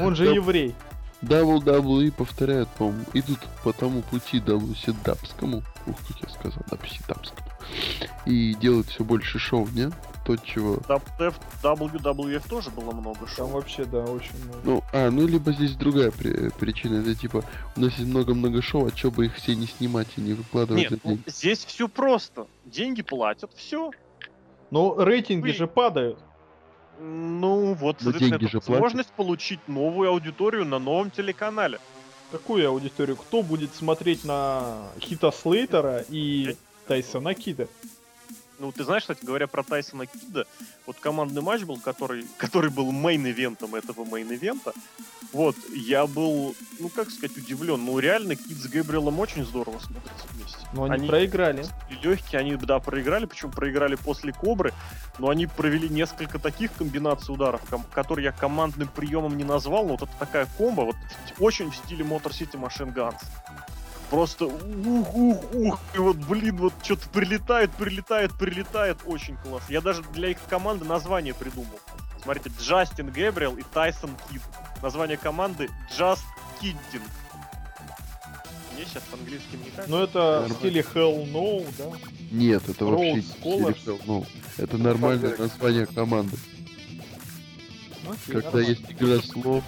[0.00, 0.74] Он же еврей.
[1.22, 5.62] WWE повторяют, по-моему, идут по тому пути WCW-скому.
[5.86, 7.50] Ух, как я сказал, WCW-скому.
[8.26, 9.90] И делают все больше шоу, не?
[10.24, 10.76] То, чего...
[10.76, 13.46] WF WWF тоже было много Там шоу.
[13.48, 14.58] вообще, да, очень много.
[14.64, 17.00] Ну, а, ну, либо здесь другая при- причина.
[17.00, 17.44] Это типа,
[17.76, 20.90] у нас есть много-много шоу, а чё бы их все не снимать и не выкладывать
[20.90, 22.46] Нет, ну, здесь все просто.
[22.64, 23.90] Деньги платят, все.
[24.70, 26.18] Но рейтинги Вы- же падают.
[27.00, 28.68] Ну, вот, Но соответственно, деньги же платят.
[28.68, 31.78] возможность получить новую аудиторию на новом телеканале.
[32.32, 33.16] Какую аудиторию?
[33.16, 36.56] Кто будет смотреть на Хита Слейтера и
[36.86, 37.68] Тайсона Кида?
[38.58, 40.46] Ну, ты знаешь, кстати говоря, про Тайсона Кида,
[40.86, 44.72] вот командный матч был, который, который был main event ом этого main event а.
[45.32, 47.84] Вот, я был, ну, как сказать, удивлен.
[47.84, 50.58] Ну, реально, Кид с Гэбриэлом очень здорово смотрятся вместе.
[50.72, 51.66] Но они, проиграли.
[52.02, 54.72] легкие, они, да, проиграли, причем проиграли после Кобры,
[55.18, 57.62] но они провели несколько таких комбинаций ударов,
[57.92, 60.96] которые я командным приемом не назвал, но вот это такая комбо, вот
[61.40, 63.20] очень в стиле Motor City Machine Guns.
[64.14, 69.72] Просто ух, ух, ух, и вот, блин, вот что-то прилетает, прилетает, прилетает, очень классно.
[69.72, 71.80] Я даже для их команды название придумал.
[72.22, 74.40] Смотрите, Джастин Гэбриэл и Тайсон Кид.
[74.80, 75.68] Название команды
[75.98, 76.20] Just
[76.62, 77.02] Kidding.
[78.76, 79.90] Мне сейчас по-английски не кажется.
[79.90, 81.98] Но это в стиле Hell No, да?
[82.30, 83.84] Нет, это вообще Rose не Scholars.
[83.84, 84.26] Selectel, ну,
[84.58, 86.36] это нормальное название команды.
[88.04, 88.68] Окей, Когда нормально.
[88.68, 89.64] есть игра слов.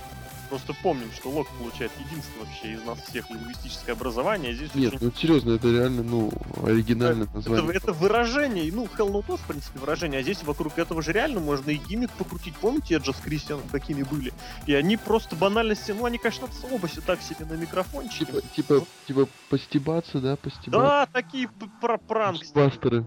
[0.49, 4.95] Просто помним, что Лок получает единственное вообще из нас всех лингвистическое образование, а здесь Нет,
[4.95, 6.31] очень- ну серьезно, это реально, ну,
[6.65, 7.73] оригинальное это, название.
[7.75, 11.41] это выражение, ну, Hell No тоже, в принципе, выражение, а здесь вокруг этого же реально
[11.41, 12.55] можно и гиммик покрутить.
[12.57, 14.33] Помните, Эджа с Кристианом какими были?
[14.67, 18.27] И они просто банальности, ну, они, конечно, оба себе так себе на микрофончике.
[18.27, 20.71] Типа, типа, типа постебаться, да, постебаться.
[20.71, 22.41] да, такие п- про пранк.
[22.55, 23.05] Бастеры.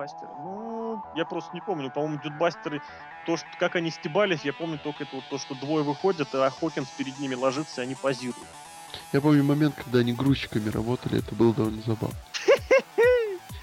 [0.00, 0.30] Дюдбастеры.
[0.42, 1.90] Ну, я просто не помню.
[1.90, 2.82] По-моему, Дюдбастеры,
[3.26, 6.50] то, что, как они стебались, я помню только это вот то, что двое выходят, а
[6.50, 8.48] Хокинс перед ними ложится, и они позируют.
[9.12, 12.16] Я помню момент, когда они грузчиками работали, это было довольно забавно.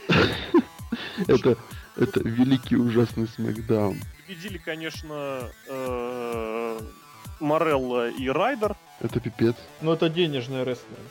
[1.27, 1.57] Это,
[1.95, 3.99] это великий ужасный смакдаун.
[4.22, 6.80] Победили, конечно, э,
[7.39, 8.76] Морелло и Райдер.
[8.99, 9.55] Это пипец.
[9.81, 11.01] Ну это денежные рестлеры.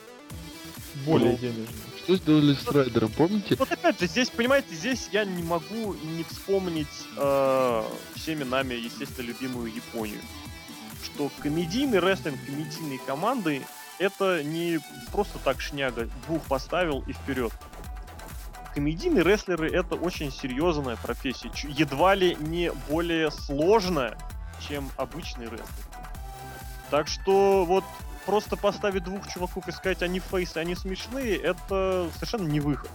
[1.05, 1.65] Более Ну.
[2.07, 3.57] Что сделали с Райдером, помните?
[3.59, 7.83] Вот опять же, здесь, понимаете, здесь я не могу не вспомнить э,
[8.15, 10.21] всеми нами, естественно, любимую Японию.
[11.03, 13.61] Что комедийный рестлинг, комедийные команды
[13.99, 14.79] это не
[15.11, 17.51] просто так шняга, двух поставил и вперед.
[18.73, 24.17] Комедийные рестлеры это очень серьезная профессия, едва ли не более сложная,
[24.65, 25.67] чем обычный рестлинг.
[26.89, 27.83] Так что вот
[28.27, 32.91] просто поставить двух чуваков и сказать, они фейсы, они смешные, это совершенно не выход.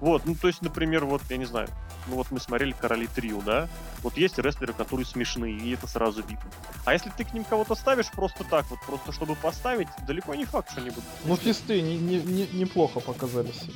[0.00, 1.68] Вот, ну то есть, например, вот, я не знаю,
[2.08, 3.68] ну вот мы смотрели Короли Трио, да?
[4.02, 6.50] Вот есть рестлеры, которые смешные, и это сразу видно.
[6.86, 10.46] А если ты к ним кого-то ставишь просто так, вот просто чтобы поставить, далеко не
[10.46, 11.04] факт, что они будут.
[11.24, 13.74] Ну фисты не, не- не- неплохо показали себя.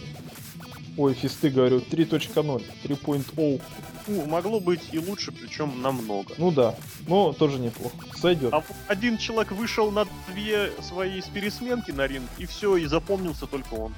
[0.97, 3.62] Ой, фисты, говорю, 3.0, 3.0.
[4.07, 6.35] Ну, могло быть и лучше, причем намного.
[6.37, 6.75] Ну да,
[7.07, 7.95] но тоже неплохо.
[8.17, 8.53] Сойдет.
[8.53, 13.75] А один человек вышел на две свои пересменки на ринг, и все, и запомнился только
[13.75, 13.95] он.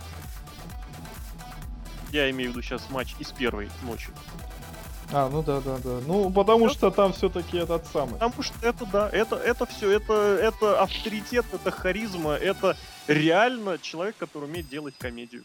[2.13, 4.11] Я имею в виду сейчас матч из первой ночи.
[5.13, 6.01] А, ну да, да, да.
[6.07, 8.15] Ну, потому что там все-таки этот самый.
[8.15, 14.17] Потому что это, да, это, это все, это, это авторитет, это харизма, это реально человек,
[14.17, 15.45] который умеет делать комедию.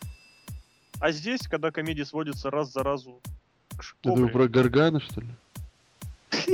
[0.99, 3.21] А здесь, когда комедия сводится раз за разу
[3.69, 5.27] к вы шкобре, про Гаргана, что ли?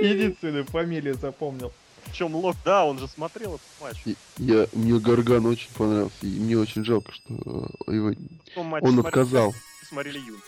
[0.00, 1.72] Единственную фамилию запомнил.
[2.06, 4.16] причем Лок, да, он же смотрел этот матч.
[4.36, 8.12] Я, мне Гарган очень понравился, и мне очень жалко, что э, его...
[8.56, 9.54] Он отказал.
[9.88, 10.42] смотрели юмор.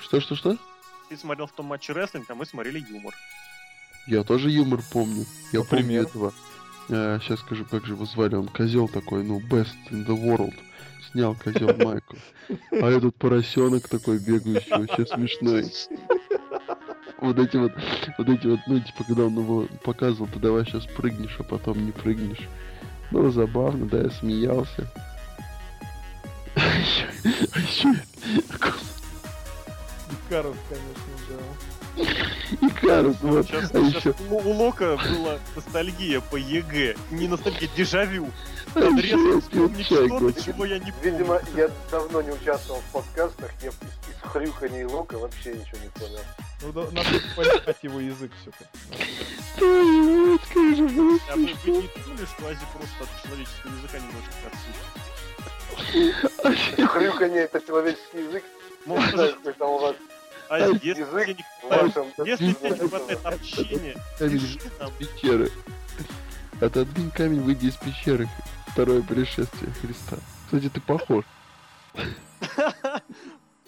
[0.00, 0.58] Что-что-что?
[1.08, 3.14] Ты смотрел в том матче рестлинг, а мы смотрели юмор.
[4.06, 5.24] Я тоже юмор помню.
[5.52, 6.32] Я помню Например?
[6.84, 7.20] Этого.
[7.20, 8.34] сейчас скажу, как же его звали.
[8.34, 10.54] Он козел такой, ну, best in the world.
[11.12, 12.16] Снял козел майку.
[12.70, 15.72] А этот поросенок такой бегающий, вообще смешной.
[17.20, 17.72] Вот эти вот,
[18.18, 21.84] вот эти вот, ну, типа, когда он его показывал, ты давай сейчас прыгнешь, а потом
[21.84, 22.48] не прыгнешь.
[23.10, 24.90] Было забавно, да, я смеялся.
[26.56, 27.06] А еще,
[27.52, 27.94] а еще,
[30.28, 31.73] Карус, конечно, да.
[31.96, 36.96] Икарус, вот, Сейчас, а сейчас еще, у, Лока была ностальгия по ЕГЭ.
[37.10, 38.30] Не ностальгия, дежавю.
[38.74, 41.12] а Он резко вспомнить что-то, чего я не помню.
[41.12, 44.16] Видимо, я давно не участвовал в подкастах, я из, из
[44.72, 46.18] и лока вообще ничего не понял.
[46.62, 48.64] Ну, да, надо понимать его язык все-таки.
[49.60, 53.98] Мать, как же было А вы, вы не думали, что Ази просто от человеческого языка
[53.98, 55.04] немножко отсутствует?
[56.90, 58.42] Хрюканье это человеческий язык.
[58.86, 59.96] Не Может, знаю, какой там у вас
[60.48, 62.06] Ази, если тебе не в вашем.
[62.24, 64.92] если тебе не хватает общения, Камень пиши там.
[64.98, 65.50] пещеры.
[66.60, 68.28] Отодвинь камень, выйди из пещеры.
[68.68, 70.16] Второе пришествие Христа.
[70.46, 71.24] Кстати, ты похож.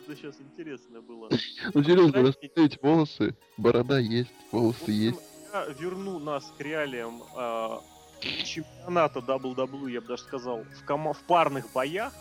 [0.07, 1.29] что сейчас интересно было.
[1.75, 5.21] Ну серьезно, расставить волосы, борода есть, волосы есть.
[5.53, 7.83] я верну нас к реалиям а,
[8.45, 12.13] чемпионата WWE, я бы даже сказал, в, парных боях,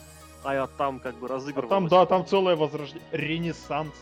[0.44, 1.69] а я там как бы А разыгрывалось.
[1.69, 3.07] там, да, там целое возрождение.
[3.11, 3.94] Ренессанс.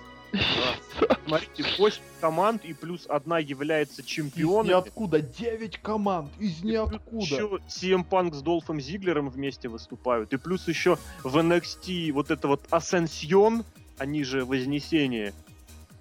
[1.26, 4.68] Смотрите, 8 команд и плюс одна является Из чемпионом.
[4.68, 5.22] ниоткуда.
[5.22, 6.31] 9 команд.
[6.39, 7.23] Из ниоткуда.
[7.23, 10.34] Еще CM Punk с Долфом Зиглером вместе выступают.
[10.34, 13.65] И плюс еще в NXT вот это вот Асcension,
[13.97, 15.34] они же Вознесение.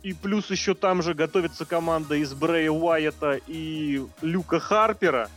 [0.02, 5.30] И плюс еще там же готовится команда из Брэя Уайета и Люка Харпера.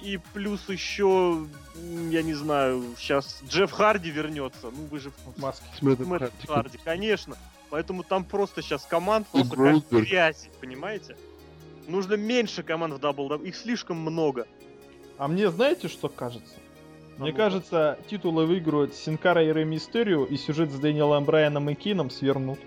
[0.00, 1.46] И плюс еще,
[2.10, 4.70] я не знаю, сейчас Джефф Харди вернется.
[4.70, 5.64] Ну вы же в маске.
[5.80, 6.32] Мэтт.
[6.48, 7.36] Харди, конечно.
[7.72, 11.16] Поэтому там просто сейчас команд просто как грязь, понимаете?
[11.88, 14.46] Нужно меньше команд в WWE, их слишком много.
[15.16, 16.56] А мне знаете, что кажется?
[17.16, 21.74] А Мне кажется, титулы выиграют Синкара и Рэй Мистерио, и сюжет с Дэниелом Брайаном и
[21.74, 22.58] Кином свернут.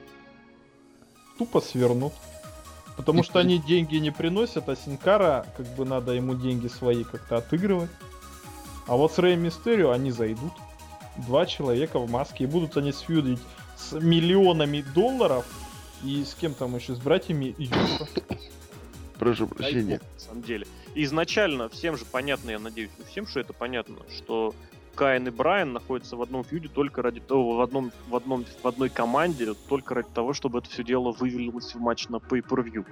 [1.37, 2.13] Тупо свернут.
[2.97, 7.37] Потому что они деньги не приносят, а Синкара, как бы надо ему деньги свои как-то
[7.37, 7.91] отыгрывать.
[8.87, 10.53] А вот с Рэй Мистерио они зайдут.
[11.27, 13.39] Два человека в маске, и будут они сфьюдить
[13.77, 15.45] с миллионами долларов,
[16.03, 18.07] и с кем там еще, с братьями Юса.
[19.19, 19.99] Прошу прощения.
[19.99, 20.67] бог, на самом деле.
[20.93, 24.53] Изначально всем же понятно, я надеюсь, всем, что это понятно, что
[24.95, 28.67] Каин и Брайан находятся в одном фьюде только ради того, в, одном, в, одном, в
[28.67, 32.85] одной команде, только ради того, чтобы это все дело вывалилось в матч на pay-per-view.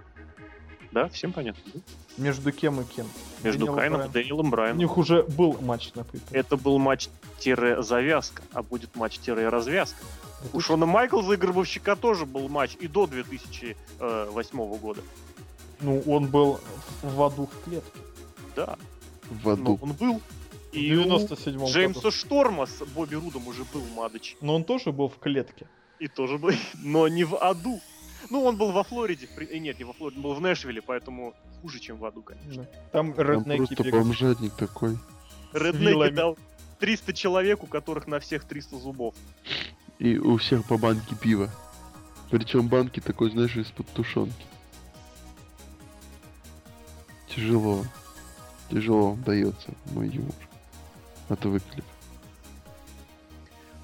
[0.92, 1.62] Да, всем понятно?
[1.74, 1.80] да?
[2.18, 3.08] Между кем и кем?
[3.42, 4.10] Между Дэниелом Кайном Брайаном.
[4.10, 4.78] и Дэниелом У Брайаном.
[4.78, 10.04] них уже был матч на pay Это был матч-завязка, а будет матч-развязка.
[10.52, 15.02] У Шона Майклза и Гробовщика тоже был матч и до 2008 года.
[15.82, 16.60] Ну, он был
[17.02, 18.00] в аду в клетке.
[18.56, 18.78] Да,
[19.30, 19.80] В но аду.
[19.82, 20.22] он был.
[20.72, 21.72] И у 97 году.
[21.72, 24.36] Джеймса Шторма с Бобби Рудом уже был матч.
[24.42, 25.68] Но он тоже был в клетке.
[26.00, 26.52] И тоже был,
[26.84, 27.80] но не в аду.
[28.30, 29.28] Ну, он был во Флориде.
[29.36, 32.22] при- э, Нет, не во Флориде, он был в Нэшвилле, поэтому хуже, чем в аду,
[32.22, 32.64] конечно.
[32.64, 32.70] Да.
[32.92, 34.06] Там Там реднеки просто бегают.
[34.08, 34.98] бомжатник такой.
[35.54, 36.38] Реднеки дал
[36.80, 39.14] 300 человек, у которых на всех 300 зубов.
[40.00, 41.50] И у всех по банке пива.
[42.30, 44.46] Причем банки такой, знаешь, из-под тушенки.
[47.28, 47.86] Тяжело.
[48.70, 50.36] Тяжело вам дается мой юмор.
[51.30, 51.86] А то выклеп.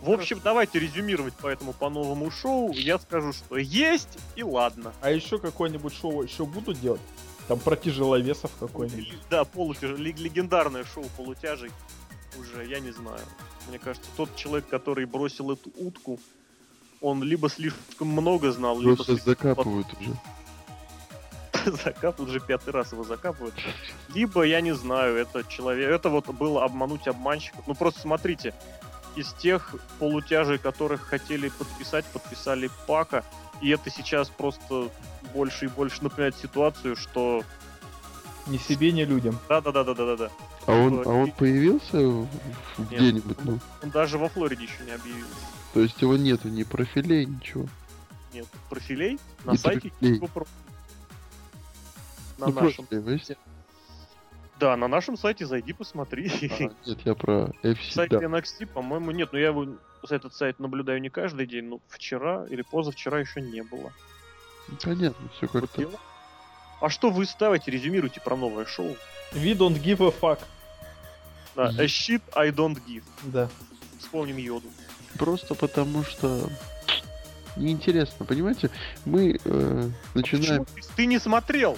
[0.02, 2.72] В общем, давайте резюмировать по этому по новому шоу.
[2.72, 4.94] Я скажу, что есть и ладно.
[5.02, 7.02] А еще какое-нибудь шоу еще будут делать?
[7.48, 9.19] Там про тяжеловесов какой-нибудь.
[9.30, 9.98] Да, полутяж...
[9.98, 11.72] ле- легендарное шоу полутяжей.
[12.40, 13.22] Уже, я не знаю.
[13.70, 16.20] Мне кажется, тот человек, который бросил эту утку,
[17.02, 20.12] он либо слишком много знал, либо Просто слишком закапывают уже.
[21.84, 23.54] закапывают, уже пятый раз его закапывают.
[24.14, 25.90] Либо, я не знаю, это человек...
[25.90, 27.68] Это вот было обмануть обманщиков.
[27.68, 28.54] Ну просто смотрите,
[29.16, 33.24] из тех полутяжей, которых хотели подписать, подписали Пака,
[33.62, 34.90] и это сейчас просто
[35.34, 37.44] больше и больше напоминает ситуацию, что...
[38.48, 39.38] Ни себе, ни людям.
[39.48, 40.32] Да-да-да-да-да-да.
[40.70, 42.28] А он, а он появился
[42.78, 43.38] где-нибудь?
[43.44, 45.34] Ну, Он даже во Флориде еще не объявился.
[45.74, 47.66] то есть его нету ни профилей, ничего.
[48.34, 50.28] Нет, профилей на Не сайте профилей.
[50.28, 50.46] про-
[52.38, 52.86] На ну, нашем.
[52.86, 53.32] профили есть?
[54.60, 56.30] Да, на нашем сайте зайди, посмотри.
[56.30, 58.20] А, нет, я про FC, Сайт да.
[58.20, 59.34] NXT, по-моему, нет.
[59.34, 59.66] Но я его
[60.04, 63.91] за этот сайт наблюдаю не каждый день, но вчера или позавчера еще не было.
[64.84, 65.90] Понятно, все как-то.
[66.82, 68.96] А что вы ставите, резюмируйте про новое шоу?
[69.34, 70.40] We don't give a fuck.
[71.56, 73.04] Да, a shit I don't give.
[73.24, 73.50] Да.
[74.00, 74.68] Вспомним Йоду.
[75.18, 76.50] Просто потому что
[77.56, 78.70] неинтересно, понимаете?
[79.06, 80.66] Мы э, начинаем...
[80.66, 81.78] Почему ты- не смотрел,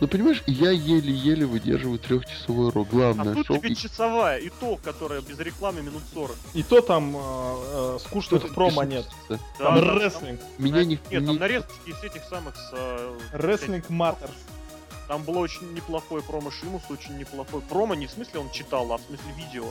[0.00, 2.88] Ну, понимаешь, я еле-еле выдерживаю трехчасовой урок.
[2.88, 3.58] а Главное, тут шоу...
[3.58, 6.36] тебе часовая, и то, которая без рекламы минут 40.
[6.54, 9.06] И то там э, э, скучных Что-то промо нет.
[9.28, 10.40] Да, Там да, рестлинг.
[10.58, 11.00] Меня не...
[11.10, 12.70] Нет, там нарезки из этих самых с...
[12.72, 14.30] э, Рестлинг Matters.
[15.08, 18.98] Там было очень неплохое промо Шимус, очень неплохое промо, не в смысле он читал, а
[18.98, 19.66] в смысле видео.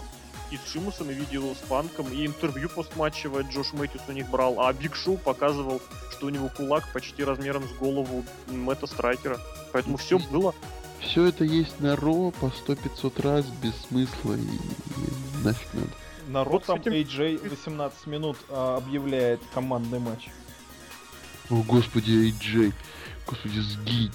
[0.52, 4.60] И с Шимусом, и видео с Панком, и интервью постматчевое Джош Мэтьюс у них брал,
[4.60, 5.82] а Биг Шоу показывал,
[6.12, 9.40] что у него кулак почти размером с голову Мэтта Страйкера.
[9.72, 10.54] Поэтому все было.
[11.00, 15.88] Все это есть на Ро по 100-500 раз без смысла и, и нафиг надо.
[16.28, 20.28] Народ Вот с там этим- AJ 18 минут а, объявляет командный матч.
[21.50, 22.74] О, господи, Эй-Джей.
[23.26, 24.12] Господи, сгинь.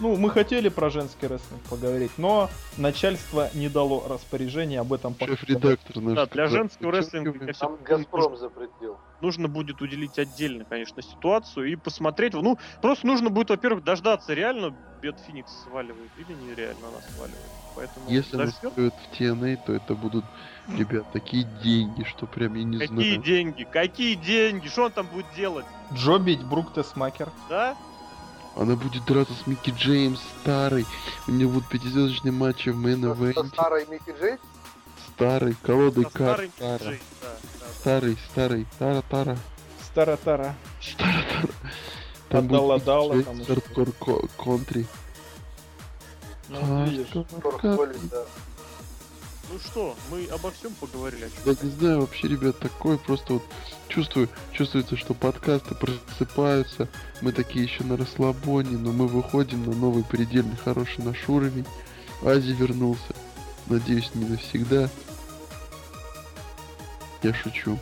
[0.00, 5.32] Ну, мы хотели про женский рестлинг поговорить, но начальство не дало распоряжения об этом пока.
[5.32, 6.14] Шеф-редактор наш.
[6.14, 8.96] Да, для женского рестлинга, Там Газпром запретил.
[9.20, 12.32] нужно будет уделить отдельно, конечно, ситуацию и посмотреть.
[12.34, 17.42] Ну, просто нужно будет, во-первых, дождаться реально Бет Феникс сваливает или нереально она сваливает.
[17.74, 20.24] Поэтому Если она стоит в TNA, то это будут,
[20.76, 23.22] ребят, такие деньги, что прям я не Какие знаю.
[23.22, 23.64] деньги?
[23.64, 24.68] Какие деньги?
[24.68, 25.64] Что он там будет делать?
[25.94, 27.30] Джо бить Брук Тесмакер.
[27.48, 27.76] Да?
[28.56, 30.86] Она будет драться с Микки Джеймс старый.
[31.26, 32.76] У нее будут пятизвездочные матчи в
[33.14, 33.48] со ивенте.
[33.54, 34.36] старой Микки Джей?
[35.14, 36.16] Старый, колодой карт.
[36.16, 36.78] старым Тара.
[36.90, 37.28] Джей, да,
[37.60, 37.66] да.
[37.80, 39.38] Старый, старый, тара-тара.
[39.84, 40.54] Стара-тара.
[40.98, 41.48] Тара-тара.
[42.28, 44.86] Там Отдала, будет дала, там Джеймс, хардкор ко- контри.
[46.48, 47.08] Ну, видишь.
[47.12, 47.98] Хардкор Торг контри.
[48.10, 48.24] да.
[49.50, 51.30] Ну что, мы обо всем поговорили.
[51.44, 53.42] Я не знаю вообще, ребят, такое просто вот
[53.88, 56.88] чувствую, чувствуется, что подкасты просыпаются,
[57.20, 61.66] мы такие еще на расслабоне, но мы выходим на новый предельно хороший наш уровень.
[62.22, 63.14] Ази вернулся.
[63.66, 64.88] Надеюсь, не навсегда.
[67.22, 67.78] Я шучу.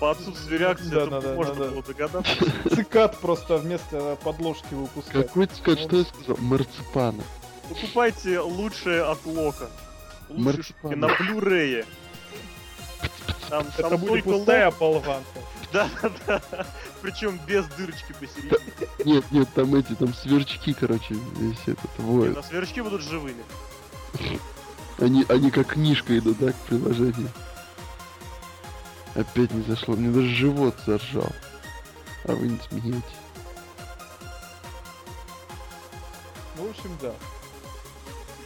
[0.00, 1.70] По отсутствию реакции Да, это да, да, можно да, да.
[1.70, 2.32] было догадаться.
[2.74, 5.26] Цикад просто вместо подложки выпускает.
[5.28, 6.36] Какой цикад, что я сказал?
[6.38, 7.24] Марципана.
[7.68, 9.68] Покупайте лучшее от Лока.
[10.28, 11.84] Штуки на Блю-рее.
[13.48, 15.40] Там, Это там будет только пустая Лок, болванка.
[15.72, 15.88] да,
[16.26, 16.42] да,
[17.00, 18.58] причем без дырочки посередине.
[19.04, 22.36] Нет, нет, там эти, там сверчки, короче, весь этот воет.
[22.36, 23.42] А сверчки будут живыми.
[24.98, 27.30] Они, они как книжка идут, да, к приложению.
[29.14, 29.96] Опять не зашло.
[29.96, 31.32] Мне даже живот заржал.
[32.24, 33.02] А вы не смеетесь.
[36.56, 37.12] Ну, в общем, да.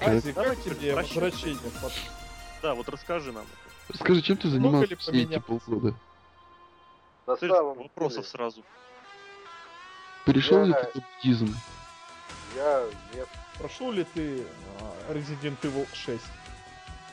[0.04, 1.58] Ази, как тебе возвращение?
[2.62, 3.46] Да, вот расскажи нам.
[3.94, 5.94] Скажи, чем ты занимался все эти полгода?
[7.26, 8.62] На самом вопросов сразу.
[10.24, 11.54] Перешел ли Я- ты в буддизм?
[12.56, 12.84] я
[13.14, 13.28] нет.
[13.58, 14.44] Прошел ли ты
[14.80, 16.22] а, Resident Evil 6?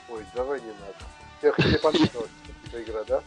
[0.10, 0.96] Ой, давай не надо.
[1.42, 2.30] Тебе, тебе понравилась
[2.68, 3.24] эта игра, да?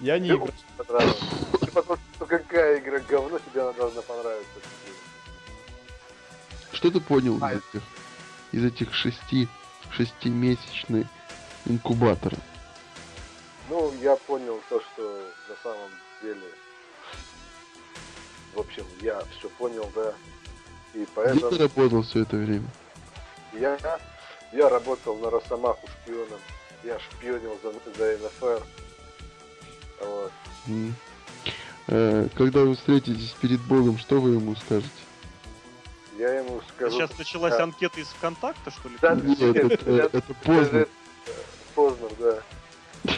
[0.00, 0.36] Я не
[0.76, 1.20] понравилась.
[1.60, 4.60] Ты потому что какая игра говно, тебе она должна понравиться.
[6.72, 7.82] Что ты понял А, из этих,
[8.54, 9.48] из этих шести,
[9.90, 11.06] шестимесячных
[11.66, 12.36] инкубатора?
[13.68, 15.90] Ну, я понял то, что на самом
[16.22, 16.46] деле...
[18.54, 20.14] В общем, я все понял, да.
[20.94, 22.68] И Где поэтому ты работал все это время?
[23.52, 23.76] я,
[24.52, 26.40] я работал на Росомаху шпионом.
[26.84, 28.62] Я шпионил за, за НФР.
[30.00, 30.32] Вот.
[30.68, 30.94] М.
[31.88, 34.90] Э, Когда вы встретитесь перед Богом, что вы ему скажете?
[36.18, 36.96] Я ему скажу...
[36.96, 37.64] Сейчас началась да.
[37.64, 38.96] анкета из ВКонтакта, что ли?
[39.00, 40.78] Да, Нет, нет, это, я- это поздно.
[40.78, 40.90] Это-
[41.74, 43.14] Познер, да.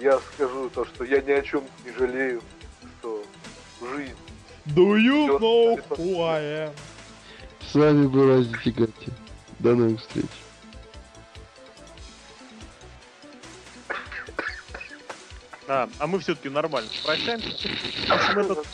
[0.00, 2.40] Я скажу то, что я ни о чем не жалею,
[3.00, 3.24] что
[3.80, 4.14] жизнь.
[4.66, 6.72] Do you know who I am?
[7.60, 9.10] С вами был Ази Тигати.
[9.58, 10.26] До новых встреч.
[15.68, 17.48] А, а мы все-таки нормально прощаемся.
[17.48, 18.66] В общем, этот,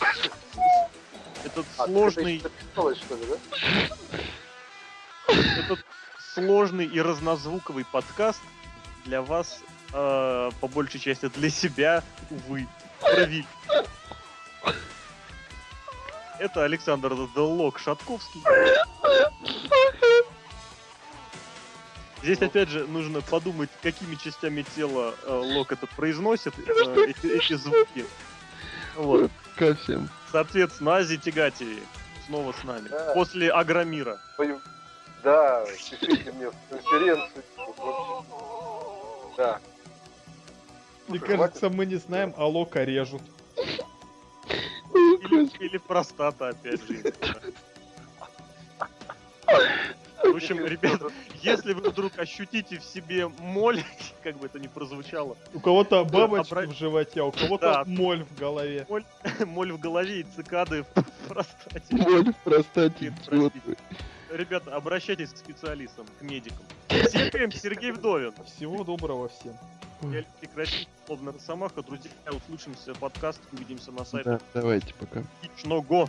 [1.45, 4.19] этот А, ты сложный, это записалось, что ли, да?
[5.59, 5.85] этот
[6.35, 8.41] сложный и разнозвуковый подкаст
[9.05, 9.61] для вас,
[9.93, 12.67] э, по большей части для себя, увы,
[13.01, 13.45] провели.
[16.39, 18.43] Это Александр Делок Шатковский.
[22.23, 27.55] Здесь опять же нужно подумать, какими частями тела э, Лок этот произносит, э, эти, эти
[27.55, 28.07] звуки.
[28.95, 29.31] Вот.
[29.55, 30.09] Пока всем.
[30.31, 31.83] Соответственно, Ази Тигати
[32.27, 32.89] снова с нами.
[32.89, 33.13] Да.
[33.15, 34.19] После Агромира.
[35.23, 37.31] Да, пишите мне в вообще.
[39.37, 39.61] Да.
[41.09, 43.23] Мне кажется, мы не знаем, а Лока режут.
[44.95, 47.13] Или, или простата, опять же.
[50.33, 51.09] В общем, ребята,
[51.43, 53.83] если вы вдруг ощутите в себе моль,
[54.23, 57.85] как бы это ни прозвучало, У кого-то бабочки обра- в животе, а у кого-то Да.
[57.87, 58.87] моль в голове.
[59.47, 61.81] моль в голове и цикады в простате.
[61.91, 63.13] Боль в простате.
[64.31, 66.65] Ребята, обращайтесь к специалистам, к медикам.
[66.89, 68.33] Всем Сергей Вдовин.
[68.47, 69.55] Всего доброго всем.
[70.11, 71.83] Я Красив, словно Росомаха.
[71.83, 75.23] Друзья, услышимся подкаст, увидимся на сайте Да, давайте, пока.
[75.43, 76.09] Ичного.